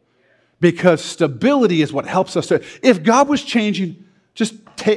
because 0.58 1.04
stability 1.04 1.82
is 1.82 1.92
what 1.92 2.06
helps 2.06 2.34
us 2.34 2.46
to. 2.46 2.64
If 2.82 3.02
God 3.02 3.28
was 3.28 3.44
changing, 3.44 4.06
just, 4.34 4.54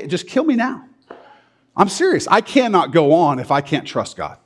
just 0.07 0.29
kill 0.29 0.45
me 0.45 0.55
now. 0.55 0.85
I'm 1.75 1.89
serious. 1.89 2.29
I 2.29 2.39
cannot 2.39 2.93
go 2.93 3.11
on 3.11 3.39
if 3.39 3.51
I 3.51 3.59
can't 3.59 3.85
trust 3.85 4.15
God. 4.15 4.37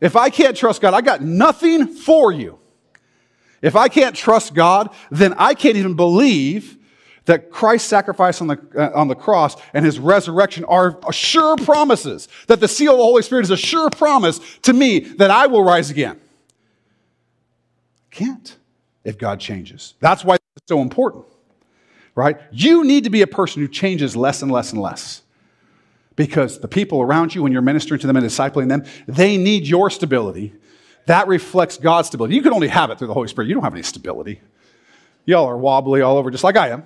If 0.00 0.14
I 0.14 0.30
can't 0.30 0.56
trust 0.56 0.80
God, 0.80 0.94
I 0.94 1.00
got 1.00 1.22
nothing 1.22 1.88
for 1.88 2.30
you. 2.30 2.60
If 3.62 3.74
I 3.74 3.88
can't 3.88 4.14
trust 4.14 4.54
God, 4.54 4.94
then 5.10 5.34
I 5.38 5.54
can't 5.54 5.76
even 5.76 5.94
believe 5.94 6.76
that 7.30 7.48
Christ's 7.48 7.88
sacrifice 7.88 8.40
on 8.40 8.48
the, 8.48 8.58
uh, 8.76 8.90
on 8.92 9.06
the 9.06 9.14
cross 9.14 9.56
and 9.72 9.84
his 9.84 10.00
resurrection 10.00 10.64
are 10.64 10.98
sure 11.12 11.56
promises, 11.56 12.26
that 12.48 12.58
the 12.58 12.66
seal 12.66 12.92
of 12.92 12.98
the 12.98 13.04
Holy 13.04 13.22
Spirit 13.22 13.44
is 13.44 13.50
a 13.50 13.56
sure 13.56 13.88
promise 13.88 14.40
to 14.62 14.72
me 14.72 14.98
that 14.98 15.30
I 15.30 15.46
will 15.46 15.62
rise 15.62 15.90
again. 15.90 16.20
Can't 18.10 18.56
if 19.04 19.16
God 19.16 19.38
changes. 19.38 19.94
That's 20.00 20.24
why 20.24 20.34
it's 20.34 20.66
so 20.66 20.80
important, 20.80 21.24
right? 22.16 22.36
You 22.50 22.82
need 22.82 23.04
to 23.04 23.10
be 23.10 23.22
a 23.22 23.28
person 23.28 23.62
who 23.62 23.68
changes 23.68 24.16
less 24.16 24.42
and 24.42 24.50
less 24.50 24.72
and 24.72 24.82
less. 24.82 25.22
Because 26.16 26.58
the 26.58 26.68
people 26.68 27.00
around 27.00 27.32
you, 27.32 27.44
when 27.44 27.52
you're 27.52 27.62
ministering 27.62 28.00
to 28.00 28.08
them 28.08 28.16
and 28.16 28.26
discipling 28.26 28.68
them, 28.68 28.84
they 29.06 29.36
need 29.36 29.68
your 29.68 29.88
stability. 29.88 30.52
That 31.06 31.28
reflects 31.28 31.76
God's 31.76 32.08
stability. 32.08 32.34
You 32.34 32.42
can 32.42 32.52
only 32.52 32.68
have 32.68 32.90
it 32.90 32.98
through 32.98 33.06
the 33.06 33.14
Holy 33.14 33.28
Spirit. 33.28 33.46
You 33.46 33.54
don't 33.54 33.62
have 33.62 33.72
any 33.72 33.84
stability. 33.84 34.40
Y'all 35.26 35.46
are 35.46 35.56
wobbly 35.56 36.00
all 36.00 36.16
over, 36.16 36.32
just 36.32 36.42
like 36.42 36.56
I 36.56 36.70
am. 36.70 36.84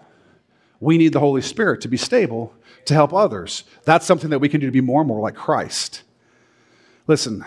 We 0.84 0.98
need 0.98 1.14
the 1.14 1.20
Holy 1.20 1.40
Spirit 1.40 1.80
to 1.80 1.88
be 1.88 1.96
stable 1.96 2.52
to 2.84 2.92
help 2.92 3.14
others. 3.14 3.64
That's 3.84 4.04
something 4.04 4.28
that 4.28 4.38
we 4.38 4.50
can 4.50 4.60
do 4.60 4.66
to 4.66 4.72
be 4.72 4.82
more 4.82 5.00
and 5.00 5.08
more 5.08 5.20
like 5.20 5.34
Christ. 5.34 6.02
Listen, 7.06 7.42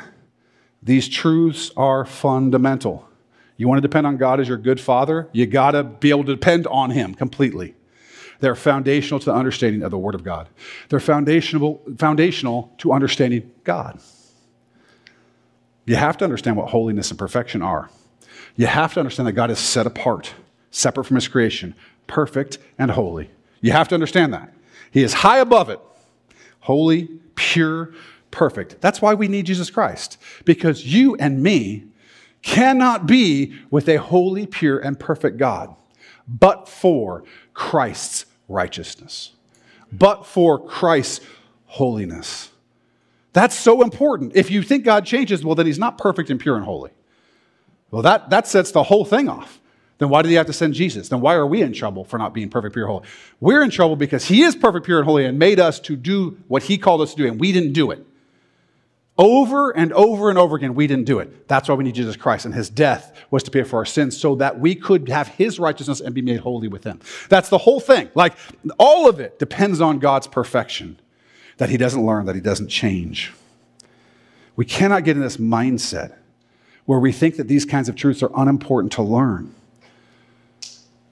these 0.82 1.08
truths 1.08 1.71
are 1.78 2.04
fundamental. 2.04 3.08
You 3.56 3.67
want 3.67 3.78
to 3.78 3.88
depend 3.88 4.08
on 4.08 4.17
God 4.17 4.39
as 4.39 4.47
your 4.47 4.58
good 4.58 4.80
father? 4.80 5.30
You 5.34 5.45
got 5.45 5.71
to 5.71 5.84
be 5.84 6.10
able 6.10 6.23
to 6.23 6.34
depend 6.34 6.65
on 6.65 6.89
Him 6.89 7.13
completely. 7.13 7.76
They're 8.39 8.56
foundational 8.56 9.19
to 9.19 9.26
the 9.28 9.36
understanding 9.36 9.84
of 9.84 9.91
the 9.91 10.00
Word 10.00 10.15
of 10.15 10.23
God. 10.23 10.50
They're 10.89 11.00
foundational, 11.00 11.84
foundational 11.95 12.73
to 12.80 12.91
understanding 12.91 13.52
God. 13.63 14.00
You 15.86 15.95
have 15.95 16.17
to 16.17 16.23
understand 16.26 16.58
what 16.58 16.69
holiness 16.69 17.12
and 17.12 17.19
perfection 17.19 17.62
are. 17.62 17.91
You 18.56 18.65
have 18.65 18.95
to 18.95 19.00
understand 19.00 19.28
that 19.28 19.34
God 19.34 19.52
is 19.52 19.60
set 19.60 19.86
apart, 19.86 20.34
separate 20.71 21.04
from 21.04 21.15
His 21.15 21.28
creation, 21.28 21.76
perfect, 22.08 22.58
and 22.78 22.91
holy. 22.91 23.30
You 23.62 23.72
have 23.72 23.88
to 23.89 23.96
understand 23.96 24.34
that. 24.34 24.54
He 24.91 25.04
is 25.04 25.13
high 25.13 25.39
above 25.39 25.70
it, 25.70 25.80
holy, 26.62 27.10
pure, 27.36 27.93
perfect. 28.32 28.82
That's 28.82 29.02
why 29.02 29.13
we 29.13 29.28
need 29.28 29.46
Jesus 29.46 29.70
Christ, 29.70 30.17
because 30.46 30.86
you 30.86 31.15
and 31.15 31.43
me 31.43 31.86
cannot 32.41 33.06
be 33.06 33.54
with 33.70 33.89
a 33.89 33.98
holy, 33.98 34.46
pure, 34.46 34.80
and 34.80 35.00
perfect 35.00 35.38
God 35.38 35.76
but 36.28 36.67
for 36.67 37.24
Christ's 37.54 38.26
righteousness, 38.48 39.32
but 39.91 40.26
for 40.26 40.63
Christ's 40.63 41.26
holiness. 41.65 42.50
That's 43.34 43.58
so 43.58 43.82
important. 43.82 44.34
If 44.36 44.52
you 44.52 44.62
think 44.62 44.84
God 44.84 45.06
changes, 45.06 45.46
well, 45.46 45.56
then 45.56 45.65
he's 45.65 45.80
not 45.80 45.98
perfect 45.98 46.30
and 46.30 46.39
pure 46.39 46.56
and 46.56 46.65
holy. 46.65 46.91
Well, 47.91 48.02
that, 48.02 48.30
that 48.30 48.48
sets 48.48 48.72
the 48.72 48.84
whole 48.84 49.06
thing 49.06 49.30
off. 49.30 49.60
Then 49.97 50.10
why 50.10 50.21
did 50.21 50.29
he 50.29 50.36
have 50.36 50.45
to 50.47 50.53
send 50.53 50.73
Jesus? 50.73 51.10
Then 51.10 51.21
why 51.21 51.33
are 51.36 51.47
we 51.47 51.62
in 51.62 51.73
trouble 51.73 52.03
for 52.03 52.17
not 52.17 52.33
being 52.33 52.49
perfect, 52.49 52.73
pure, 52.73 52.86
and 52.86 52.91
holy? 52.91 53.07
We're 53.39 53.63
in 53.63 53.71
trouble 53.71 53.95
because 53.95 54.25
he 54.25 54.43
is 54.43 54.55
perfect, 54.55 54.86
pure, 54.86 54.99
and 54.99 55.05
holy 55.07 55.25
and 55.25 55.39
made 55.39 55.60
us 55.60 55.79
to 55.81 55.95
do 55.95 56.38
what 56.47 56.63
he 56.63 56.77
called 56.77 57.01
us 57.01 57.12
to 57.12 57.17
do, 57.17 57.27
and 57.27 57.39
we 57.39 57.51
didn't 57.51 57.73
do 57.73 57.91
it. 57.91 58.05
Over 59.17 59.71
and 59.71 59.91
over 59.93 60.29
and 60.29 60.38
over 60.38 60.55
again, 60.55 60.75
we 60.75 60.86
didn't 60.86 61.05
do 61.05 61.17
it. 61.17 61.47
That's 61.47 61.67
why 61.67 61.73
we 61.73 61.83
need 61.83 61.95
Jesus 61.95 62.15
Christ. 62.15 62.45
And 62.45 62.53
his 62.53 62.69
death 62.69 63.19
was 63.31 63.41
to 63.43 63.51
pay 63.51 63.63
for 63.63 63.77
our 63.77 63.86
sins 63.86 64.15
so 64.15 64.36
that 64.36 64.60
we 64.60 64.75
could 64.75 65.10
have 65.10 65.27
his 65.27 65.57
righteousness 65.57 65.99
and 65.99 66.13
be 66.13 66.21
made 66.21 66.41
holy 66.41 66.67
with 66.67 66.83
him. 66.83 66.99
That's 67.27 67.49
the 67.49 67.57
whole 67.57 67.79
thing. 67.79 68.12
Like, 68.13 68.33
all 68.77 69.10
of 69.10 69.19
it 69.19 69.39
depends 69.39 69.81
on 69.81 69.97
God's 69.97 70.27
perfection 70.27 70.99
that 71.57 71.71
he 71.71 71.77
doesn't 71.77 72.05
learn, 72.05 72.27
that 72.27 72.36
he 72.36 72.41
doesn't 72.41 72.67
change. 72.67 73.33
We 74.55 74.65
cannot 74.65 75.03
get 75.03 75.15
in 75.15 75.23
this 75.23 75.38
mindset 75.38 76.13
where 76.86 76.99
we 76.99 77.12
think 77.12 77.38
that 77.38 77.47
these 77.47 77.65
kinds 77.65 77.89
of 77.89 77.95
truths 77.95 78.21
are 78.21 78.31
unimportant 78.36 78.91
to 78.93 79.01
learn. 79.01 79.53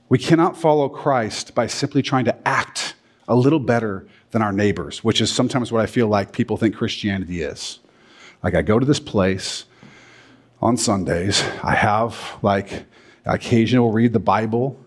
We 0.08 0.18
cannot 0.18 0.58
follow 0.58 0.88
Christ 0.88 1.56
by 1.56 1.68
simply 1.68 2.02
trying 2.02 2.26
to 2.26 2.48
act 2.48 2.96
a 3.28 3.36
little 3.36 3.60
better 3.60 4.06
than 4.32 4.42
our 4.42 4.52
neighbors, 4.52 5.04
which 5.04 5.20
is 5.20 5.32
sometimes 5.32 5.72
what 5.72 5.82
I 5.82 5.88
feel 5.88 6.08
like 6.08 6.32
people 6.32 6.58
think 6.58 6.76
Christianity 6.76 7.42
is. 7.42 7.80
Like, 8.44 8.54
I 8.54 8.62
go 8.62 8.78
to 8.78 8.86
this 8.86 9.00
place 9.00 9.66
on 10.62 10.78
Sundays, 10.78 11.44
I 11.64 11.76
have 11.76 12.38
like 12.42 12.86
occasional 13.26 13.92
read 13.92 14.14
the 14.14 14.20
Bible, 14.20 14.80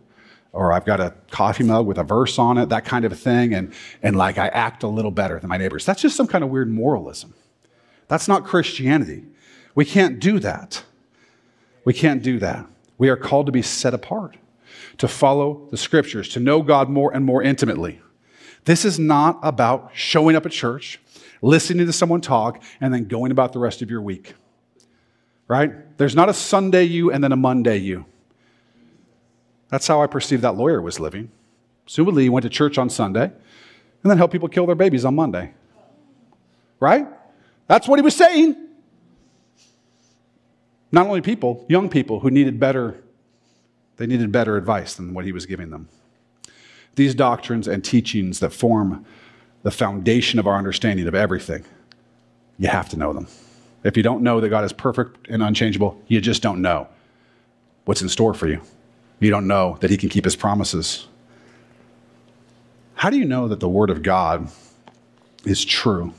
or 0.52 0.72
I've 0.72 0.85
got 0.85 1.00
a 1.00 1.14
coffee 1.31 1.64
mug 1.64 1.87
with 1.87 1.98
a 1.98 2.04
verse 2.04 2.38
on 2.38 2.57
it, 2.59 2.68
that 2.70 2.85
kind 2.85 3.04
of 3.04 3.12
a 3.12 3.16
thing, 3.16 3.54
and, 3.54 3.72
and 4.02 4.16
like 4.16 4.38
I 4.38 4.48
act 4.48 4.83
a 4.83 4.88
little 4.88 5.11
better 5.11 5.38
than 5.38 5.48
my 5.48 5.57
neighbors. 5.57 5.85
That's 5.85 6.00
just 6.00 6.16
some 6.16 6.26
kind 6.26 6.42
of 6.42 6.50
weird 6.50 6.70
moralism. 6.70 7.35
That's 8.09 8.28
not 8.28 8.44
Christianity. 8.44 9.24
We 9.74 9.85
can't 9.85 10.18
do 10.18 10.38
that. 10.40 10.85
We 11.85 11.92
can't 11.92 12.22
do 12.22 12.38
that. 12.38 12.66
We 12.96 13.09
are 13.09 13.16
called 13.16 13.46
to 13.46 13.52
be 13.52 13.62
set 13.62 13.94
apart, 13.94 14.37
to 14.98 15.08
follow 15.08 15.68
the 15.70 15.76
scriptures, 15.76 16.28
to 16.30 16.40
know 16.40 16.62
God 16.62 16.88
more 16.88 17.14
and 17.14 17.24
more 17.24 17.42
intimately. 17.42 18.00
This 18.64 18.84
is 18.84 18.98
not 18.98 19.38
about 19.42 19.90
showing 19.94 20.37
up 20.37 20.44
at 20.44 20.52
church, 20.52 21.00
listening 21.40 21.87
to 21.87 21.92
someone 21.92 22.20
talk, 22.20 22.62
and 22.80 22.92
then 22.92 23.04
going 23.04 23.30
about 23.30 23.52
the 23.52 23.58
rest 23.58 23.80
of 23.80 23.90
your 23.90 24.02
week. 24.02 24.34
Right? 25.46 25.96
There's 25.96 26.14
not 26.14 26.28
a 26.28 26.34
Sunday 26.34 26.84
you 26.84 27.11
and 27.11 27.24
then 27.24 27.32
a 27.32 27.37
Monday 27.37 27.78
you. 27.78 28.04
That's 29.70 29.87
how 29.87 30.02
I 30.02 30.06
perceived 30.06 30.42
that 30.42 30.56
lawyer 30.56 30.82
was 30.82 31.00
living. 31.00 31.30
Assumedly, 31.87 32.22
he 32.22 32.28
went 32.28 32.42
to 32.42 32.50
church 32.50 32.76
on 32.76 32.90
Sunday 32.90 33.24
and 33.24 34.11
then 34.11 34.18
helped 34.18 34.32
people 34.32 34.48
kill 34.48 34.66
their 34.66 34.74
babies 34.74 35.04
on 35.04 35.14
Monday. 35.14 35.54
Right? 36.80 37.06
That's 37.66 37.88
what 37.88 37.98
he 37.98 38.02
was 38.02 38.16
saying. 38.16 38.56
Not 40.90 41.06
only 41.06 41.20
people, 41.20 41.66
young 41.68 41.88
people 41.88 42.20
who 42.20 42.30
needed 42.30 42.58
better, 42.58 43.02
they 43.98 44.06
needed 44.06 44.32
better 44.32 44.56
advice 44.56 44.94
than 44.94 45.12
what 45.12 45.24
he 45.24 45.32
was 45.32 45.44
giving 45.44 45.70
them. 45.70 45.88
These 46.94 47.14
doctrines 47.14 47.68
and 47.68 47.84
teachings 47.84 48.40
that 48.40 48.52
form 48.52 49.04
the 49.62 49.70
foundation 49.70 50.38
of 50.38 50.46
our 50.46 50.56
understanding 50.56 51.06
of 51.06 51.14
everything, 51.14 51.64
you 52.58 52.68
have 52.68 52.88
to 52.90 52.96
know 52.96 53.12
them. 53.12 53.26
If 53.84 53.96
you 53.96 54.02
don't 54.02 54.22
know 54.22 54.40
that 54.40 54.48
God 54.48 54.64
is 54.64 54.72
perfect 54.72 55.28
and 55.28 55.42
unchangeable, 55.42 56.00
you 56.06 56.20
just 56.20 56.42
don't 56.42 56.62
know 56.62 56.88
what's 57.84 58.02
in 58.02 58.08
store 58.08 58.34
for 58.34 58.48
you. 58.48 58.61
You 59.20 59.30
don't 59.30 59.46
know 59.46 59.78
that 59.80 59.90
He 59.90 59.96
can 59.96 60.08
keep 60.08 60.24
His 60.24 60.37
promises. 60.37 61.06
How 62.94 63.11
do 63.11 63.18
you 63.18 63.24
know 63.24 63.48
that 63.48 63.61
the 63.61 63.68
Word 63.68 63.90
of 63.90 64.02
God 64.02 64.48
is 65.44 65.64
true 65.64 66.12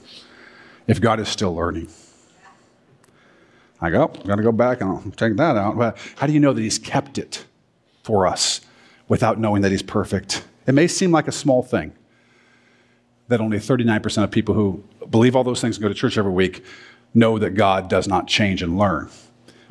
if 0.88 1.00
God 1.02 1.20
is 1.20 1.30
still 1.30 1.54
learning? 1.56 1.90
I 3.82 3.90
go, 3.90 4.06
I'm 4.06 4.24
going 4.24 4.38
to 4.38 4.44
go 4.44 4.52
back 4.52 4.82
and 4.82 4.90
I'll 4.90 5.12
take 5.12 5.38
that 5.38 5.56
out. 5.56 5.78
But 5.78 5.98
how 6.18 6.28
do 6.28 6.34
you 6.34 6.42
know 6.42 6.52
that 6.52 6.62
He's 6.62 6.80
kept 6.80 7.18
it 7.18 7.46
for 8.10 8.26
us 8.26 8.62
without 9.08 9.40
knowing 9.40 9.62
that 9.62 9.70
He's 9.70 9.84
perfect? 9.84 10.44
It 10.66 10.74
may 10.74 10.88
seem 10.88 11.12
like 11.12 11.28
a 11.28 11.32
small 11.32 11.62
thing, 11.62 11.94
that 13.28 13.40
only 13.40 13.60
39% 13.60 14.24
of 14.24 14.32
people 14.32 14.56
who 14.56 14.84
believe 15.12 15.36
all 15.36 15.44
those 15.44 15.62
things 15.62 15.78
and 15.78 15.84
go 15.84 15.90
to 15.90 15.94
church 15.94 16.18
every 16.18 16.32
week 16.32 16.66
know 17.14 17.38
that 17.38 17.52
God 17.52 17.88
does 17.88 18.08
not 18.08 18.28
change 18.28 18.64
and 18.64 18.80
learn. 18.80 19.12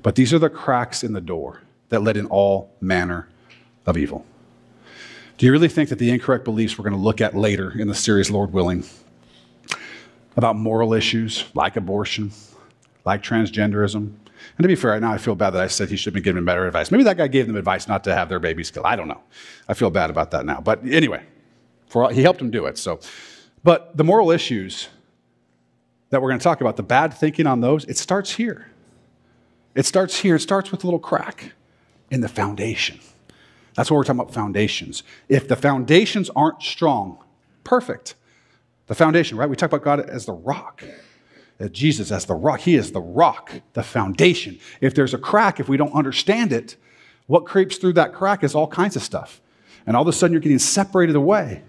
But 0.05 0.15
these 0.15 0.33
are 0.33 0.39
the 0.39 0.49
cracks 0.49 1.03
in 1.03 1.15
the 1.15 1.21
door 1.21 1.63
that 1.89 2.05
let 2.05 2.17
in 2.17 2.27
all 2.27 2.71
manner 2.81 3.29
of 3.87 3.97
evil. 3.97 4.25
Do 5.37 5.47
you 5.47 5.51
really 5.51 5.69
think 5.69 5.89
that 5.89 5.99
the 5.99 6.11
incorrect 6.11 6.45
beliefs 6.45 6.79
we're 6.79 6.85
going 6.85 6.97
to 6.97 7.03
look 7.03 7.21
at 7.21 7.35
later 7.35 7.73
in 7.77 7.89
the 7.89 7.95
series, 7.97 8.31
Lord 8.31 8.53
willing, 8.53 8.85
about 10.37 10.55
moral 10.55 10.95
issues 10.95 11.45
like 11.55 11.75
abortion, 11.75 12.31
like 13.05 13.21
transgenderism, 13.21 14.13
and 14.59 14.65
to 14.65 14.69
be 14.69 14.75
fair, 14.75 14.99
now 15.01 15.13
I 15.13 15.19
feel 15.19 15.35
bad 15.35 15.51
that 15.51 15.63
I 15.63 15.69
said 15.69 15.89
he 15.89 15.97
should 15.97 16.07
have 16.07 16.15
been 16.15 16.23
given 16.23 16.45
better 16.45 16.67
advice. 16.67 16.91
Maybe 16.91 17.05
that 17.05 17.17
guy 17.17 17.29
gave 17.29 17.47
them 17.47 17.57
advice 17.57 17.89
not 17.89 18.05
to 18.05 18.15
have 18.15 18.29
their 18.29 18.41
babies 18.41 18.71
killed. 18.71 18.87
I 18.87 18.97
don't 18.97 19.09
know. 19.09 19.23
I 19.69 19.75
feel 19.75 19.89
bad 19.89 20.11
about 20.11 20.33
that 20.33 20.45
now. 20.45 20.61
But 20.61 20.85
anyway, 20.85 21.25
for 21.87 22.05
all, 22.05 22.11
he 22.11 22.23
helped 22.23 22.43
him 22.43 22.51
do 22.51 22.67
it. 22.67 22.77
So 22.77 23.01
but 23.63 23.97
the 23.97 24.05
moral 24.05 24.31
issues 24.31 24.89
that 26.11 26.23
we're 26.23 26.29
going 26.29 26.39
to 26.39 26.45
talk 26.45 26.61
about, 26.61 26.77
the 26.77 26.83
bad 26.83 27.13
thinking 27.13 27.47
on 27.47 27.61
those, 27.61 27.85
it 27.85 27.99
starts 27.99 28.33
here. 28.33 28.69
It 29.75 29.87
starts 29.87 30.19
here. 30.21 30.37
It 30.37 30.41
starts 30.41 30.71
with 30.71 30.85
a 30.85 30.87
little 30.87 30.99
crack 30.99 31.53
in 32.11 32.21
the 32.21 32.29
foundation. 32.29 33.01
That's 33.75 33.91
what 33.91 33.97
we're 33.99 34.05
talking 34.05 34.21
about 34.21 34.33
foundations. 34.33 35.03
If 35.29 35.49
the 35.49 35.57
foundations 35.57 36.31
aren't 36.31 36.63
strong, 36.63 37.23
perfect. 37.63 38.15
The 38.87 38.95
foundation, 38.95 39.37
right? 39.37 39.49
We 39.49 39.55
talk 39.55 39.71
about 39.71 39.85
God 39.85 40.01
as 40.01 40.27
the 40.27 40.33
rock. 40.33 40.83
Jesus 41.67 42.13
as 42.13 42.27
the 42.27 42.35
rock. 42.35 42.61
He 42.61 42.77
is 42.77 42.93
the 42.93 43.01
rock, 43.01 43.53
the 43.73 43.83
foundation. 43.83 44.61
If 44.81 44.95
there's 44.95 45.15
a 45.15 45.19
crack, 45.19 45.59
if 45.59 45.69
we 45.69 45.77
don't 45.77 45.93
understand 45.93 46.53
it, 46.53 46.77
what 47.27 47.47
creeps 47.47 47.77
through 47.77 47.95
that 47.95 48.15
crack 48.15 48.45
is 48.45 48.55
all 48.55 48.69
kinds 48.69 48.95
of 48.95 49.03
stuff. 49.03 49.41
And 49.87 49.97
all 49.97 50.03
of 50.03 50.09
a 50.09 50.13
sudden 50.13 50.33
you're 50.33 50.41
getting 50.41 50.61
separated 50.61 51.17
away 51.17 51.63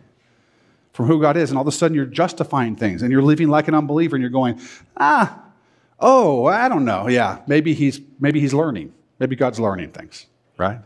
from 0.93 1.07
who 1.07 1.21
God 1.21 1.37
is, 1.37 1.49
and 1.49 1.57
all 1.57 1.61
of 1.61 1.67
a 1.67 1.71
sudden 1.71 1.95
you're 1.95 2.05
justifying 2.05 2.75
things 2.75 3.01
and 3.01 3.11
you're 3.11 3.21
living 3.21 3.47
like 3.47 3.67
an 3.67 3.73
unbeliever 3.73 4.15
and 4.15 4.21
you're 4.21 4.29
going, 4.29 4.59
ah, 4.97 5.41
oh, 5.99 6.45
I 6.45 6.69
don't 6.69 6.85
know. 6.85 7.07
Yeah, 7.07 7.39
maybe 7.47 7.73
he's 7.73 7.99
maybe 8.19 8.39
he's 8.39 8.53
learning. 8.53 8.93
Maybe 9.19 9.35
God's 9.35 9.59
learning 9.59 9.91
things, 9.91 10.27
right? 10.57 10.79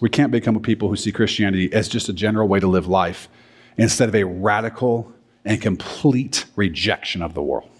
We 0.00 0.08
can't 0.08 0.30
become 0.30 0.56
a 0.56 0.60
people 0.60 0.88
who 0.88 0.96
see 0.96 1.10
Christianity 1.10 1.72
as 1.72 1.88
just 1.88 2.08
a 2.08 2.12
general 2.12 2.46
way 2.46 2.60
to 2.60 2.68
live 2.68 2.86
life 2.86 3.28
instead 3.76 4.08
of 4.08 4.14
a 4.14 4.24
radical 4.24 5.12
and 5.44 5.60
complete 5.60 6.44
rejection 6.56 7.22
of 7.22 7.34
the 7.34 7.42
world 7.42 7.70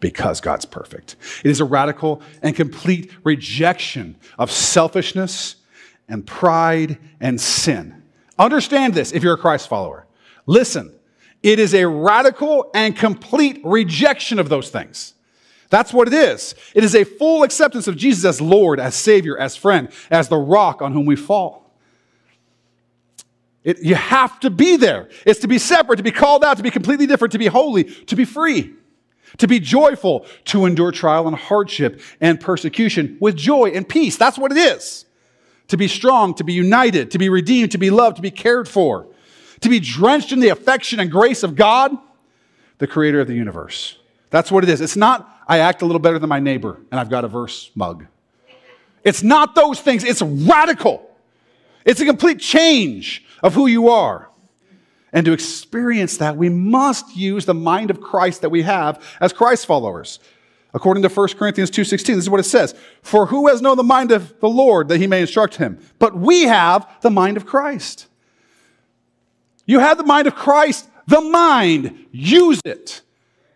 because 0.00 0.40
God's 0.40 0.64
perfect. 0.64 1.16
It 1.44 1.50
is 1.50 1.60
a 1.60 1.64
radical 1.64 2.22
and 2.42 2.54
complete 2.54 3.12
rejection 3.24 4.16
of 4.38 4.50
selfishness 4.50 5.56
and 6.08 6.26
pride 6.26 6.98
and 7.20 7.40
sin. 7.40 8.02
Understand 8.38 8.94
this 8.94 9.12
if 9.12 9.22
you're 9.22 9.34
a 9.34 9.38
Christ 9.38 9.68
follower. 9.68 10.06
Listen, 10.46 10.94
it 11.42 11.58
is 11.58 11.74
a 11.74 11.86
radical 11.86 12.70
and 12.74 12.96
complete 12.96 13.60
rejection 13.64 14.38
of 14.38 14.48
those 14.48 14.70
things. 14.70 15.14
That's 15.70 15.92
what 15.92 16.08
it 16.08 16.14
is. 16.14 16.54
It 16.74 16.82
is 16.82 16.94
a 16.94 17.04
full 17.04 17.42
acceptance 17.42 17.88
of 17.88 17.96
Jesus 17.96 18.24
as 18.24 18.40
Lord, 18.40 18.80
as 18.80 18.94
Savior, 18.94 19.36
as 19.36 19.56
friend, 19.56 19.90
as 20.10 20.28
the 20.28 20.38
rock 20.38 20.80
on 20.80 20.92
whom 20.92 21.04
we 21.04 21.16
fall. 21.16 21.57
It, 23.68 23.82
you 23.82 23.96
have 23.96 24.40
to 24.40 24.48
be 24.48 24.78
there. 24.78 25.10
It's 25.26 25.40
to 25.40 25.46
be 25.46 25.58
separate, 25.58 25.98
to 25.98 26.02
be 26.02 26.10
called 26.10 26.42
out, 26.42 26.56
to 26.56 26.62
be 26.62 26.70
completely 26.70 27.06
different, 27.06 27.32
to 27.32 27.38
be 27.38 27.48
holy, 27.48 27.84
to 27.84 28.16
be 28.16 28.24
free, 28.24 28.72
to 29.36 29.46
be 29.46 29.60
joyful, 29.60 30.24
to 30.46 30.64
endure 30.64 30.90
trial 30.90 31.28
and 31.28 31.36
hardship 31.36 32.00
and 32.18 32.40
persecution 32.40 33.18
with 33.20 33.36
joy 33.36 33.68
and 33.74 33.86
peace. 33.86 34.16
That's 34.16 34.38
what 34.38 34.52
it 34.52 34.56
is. 34.56 35.04
To 35.66 35.76
be 35.76 35.86
strong, 35.86 36.32
to 36.36 36.44
be 36.44 36.54
united, 36.54 37.10
to 37.10 37.18
be 37.18 37.28
redeemed, 37.28 37.72
to 37.72 37.78
be 37.78 37.90
loved, 37.90 38.16
to 38.16 38.22
be 38.22 38.30
cared 38.30 38.68
for, 38.68 39.06
to 39.60 39.68
be 39.68 39.80
drenched 39.80 40.32
in 40.32 40.40
the 40.40 40.48
affection 40.48 40.98
and 40.98 41.10
grace 41.10 41.42
of 41.42 41.54
God, 41.54 41.94
the 42.78 42.86
creator 42.86 43.20
of 43.20 43.26
the 43.26 43.34
universe. 43.34 43.98
That's 44.30 44.50
what 44.50 44.64
it 44.64 44.70
is. 44.70 44.80
It's 44.80 44.96
not, 44.96 45.42
I 45.46 45.58
act 45.58 45.82
a 45.82 45.84
little 45.84 46.00
better 46.00 46.18
than 46.18 46.30
my 46.30 46.40
neighbor 46.40 46.80
and 46.90 46.98
I've 46.98 47.10
got 47.10 47.26
a 47.26 47.28
verse 47.28 47.70
mug. 47.74 48.06
It's 49.04 49.22
not 49.22 49.54
those 49.54 49.78
things, 49.78 50.04
it's 50.04 50.22
radical. 50.22 51.04
It's 51.84 52.00
a 52.00 52.06
complete 52.06 52.38
change 52.38 53.26
of 53.42 53.54
who 53.54 53.66
you 53.66 53.88
are. 53.88 54.30
And 55.12 55.24
to 55.26 55.32
experience 55.32 56.18
that, 56.18 56.36
we 56.36 56.48
must 56.48 57.16
use 57.16 57.46
the 57.46 57.54
mind 57.54 57.90
of 57.90 58.00
Christ 58.00 58.42
that 58.42 58.50
we 58.50 58.62
have 58.62 59.02
as 59.20 59.32
Christ 59.32 59.66
followers. 59.66 60.18
According 60.74 61.02
to 61.02 61.08
1 61.08 61.38
Corinthians 61.38 61.70
2:16, 61.70 62.16
this 62.16 62.24
is 62.24 62.30
what 62.30 62.40
it 62.40 62.44
says, 62.44 62.74
"For 63.02 63.26
who 63.26 63.48
has 63.48 63.62
known 63.62 63.78
the 63.78 63.82
mind 63.82 64.12
of 64.12 64.38
the 64.40 64.48
Lord 64.48 64.88
that 64.88 64.98
he 64.98 65.06
may 65.06 65.22
instruct 65.22 65.56
him? 65.56 65.78
But 65.98 66.16
we 66.16 66.42
have 66.42 66.86
the 67.00 67.10
mind 67.10 67.36
of 67.36 67.46
Christ." 67.46 68.06
You 69.64 69.80
have 69.80 69.98
the 69.98 70.04
mind 70.04 70.26
of 70.26 70.34
Christ, 70.34 70.88
the 71.06 71.20
mind, 71.20 72.06
use 72.10 72.60
it. 72.64 73.02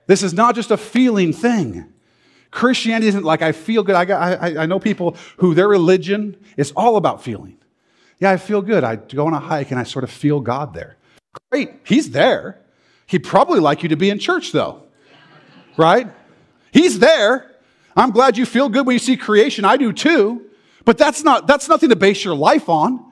This 0.07 0.23
is 0.23 0.35
not 0.35 0.55
just 0.55 0.71
a 0.71 0.77
feeling 0.77 1.33
thing. 1.33 1.87
Christianity 2.51 3.09
isn't 3.09 3.25
like 3.25 3.41
I 3.41 3.53
feel 3.53 3.83
good. 3.83 3.95
I, 3.95 4.05
got, 4.05 4.43
I, 4.43 4.63
I 4.63 4.67
know 4.67 4.79
people 4.79 5.17
who 5.39 5.55
their 5.55 5.69
religion 5.69 6.37
is 6.59 6.71
all 6.73 6.97
about 6.97 7.23
feeling. 7.23 7.57
Yeah, 8.23 8.31
I 8.31 8.37
feel 8.37 8.63
good. 8.63 8.85
I 8.85 8.95
go 8.95 9.27
on 9.27 9.35
a 9.35 9.41
hike 9.41 9.73
and 9.73 9.81
I 9.81 9.83
sort 9.83 10.05
of 10.05 10.11
feel 10.11 10.39
God 10.39 10.75
there. 10.75 10.97
Great, 11.51 11.71
He's 11.83 12.13
there. 12.13 12.61
He'd 13.07 13.25
probably 13.25 13.59
like 13.59 13.83
you 13.83 13.89
to 13.89 13.97
be 13.97 14.11
in 14.11 14.21
church, 14.21 14.53
though, 14.53 14.85
right? 15.77 16.07
He's 16.71 17.01
there. 17.01 17.51
I'm 17.97 18.13
glad 18.13 18.39
you 18.39 18.47
feel 18.47 18.69
good 18.69 18.87
when 18.87 18.95
you 18.95 19.01
see 19.01 19.17
creation. 19.17 19.65
I 19.65 19.77
do 19.77 19.93
too. 19.93 20.47
But 20.85 20.99
that's 20.99 21.25
not 21.25 21.49
that's 21.49 21.69
nothing 21.69 21.89
to 21.89 21.97
base 21.97 22.25
your 22.25 22.37
life 22.37 22.69
on. 22.69 23.05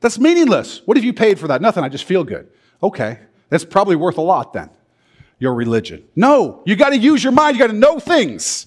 That's 0.00 0.18
meaningless. 0.18 0.82
What 0.84 0.96
have 0.96 1.04
you 1.04 1.12
paid 1.12 1.38
for 1.38 1.46
that? 1.46 1.62
Nothing. 1.62 1.84
I 1.84 1.88
just 1.88 2.04
feel 2.04 2.24
good. 2.24 2.48
Okay. 2.82 3.20
That's 3.50 3.64
probably 3.64 3.94
worth 3.94 4.18
a 4.18 4.22
lot 4.22 4.52
then. 4.52 4.68
Your 5.38 5.54
religion. 5.54 6.02
No, 6.16 6.64
you 6.66 6.74
got 6.74 6.90
to 6.90 6.98
use 6.98 7.22
your 7.22 7.32
mind. 7.32 7.56
You 7.56 7.62
got 7.62 7.72
to 7.72 7.78
know 7.78 8.00
things. 8.00 8.66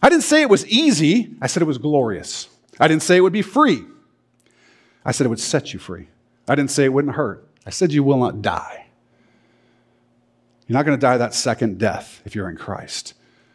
I 0.00 0.08
didn't 0.08 0.22
say 0.22 0.42
it 0.42 0.48
was 0.48 0.64
easy. 0.68 1.34
I 1.42 1.48
said 1.48 1.62
it 1.62 1.66
was 1.66 1.78
glorious. 1.78 2.48
I 2.78 2.86
didn't 2.86 3.02
say 3.02 3.16
it 3.16 3.22
would 3.22 3.32
be 3.32 3.42
free. 3.42 3.86
I 5.04 5.12
said 5.12 5.26
it 5.26 5.30
would 5.30 5.40
set 5.40 5.72
you 5.72 5.78
free. 5.78 6.08
I 6.48 6.54
didn't 6.54 6.70
say 6.70 6.84
it 6.84 6.92
wouldn't 6.92 7.14
hurt. 7.14 7.46
I 7.66 7.70
said 7.70 7.92
you 7.92 8.02
will 8.02 8.18
not 8.18 8.42
die. 8.42 8.86
You're 10.66 10.78
not 10.78 10.86
going 10.86 10.98
to 10.98 11.00
die 11.00 11.18
that 11.18 11.34
second 11.34 11.78
death 11.78 12.22
if 12.24 12.34
you're 12.34 12.48
in 12.48 12.56
Christ. 12.56 13.14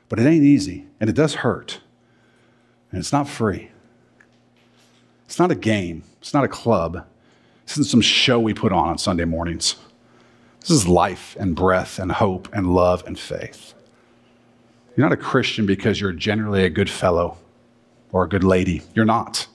But 0.10 0.20
it 0.20 0.26
ain't 0.26 0.44
easy, 0.44 0.88
and 1.00 1.10
it 1.10 1.16
does 1.16 1.36
hurt. 1.36 1.82
And 2.92 3.00
it's 3.00 3.14
not 3.14 3.28
free. 3.28 3.72
It's 5.26 5.38
not 5.38 5.52
a 5.52 5.56
game, 5.56 6.04
it's 6.20 6.34
not 6.34 6.44
a 6.44 6.48
club. 6.48 7.06
This 7.66 7.74
isn't 7.74 7.86
some 7.86 8.02
show 8.02 8.40
we 8.40 8.56
put 8.56 8.72
on 8.72 8.88
on 8.90 8.98
Sunday 8.98 9.26
mornings. 9.26 9.76
This 10.60 10.72
is 10.72 10.88
life 10.88 11.38
and 11.40 11.56
breath 11.56 12.00
and 12.00 12.12
hope 12.12 12.50
and 12.52 12.74
love 12.74 13.04
and 13.06 13.18
faith. 13.18 13.76
You're 14.96 15.06
not 15.08 15.14
a 15.14 15.22
Christian 15.22 15.68
because 15.68 16.02
you're 16.02 16.14
generally 16.14 16.64
a 16.64 16.70
good 16.70 16.90
fellow 16.90 17.38
or 18.12 18.24
a 18.24 18.28
good 18.28 18.44
lady. 18.44 18.82
You're 18.96 19.06
not. 19.06 19.48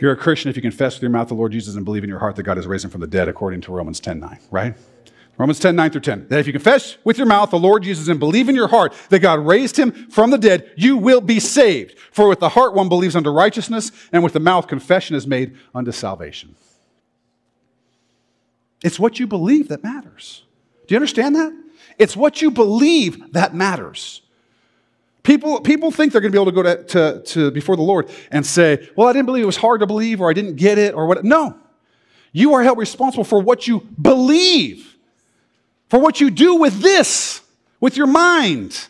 You're 0.00 0.12
a 0.12 0.16
Christian 0.16 0.48
if 0.48 0.56
you 0.56 0.62
confess 0.62 0.94
with 0.94 1.02
your 1.02 1.10
mouth 1.10 1.28
the 1.28 1.34
Lord 1.34 1.52
Jesus 1.52 1.74
and 1.74 1.84
believe 1.84 2.04
in 2.04 2.10
your 2.10 2.20
heart 2.20 2.36
that 2.36 2.44
God 2.44 2.56
has 2.56 2.66
raised 2.66 2.84
him 2.84 2.90
from 2.90 3.00
the 3.00 3.06
dead, 3.06 3.28
according 3.28 3.60
to 3.62 3.72
Romans 3.72 3.98
10 4.00 4.20
9, 4.20 4.38
right? 4.50 4.74
Romans 5.38 5.60
10 5.60 5.76
9 5.76 5.90
through 5.90 6.00
10. 6.00 6.28
That 6.28 6.40
if 6.40 6.46
you 6.46 6.52
confess 6.52 6.98
with 7.04 7.16
your 7.16 7.26
mouth 7.26 7.50
the 7.50 7.58
Lord 7.58 7.82
Jesus 7.84 8.08
and 8.08 8.18
believe 8.18 8.48
in 8.48 8.54
your 8.54 8.68
heart 8.68 8.92
that 9.08 9.20
God 9.20 9.38
raised 9.40 9.76
him 9.76 9.92
from 10.10 10.30
the 10.30 10.38
dead, 10.38 10.70
you 10.76 10.96
will 10.96 11.20
be 11.20 11.40
saved. 11.40 11.98
For 12.10 12.28
with 12.28 12.40
the 12.40 12.50
heart 12.50 12.74
one 12.74 12.88
believes 12.88 13.16
unto 13.16 13.30
righteousness, 13.30 13.92
and 14.12 14.22
with 14.22 14.32
the 14.32 14.40
mouth 14.40 14.66
confession 14.66 15.16
is 15.16 15.26
made 15.26 15.56
unto 15.74 15.92
salvation. 15.92 16.56
It's 18.82 18.98
what 18.98 19.18
you 19.18 19.26
believe 19.26 19.68
that 19.68 19.82
matters. 19.82 20.44
Do 20.86 20.94
you 20.94 20.96
understand 20.96 21.34
that? 21.36 21.52
It's 21.98 22.16
what 22.16 22.40
you 22.40 22.50
believe 22.50 23.32
that 23.32 23.54
matters. 23.54 24.22
People, 25.28 25.60
people 25.60 25.90
think 25.90 26.12
they're 26.12 26.22
going 26.22 26.32
to 26.32 26.36
be 26.36 26.40
able 26.40 26.50
to 26.50 26.54
go 26.54 26.62
to, 26.62 26.84
to, 26.84 27.22
to 27.22 27.50
before 27.50 27.76
the 27.76 27.82
Lord 27.82 28.08
and 28.30 28.46
say, 28.46 28.88
Well, 28.96 29.08
I 29.08 29.12
didn't 29.12 29.26
believe 29.26 29.42
it 29.42 29.46
was 29.46 29.58
hard 29.58 29.80
to 29.80 29.86
believe, 29.86 30.22
or 30.22 30.30
I 30.30 30.32
didn't 30.32 30.56
get 30.56 30.78
it, 30.78 30.94
or 30.94 31.06
what. 31.06 31.22
No. 31.22 31.54
You 32.32 32.54
are 32.54 32.62
held 32.62 32.78
responsible 32.78 33.24
for 33.24 33.38
what 33.38 33.68
you 33.68 33.86
believe, 34.00 34.96
for 35.90 36.00
what 36.00 36.18
you 36.18 36.30
do 36.30 36.54
with 36.54 36.80
this, 36.80 37.42
with 37.78 37.94
your 37.94 38.06
mind. 38.06 38.88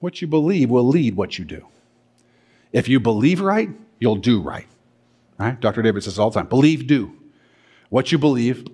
What 0.00 0.20
you 0.20 0.28
believe 0.28 0.68
will 0.68 0.86
lead 0.86 1.16
what 1.16 1.38
you 1.38 1.46
do. 1.46 1.66
If 2.70 2.90
you 2.90 3.00
believe 3.00 3.40
right, 3.40 3.70
you'll 3.98 4.16
do 4.16 4.42
right. 4.42 4.66
Right? 5.38 5.58
Dr. 5.58 5.80
David 5.80 6.04
says 6.04 6.18
all 6.18 6.28
the 6.28 6.38
time 6.38 6.50
believe, 6.50 6.86
do. 6.86 7.16
What 7.88 8.12
you 8.12 8.18
believe 8.18 8.66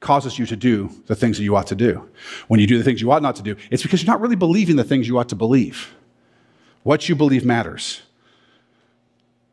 causes 0.00 0.38
you 0.38 0.46
to 0.46 0.56
do 0.56 0.90
the 1.06 1.14
things 1.14 1.36
that 1.36 1.44
you 1.44 1.54
ought 1.54 1.66
to 1.68 1.74
do. 1.74 2.08
When 2.48 2.58
you 2.58 2.66
do 2.66 2.78
the 2.78 2.84
things 2.84 3.00
you 3.00 3.12
ought 3.12 3.22
not 3.22 3.36
to 3.36 3.42
do, 3.42 3.56
it's 3.70 3.82
because 3.82 4.02
you're 4.02 4.12
not 4.12 4.20
really 4.20 4.36
believing 4.36 4.76
the 4.76 4.84
things 4.84 5.06
you 5.06 5.18
ought 5.18 5.28
to 5.28 5.36
believe. 5.36 5.94
What 6.82 7.08
you 7.08 7.14
believe 7.14 7.44
matters. 7.44 8.02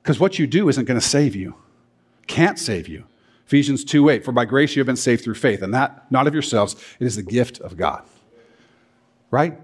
Because 0.01 0.19
what 0.19 0.39
you 0.39 0.47
do 0.47 0.69
isn't 0.69 0.85
going 0.85 0.99
to 0.99 1.05
save 1.05 1.35
you, 1.35 1.55
can't 2.27 2.57
save 2.57 2.87
you. 2.87 3.03
Ephesians 3.45 3.83
2 3.83 4.09
8, 4.09 4.25
for 4.25 4.31
by 4.31 4.45
grace 4.45 4.75
you 4.75 4.79
have 4.79 4.87
been 4.87 4.95
saved 4.95 5.23
through 5.23 5.35
faith, 5.35 5.61
and 5.61 5.73
that 5.73 6.09
not 6.11 6.27
of 6.27 6.33
yourselves, 6.33 6.75
it 6.99 7.05
is 7.05 7.15
the 7.15 7.23
gift 7.23 7.59
of 7.59 7.77
God. 7.77 8.03
Right? 9.31 9.59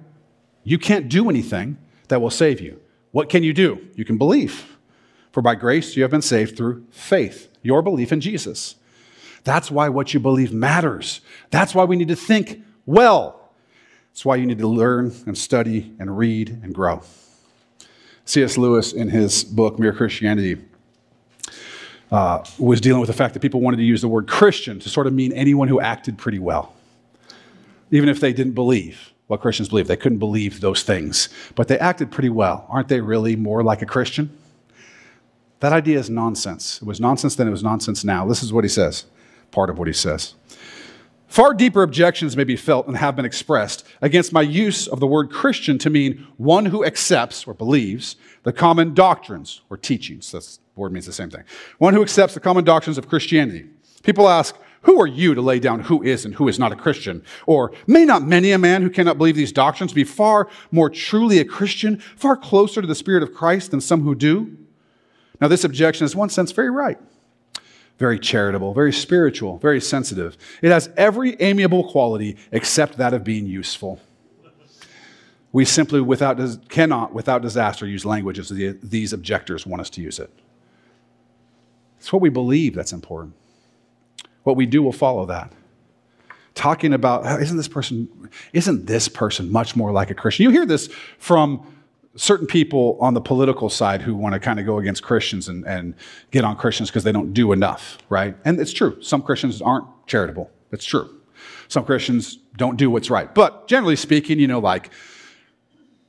You 0.64 0.78
can't 0.78 1.10
do 1.10 1.30
anything 1.30 1.78
that 2.10 2.22
will 2.22 2.30
save 2.30 2.62
you. 2.62 2.80
What 3.12 3.30
can 3.30 3.44
you 3.44 3.54
do? 3.54 3.88
You 3.96 4.06
can 4.06 4.18
believe. 4.18 4.78
For 5.32 5.42
by 5.42 5.56
grace 5.56 5.96
you 5.96 6.04
have 6.04 6.12
been 6.12 6.22
saved 6.22 6.56
through 6.56 6.86
faith, 6.92 7.50
your 7.62 7.82
belief 7.82 8.12
in 8.12 8.22
Jesus. 8.22 8.76
That's 9.44 9.70
why 9.70 9.90
what 9.90 10.14
you 10.14 10.20
believe 10.20 10.54
matters. 10.54 11.22
That's 11.52 11.76
why 11.76 11.84
we 11.84 11.96
need 11.96 12.08
to 12.08 12.16
think 12.16 12.64
well. 12.86 13.52
That's 14.12 14.24
why 14.26 14.36
you 14.36 14.46
need 14.46 14.60
to 14.60 14.68
learn 14.68 15.14
and 15.26 15.38
study 15.38 15.94
and 16.00 16.18
read 16.18 16.60
and 16.64 16.74
grow. 16.74 17.02
C.S. 18.26 18.58
Lewis, 18.58 18.94
in 18.94 19.10
his 19.10 19.44
book, 19.44 19.80
Mere 19.80 19.92
Christianity, 19.92 20.62
uh, 22.12 22.46
was 22.58 22.80
dealing 22.80 23.02
with 23.02 23.08
the 23.08 23.14
fact 23.14 23.34
that 23.34 23.42
people 23.42 23.60
wanted 23.60 23.78
to 23.78 23.84
use 23.84 24.02
the 24.02 24.08
word 24.08 24.28
Christian 24.28 24.80
to 24.80 24.88
sort 24.88 25.08
of 25.08 25.14
mean 25.14 25.34
anyone 25.34 25.68
who 25.68 25.82
acted 25.82 26.18
pretty 26.18 26.40
well, 26.40 26.74
even 27.92 28.08
if 28.08 28.20
they 28.20 28.32
didn't 28.32 28.54
believe 28.54 29.12
what 29.28 29.42
Christians 29.42 29.70
believe. 29.70 29.88
They 29.88 29.98
couldn't 29.98 30.20
believe 30.20 30.62
those 30.62 30.84
things, 30.84 31.30
but 31.56 31.68
they 31.68 31.80
acted 31.80 32.12
pretty 32.12 32.30
well. 32.30 32.68
Aren't 32.70 32.88
they 32.88 33.02
really 33.02 33.36
more 33.36 33.64
like 33.64 33.82
a 33.82 33.86
Christian? 33.86 34.30
That 35.60 35.74
idea 35.74 35.98
is 35.98 36.10
nonsense. 36.10 36.82
It 36.82 36.86
was 36.86 37.00
nonsense 37.00 37.36
then, 37.36 37.48
it 37.48 37.52
was 37.52 37.64
nonsense 37.64 38.04
now. 38.04 38.28
This 38.28 38.44
is 38.44 38.54
what 38.54 38.64
he 38.64 38.70
says 38.70 39.06
part 39.54 39.70
of 39.70 39.78
what 39.78 39.88
he 39.88 39.94
says. 39.94 40.34
Far 41.28 41.54
deeper 41.54 41.82
objections 41.82 42.38
may 42.38 42.44
be 42.44 42.56
felt 42.56 42.86
and 42.86 42.98
have 42.98 43.16
been 43.16 43.26
expressed 43.26 43.88
against 44.02 44.34
my 44.34 44.42
use 44.42 44.88
of 44.88 45.00
the 45.00 45.08
word 45.08 45.32
Christian 45.32 45.80
to 45.80 45.90
mean 45.90 46.28
one 46.38 46.68
who 46.68 46.86
accepts 46.86 47.48
or 47.48 47.56
believes 47.56 48.18
the 48.44 48.54
common 48.54 48.94
doctrines 48.94 49.62
or 49.70 49.78
teachings. 49.78 50.32
This 50.32 50.60
word 50.76 50.92
means 50.92 51.08
the 51.08 51.14
same 51.14 51.32
thing. 51.32 51.44
One 51.80 51.96
who 51.96 52.04
accepts 52.04 52.36
the 52.36 52.40
common 52.40 52.64
doctrines 52.64 53.00
of 53.00 53.10
Christianity. 53.10 53.66
People 54.04 54.30
ask, 54.30 54.56
who 54.84 55.02
are 55.02 55.08
you 55.08 55.34
to 55.34 55.42
lay 55.42 55.60
down 55.60 55.80
who 55.80 56.04
is 56.04 56.24
and 56.24 56.36
who 56.36 56.48
is 56.48 56.60
not 56.60 56.72
a 56.72 56.76
Christian? 56.76 57.24
Or 57.48 57.72
may 57.88 58.06
not 58.06 58.22
many 58.22 58.52
a 58.52 58.60
man 58.60 58.84
who 58.84 58.90
cannot 58.90 59.18
believe 59.18 59.36
these 59.36 59.52
doctrines 59.52 59.94
be 59.94 60.04
far 60.04 60.50
more 60.72 60.90
truly 60.90 61.40
a 61.40 61.46
Christian, 61.46 61.98
far 62.16 62.38
closer 62.38 62.80
to 62.80 62.88
the 62.88 62.94
Spirit 62.94 63.24
of 63.24 63.34
Christ 63.34 63.72
than 63.72 63.82
some 63.82 64.02
who 64.02 64.14
do? 64.14 64.56
Now, 65.42 65.48
this 65.48 65.64
objection 65.64 66.06
is, 66.06 66.14
in 66.14 66.20
one 66.20 66.30
sense, 66.30 66.52
very 66.52 66.70
right 66.70 67.00
very 67.98 68.20
charitable, 68.20 68.74
very 68.74 68.92
spiritual, 68.92 69.58
very 69.60 69.80
sensitive. 69.80 70.38
It 70.62 70.72
has 70.72 70.90
every 70.98 71.40
amiable 71.40 71.90
quality 71.90 72.38
except 72.52 72.98
that 72.98 73.14
of 73.14 73.24
being 73.24 73.46
useful. 73.46 74.00
We 75.52 75.66
simply 75.66 76.02
without, 76.02 76.40
cannot, 76.70 77.14
without 77.14 77.42
disaster, 77.44 77.86
use 77.86 78.06
language 78.06 78.40
as 78.40 78.50
these 78.50 79.14
objectors 79.14 79.68
want 79.68 79.82
us 79.82 79.90
to 79.92 80.02
use 80.02 80.20
it. 80.20 80.32
It's 82.00 82.12
what 82.12 82.22
we 82.22 82.30
believe 82.30 82.74
that's 82.74 82.92
important. 82.92 83.36
What 84.44 84.58
we 84.58 84.66
do 84.66 84.82
will 84.82 84.92
follow 84.92 85.26
that. 85.28 85.54
talking 86.56 86.94
about 86.94 87.26
"Oh, 87.26 87.38
isn't 87.38 87.58
this 87.58 87.68
person 87.68 88.08
isn't 88.54 88.86
this 88.86 89.08
person 89.08 89.52
much 89.52 89.76
more 89.76 89.92
like 89.92 90.12
a 90.12 90.16
Christian? 90.16 90.44
You 90.44 90.52
hear 90.52 90.66
this 90.66 90.88
from 91.18 91.66
certain 92.16 92.46
people 92.46 92.98
on 93.02 93.14
the 93.14 93.22
political 93.22 93.70
side 93.70 94.02
who 94.02 94.16
want 94.16 94.34
to 94.34 94.40
kind 94.40 94.60
of 94.60 94.66
go 94.66 94.78
against 94.78 95.02
Christians 95.02 95.48
and, 95.48 95.66
and 95.66 95.96
get 96.32 96.44
on 96.44 96.56
Christians 96.56 96.90
because 96.90 97.04
they 97.04 97.12
don't 97.12 97.34
do 97.34 97.52
enough, 97.52 97.98
right? 98.10 98.36
And 98.46 98.60
it's 98.60 98.74
true. 98.74 99.02
Some 99.02 99.22
Christians 99.22 99.62
aren't 99.62 99.86
charitable. 100.06 100.52
It's 100.72 100.86
true. 100.86 101.10
Some 101.68 101.86
Christians 101.86 102.38
don't 102.56 102.78
do 102.78 102.90
what's 102.92 103.10
right. 103.10 103.34
But 103.34 103.68
generally 103.68 103.96
speaking, 103.96 104.40
you 104.40 104.48
know, 104.48 104.60
like 104.60 104.92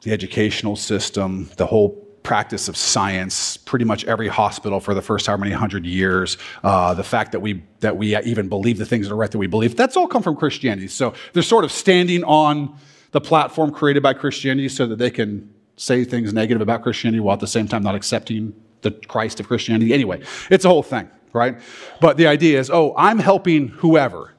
the 0.02 0.12
educational 0.12 0.76
system, 0.76 1.48
the 1.56 1.66
whole 1.66 1.90
practice 2.22 2.68
of 2.68 2.76
science, 2.76 3.56
pretty 3.56 3.84
much 3.84 4.04
every 4.04 4.28
hospital 4.28 4.80
for 4.80 4.94
the 4.94 5.02
first 5.02 5.26
how 5.26 5.36
many 5.36 5.52
hundred 5.52 5.86
years, 5.86 6.36
uh, 6.62 6.92
the 6.94 7.04
fact 7.04 7.32
that 7.32 7.40
we 7.40 7.62
that 7.80 7.96
we 7.96 8.16
even 8.18 8.48
believe 8.48 8.78
the 8.78 8.86
things 8.86 9.06
that 9.06 9.14
are 9.14 9.16
right 9.16 9.30
that 9.30 9.38
we 9.38 9.46
believe, 9.46 9.76
that's 9.76 9.96
all 9.96 10.06
come 10.06 10.22
from 10.22 10.36
Christianity. 10.36 10.88
So 10.88 11.14
they're 11.32 11.42
sort 11.42 11.64
of 11.64 11.72
standing 11.72 12.24
on 12.24 12.76
the 13.12 13.20
platform 13.20 13.70
created 13.70 14.02
by 14.02 14.12
Christianity 14.12 14.68
so 14.68 14.86
that 14.86 14.96
they 14.96 15.10
can 15.10 15.53
say 15.76 16.04
things 16.04 16.32
negative 16.32 16.62
about 16.62 16.82
Christianity 16.82 17.20
while 17.20 17.34
at 17.34 17.40
the 17.40 17.46
same 17.46 17.68
time 17.68 17.82
not 17.82 17.94
accepting 17.94 18.54
the 18.82 18.92
Christ 18.92 19.40
of 19.40 19.48
Christianity. 19.48 19.92
Anyway, 19.92 20.22
it's 20.50 20.64
a 20.64 20.68
whole 20.68 20.82
thing, 20.82 21.08
right? 21.32 21.58
But 22.00 22.16
the 22.16 22.26
idea 22.26 22.60
is, 22.60 22.70
oh, 22.70 22.94
I'm 22.96 23.18
helping 23.18 23.68
whoever. 23.68 24.34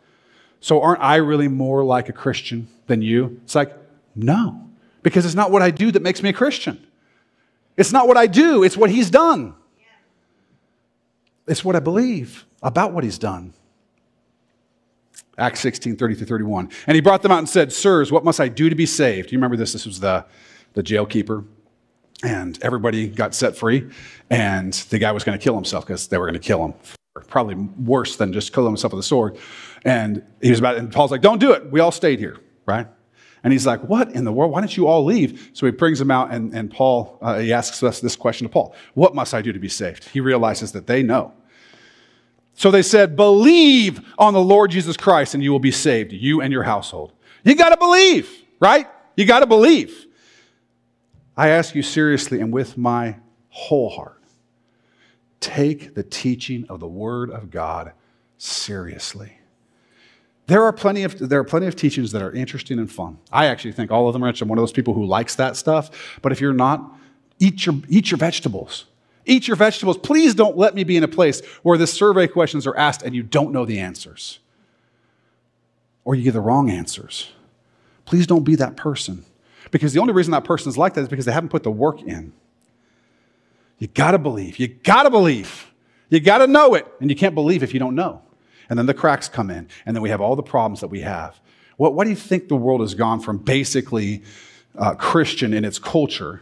So 0.61 0.81
aren't 0.81 1.01
I 1.01 1.17
really 1.17 1.47
more 1.47 1.83
like 1.83 2.09
a 2.09 2.13
Christian 2.13 2.67
than 2.87 3.01
you? 3.01 3.39
It's 3.43 3.55
like, 3.55 3.73
no, 4.15 4.69
because 5.03 5.25
it's 5.25 5.35
not 5.35 5.51
what 5.51 5.61
I 5.61 5.71
do 5.71 5.91
that 5.91 6.01
makes 6.01 6.23
me 6.23 6.29
a 6.29 6.33
Christian. 6.33 6.85
It's 7.77 7.91
not 7.91 8.07
what 8.07 8.17
I 8.17 8.27
do, 8.27 8.63
it's 8.63 8.77
what 8.77 8.89
he's 8.89 9.09
done. 9.09 9.55
It's 11.47 11.63
what 11.63 11.75
I 11.75 11.79
believe 11.79 12.45
about 12.63 12.93
what 12.93 13.03
he's 13.03 13.19
done. 13.19 13.53
Acts 15.37 15.59
16, 15.59 15.97
30 15.97 16.15
through 16.15 16.27
31. 16.27 16.69
And 16.87 16.95
he 16.95 17.01
brought 17.01 17.21
them 17.21 17.31
out 17.31 17.39
and 17.39 17.49
said, 17.49 17.73
Sirs, 17.73 18.11
what 18.11 18.23
must 18.23 18.39
I 18.39 18.47
do 18.47 18.69
to 18.69 18.75
be 18.75 18.85
saved? 18.85 19.31
You 19.31 19.37
remember 19.37 19.57
this? 19.57 19.73
This 19.73 19.85
was 19.85 19.99
the, 19.99 20.25
the 20.75 20.83
jail 20.83 21.05
keeper. 21.05 21.43
And 22.23 22.57
everybody 22.61 23.07
got 23.07 23.33
set 23.33 23.57
free. 23.57 23.89
And 24.29 24.73
the 24.73 24.99
guy 24.99 25.11
was 25.11 25.23
going 25.23 25.37
to 25.37 25.43
kill 25.43 25.55
himself 25.55 25.85
because 25.85 26.07
they 26.07 26.17
were 26.17 26.25
going 26.25 26.39
to 26.39 26.47
kill 26.47 26.63
him. 26.63 26.73
Probably 27.27 27.55
worse 27.55 28.15
than 28.17 28.31
just 28.31 28.53
killing 28.53 28.69
himself 28.69 28.93
with 28.93 28.99
a 28.99 29.07
sword. 29.07 29.37
And 29.83 30.23
he 30.41 30.49
was 30.49 30.59
about, 30.59 30.77
and 30.77 30.91
Paul's 30.91 31.11
like, 31.11 31.21
Don't 31.21 31.39
do 31.39 31.53
it. 31.53 31.71
We 31.71 31.79
all 31.79 31.91
stayed 31.91 32.19
here, 32.19 32.37
right? 32.65 32.87
And 33.43 33.53
he's 33.53 33.65
like, 33.65 33.81
What 33.83 34.11
in 34.11 34.25
the 34.25 34.31
world? 34.31 34.51
Why 34.51 34.59
don't 34.59 34.75
you 34.75 34.87
all 34.87 35.05
leave? 35.05 35.51
So 35.53 35.65
he 35.65 35.71
brings 35.71 35.99
them 35.99 36.11
out, 36.11 36.31
and, 36.31 36.53
and 36.53 36.69
Paul, 36.69 37.17
uh, 37.21 37.39
he 37.39 37.53
asks 37.53 37.83
us 37.83 38.01
this 38.01 38.15
question 38.15 38.47
to 38.47 38.51
Paul 38.51 38.75
What 38.95 39.15
must 39.15 39.33
I 39.33 39.41
do 39.41 39.53
to 39.53 39.59
be 39.59 39.69
saved? 39.69 40.09
He 40.09 40.19
realizes 40.19 40.73
that 40.73 40.87
they 40.87 41.03
know. 41.03 41.33
So 42.55 42.71
they 42.71 42.81
said, 42.81 43.15
Believe 43.15 44.01
on 44.17 44.33
the 44.33 44.41
Lord 44.41 44.71
Jesus 44.71 44.97
Christ, 44.97 45.35
and 45.35 45.43
you 45.43 45.51
will 45.51 45.59
be 45.59 45.71
saved, 45.71 46.11
you 46.11 46.41
and 46.41 46.51
your 46.51 46.63
household. 46.63 47.13
You 47.43 47.55
got 47.55 47.69
to 47.69 47.77
believe, 47.77 48.29
right? 48.59 48.87
You 49.15 49.25
got 49.25 49.39
to 49.39 49.45
believe. 49.45 50.07
I 51.37 51.49
ask 51.49 51.75
you 51.75 51.83
seriously 51.83 52.39
and 52.39 52.53
with 52.53 52.77
my 52.77 53.17
whole 53.49 53.89
heart 53.89 54.21
take 55.39 55.93
the 55.93 56.03
teaching 56.03 56.65
of 56.69 56.79
the 56.79 56.87
Word 56.87 57.29
of 57.29 57.51
God 57.51 57.93
seriously. 58.37 59.39
There 60.47 60.63
are 60.63 60.73
plenty 60.73 61.03
of 61.03 61.17
there 61.17 61.39
are 61.39 61.43
plenty 61.43 61.65
of 61.67 61.75
teachings 61.75 62.11
that 62.11 62.21
are 62.21 62.31
interesting 62.31 62.79
and 62.79 62.91
fun. 62.91 63.17
I 63.31 63.47
actually 63.47 63.71
think 63.71 63.91
all 63.91 64.07
of 64.07 64.13
them 64.13 64.23
are. 64.23 64.27
interesting. 64.27 64.45
I'm 64.45 64.49
one 64.49 64.57
of 64.59 64.61
those 64.61 64.71
people 64.71 64.93
who 64.93 65.05
likes 65.05 65.35
that 65.35 65.55
stuff. 65.55 66.19
But 66.21 66.31
if 66.31 66.39
you're 66.39 66.53
not, 66.53 66.95
eat 67.39 67.65
your 67.65 67.75
eat 67.89 68.11
your 68.11 68.17
vegetables. 68.17 68.85
Eat 69.25 69.47
your 69.47 69.57
vegetables. 69.57 69.97
Please 69.97 70.35
don't 70.35 70.55
let 70.55 70.75
me 70.75 70.83
be 70.83 70.97
in 70.97 71.03
a 71.03 71.07
place 71.07 71.43
where 71.63 71.79
the 71.79 71.87
survey 71.87 72.27
questions 72.27 72.67
are 72.67 72.77
asked 72.77 73.01
and 73.01 73.15
you 73.15 73.23
don't 73.23 73.51
know 73.51 73.65
the 73.65 73.79
answers, 73.79 74.39
or 76.03 76.13
you 76.13 76.23
get 76.23 76.33
the 76.33 76.41
wrong 76.41 76.69
answers. 76.69 77.31
Please 78.05 78.27
don't 78.27 78.43
be 78.43 78.55
that 78.55 78.77
person, 78.77 79.25
because 79.71 79.93
the 79.93 79.99
only 79.99 80.13
reason 80.13 80.31
that 80.31 80.43
person 80.43 80.69
is 80.69 80.77
like 80.77 80.93
that 80.93 81.01
is 81.01 81.07
because 81.07 81.25
they 81.25 81.31
haven't 81.31 81.49
put 81.49 81.63
the 81.63 81.71
work 81.71 82.01
in. 82.01 82.33
You 83.77 83.87
got 83.87 84.11
to 84.11 84.17
believe. 84.17 84.57
You 84.59 84.67
got 84.67 85.03
to 85.03 85.09
believe. 85.09 85.71
You 86.09 86.19
got 86.19 86.39
to 86.39 86.47
know 86.47 86.75
it, 86.75 86.87
and 86.99 87.09
you 87.09 87.15
can't 87.15 87.35
believe 87.35 87.63
if 87.63 87.73
you 87.73 87.79
don't 87.79 87.95
know. 87.95 88.21
And 88.69 88.79
then 88.79 88.85
the 88.85 88.93
cracks 88.93 89.27
come 89.27 89.49
in, 89.49 89.67
and 89.85 89.95
then 89.95 90.01
we 90.01 90.09
have 90.09 90.21
all 90.21 90.35
the 90.35 90.43
problems 90.43 90.79
that 90.81 90.87
we 90.87 91.01
have. 91.01 91.39
What, 91.77 91.93
what 91.93 92.05
do 92.05 92.09
you 92.09 92.15
think 92.15 92.47
the 92.47 92.55
world 92.55 92.81
has 92.81 92.95
gone 92.95 93.19
from 93.19 93.37
basically 93.37 94.23
uh, 94.77 94.95
Christian 94.95 95.53
in 95.53 95.65
its 95.65 95.79
culture 95.79 96.41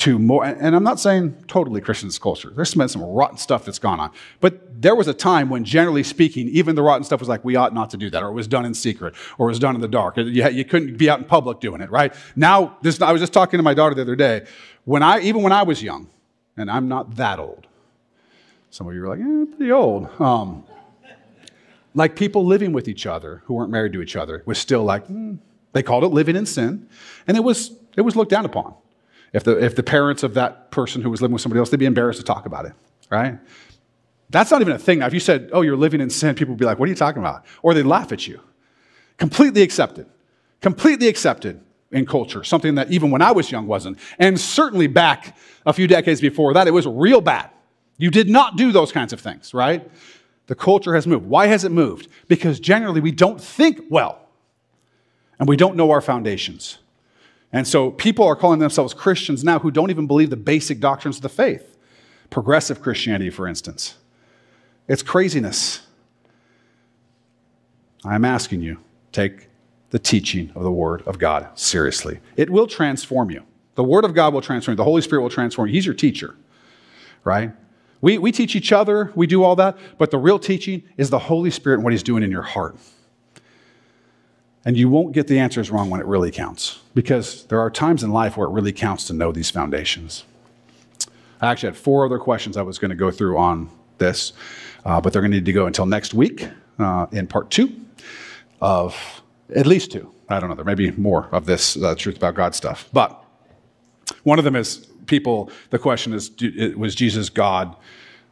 to 0.00 0.18
more? 0.18 0.44
And 0.44 0.74
I'm 0.74 0.82
not 0.82 0.98
saying 0.98 1.44
totally 1.46 1.80
Christian 1.80 2.10
culture. 2.10 2.50
There's 2.54 2.74
been 2.74 2.88
some 2.88 3.02
rotten 3.02 3.36
stuff 3.36 3.64
that's 3.64 3.78
gone 3.78 4.00
on. 4.00 4.10
But 4.40 4.82
there 4.82 4.94
was 4.94 5.08
a 5.08 5.14
time 5.14 5.50
when, 5.50 5.64
generally 5.64 6.02
speaking, 6.02 6.48
even 6.48 6.74
the 6.74 6.82
rotten 6.82 7.04
stuff 7.04 7.20
was 7.20 7.28
like, 7.28 7.44
we 7.44 7.56
ought 7.56 7.74
not 7.74 7.90
to 7.90 7.96
do 7.96 8.08
that, 8.10 8.22
or 8.22 8.28
it 8.28 8.32
was 8.32 8.48
done 8.48 8.64
in 8.64 8.74
secret, 8.74 9.14
or 9.38 9.48
it 9.48 9.50
was 9.50 9.58
done 9.58 9.74
in 9.74 9.80
the 9.80 9.88
dark. 9.88 10.16
You, 10.16 10.64
couldn't 10.64 10.96
be 10.96 11.10
out 11.10 11.18
in 11.18 11.26
public 11.26 11.60
doing 11.60 11.80
it, 11.80 11.90
right? 11.90 12.14
Now, 12.34 12.78
this, 12.82 13.00
I 13.00 13.12
was 13.12 13.20
just 13.20 13.32
talking 13.32 13.58
to 13.58 13.62
my 13.62 13.74
daughter 13.74 13.94
the 13.94 14.02
other 14.02 14.16
day. 14.16 14.46
When 14.84 15.02
I, 15.02 15.20
even 15.20 15.42
when 15.42 15.52
I 15.52 15.62
was 15.62 15.82
young, 15.82 16.08
and 16.56 16.70
I'm 16.70 16.88
not 16.88 17.16
that 17.16 17.38
old, 17.38 17.66
some 18.70 18.88
of 18.88 18.94
you 18.94 19.04
are 19.04 19.08
like, 19.08 19.20
eh, 19.20 19.56
pretty 19.56 19.72
old. 19.72 20.08
Um, 20.20 20.64
like 21.94 22.16
people 22.16 22.46
living 22.46 22.72
with 22.72 22.88
each 22.88 23.06
other 23.06 23.42
who 23.44 23.54
weren't 23.54 23.70
married 23.70 23.92
to 23.92 24.02
each 24.02 24.16
other 24.16 24.42
was 24.46 24.58
still 24.58 24.84
like 24.84 25.06
mm. 25.08 25.38
they 25.72 25.82
called 25.82 26.04
it 26.04 26.08
living 26.08 26.36
in 26.36 26.46
sin 26.46 26.88
and 27.26 27.36
it 27.36 27.40
was 27.40 27.72
it 27.96 28.02
was 28.02 28.14
looked 28.14 28.30
down 28.30 28.44
upon 28.44 28.74
if 29.32 29.44
the 29.44 29.62
if 29.62 29.76
the 29.76 29.82
parents 29.82 30.22
of 30.22 30.34
that 30.34 30.70
person 30.70 31.02
who 31.02 31.10
was 31.10 31.22
living 31.22 31.32
with 31.32 31.42
somebody 31.42 31.58
else 31.58 31.70
they'd 31.70 31.78
be 31.78 31.86
embarrassed 31.86 32.18
to 32.20 32.24
talk 32.24 32.46
about 32.46 32.66
it 32.66 32.72
right? 33.10 33.38
That's 34.30 34.52
not 34.52 34.60
even 34.60 34.74
a 34.74 34.78
thing. 34.78 35.00
Now 35.00 35.06
if 35.06 35.14
you 35.14 35.20
said 35.20 35.50
oh 35.52 35.62
you're 35.62 35.76
living 35.76 36.00
in 36.00 36.10
sin 36.10 36.34
people 36.34 36.52
would 36.52 36.58
be 36.58 36.64
like 36.64 36.78
what 36.78 36.86
are 36.86 36.90
you 36.90 36.96
talking 36.96 37.22
about? 37.22 37.44
Or 37.62 37.74
they'd 37.74 37.82
laugh 37.82 38.12
at 38.12 38.26
you. 38.26 38.40
Completely 39.16 39.62
accepted. 39.62 40.06
Completely 40.60 41.08
accepted 41.08 41.60
in 41.92 42.06
culture 42.06 42.44
something 42.44 42.76
that 42.76 42.90
even 42.92 43.10
when 43.10 43.20
i 43.22 43.32
was 43.32 43.50
young 43.50 43.66
wasn't. 43.66 43.98
And 44.18 44.38
certainly 44.38 44.86
back 44.86 45.36
a 45.66 45.72
few 45.72 45.86
decades 45.86 46.20
before 46.20 46.54
that 46.54 46.68
it 46.68 46.72
was 46.72 46.86
real 46.86 47.20
bad. 47.20 47.50
You 47.98 48.10
did 48.10 48.30
not 48.30 48.56
do 48.56 48.72
those 48.72 48.92
kinds 48.92 49.12
of 49.12 49.20
things 49.20 49.52
right? 49.54 49.90
The 50.46 50.54
culture 50.56 50.94
has 50.94 51.06
moved. 51.06 51.26
Why 51.26 51.46
has 51.46 51.64
it 51.64 51.70
moved? 51.70 52.08
Because 52.26 52.58
generally 52.58 53.00
we 53.00 53.12
don't 53.12 53.40
think 53.40 53.82
well 53.88 54.20
and 55.38 55.48
we 55.48 55.56
don't 55.56 55.74
know 55.76 55.90
our 55.90 56.00
foundations. 56.00 56.79
And 57.52 57.66
so 57.66 57.90
people 57.90 58.24
are 58.26 58.36
calling 58.36 58.60
themselves 58.60 58.94
Christians 58.94 59.42
now 59.42 59.58
who 59.58 59.70
don't 59.70 59.90
even 59.90 60.06
believe 60.06 60.30
the 60.30 60.36
basic 60.36 60.78
doctrines 60.78 61.16
of 61.16 61.22
the 61.22 61.28
faith. 61.28 61.76
Progressive 62.30 62.80
Christianity, 62.80 63.30
for 63.30 63.48
instance. 63.48 63.96
It's 64.86 65.02
craziness. 65.02 65.86
I'm 68.04 68.24
asking 68.24 68.62
you, 68.62 68.78
take 69.12 69.48
the 69.90 69.98
teaching 69.98 70.52
of 70.54 70.62
the 70.62 70.70
Word 70.70 71.02
of 71.02 71.18
God 71.18 71.48
seriously. 71.58 72.20
It 72.36 72.50
will 72.50 72.66
transform 72.66 73.30
you. 73.30 73.42
The 73.74 73.84
Word 73.84 74.04
of 74.04 74.14
God 74.14 74.32
will 74.32 74.40
transform 74.40 74.74
you. 74.74 74.76
The 74.76 74.84
Holy 74.84 75.02
Spirit 75.02 75.22
will 75.22 75.30
transform 75.30 75.68
you. 75.68 75.74
He's 75.74 75.86
your 75.86 75.94
teacher, 75.94 76.36
right? 77.24 77.52
We, 78.00 78.18
we 78.18 78.32
teach 78.32 78.56
each 78.56 78.72
other, 78.72 79.12
we 79.14 79.26
do 79.26 79.42
all 79.42 79.56
that, 79.56 79.76
but 79.98 80.10
the 80.10 80.18
real 80.18 80.38
teaching 80.38 80.82
is 80.96 81.10
the 81.10 81.18
Holy 81.18 81.50
Spirit 81.50 81.76
and 81.76 81.84
what 81.84 81.92
He's 81.92 82.02
doing 82.02 82.22
in 82.22 82.30
your 82.30 82.42
heart. 82.42 82.76
And 84.64 84.76
you 84.76 84.88
won't 84.88 85.12
get 85.12 85.26
the 85.26 85.38
answers 85.38 85.70
wrong 85.70 85.88
when 85.88 86.00
it 86.00 86.06
really 86.06 86.30
counts, 86.30 86.80
because 86.94 87.44
there 87.44 87.60
are 87.60 87.70
times 87.70 88.02
in 88.02 88.10
life 88.10 88.36
where 88.36 88.46
it 88.46 88.50
really 88.50 88.72
counts 88.72 89.06
to 89.06 89.14
know 89.14 89.32
these 89.32 89.50
foundations. 89.50 90.24
I 91.40 91.50
actually 91.50 91.68
had 91.68 91.78
four 91.78 92.04
other 92.04 92.18
questions 92.18 92.56
I 92.56 92.62
was 92.62 92.78
going 92.78 92.90
to 92.90 92.96
go 92.96 93.10
through 93.10 93.38
on 93.38 93.70
this, 93.96 94.34
uh, 94.84 95.00
but 95.00 95.12
they're 95.12 95.22
going 95.22 95.32
to 95.32 95.38
need 95.38 95.46
to 95.46 95.52
go 95.52 95.66
until 95.66 95.86
next 95.86 96.12
week 96.12 96.48
uh, 96.78 97.06
in 97.12 97.26
part 97.26 97.50
two 97.50 97.74
of 98.60 99.22
at 99.54 99.66
least 99.66 99.90
two. 99.92 100.12
I 100.28 100.38
don't 100.38 100.50
know, 100.50 100.54
there 100.54 100.64
may 100.64 100.74
be 100.74 100.90
more 100.92 101.28
of 101.32 101.46
this 101.46 101.76
uh, 101.76 101.94
truth 101.94 102.16
about 102.16 102.34
God 102.34 102.54
stuff. 102.54 102.88
But 102.92 103.22
one 104.24 104.38
of 104.38 104.44
them 104.44 104.56
is 104.56 104.86
people, 105.06 105.50
the 105.70 105.78
question 105.78 106.12
is 106.12 106.30
was 106.76 106.94
Jesus 106.94 107.30
God 107.30 107.74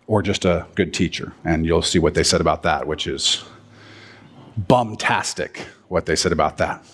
or 0.06 0.22
just 0.22 0.44
a 0.44 0.66
good 0.74 0.92
teacher? 0.92 1.32
And 1.44 1.64
you'll 1.64 1.82
see 1.82 1.98
what 1.98 2.14
they 2.14 2.22
said 2.22 2.40
about 2.42 2.62
that, 2.64 2.86
which 2.86 3.06
is 3.06 3.44
bumtastic 4.68 5.60
what 5.88 6.06
they 6.06 6.16
said 6.16 6.32
about 6.32 6.58
that. 6.58 6.84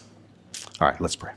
All 0.81 0.89
right, 0.89 1.01
let's 1.01 1.17
pray. 1.17 1.35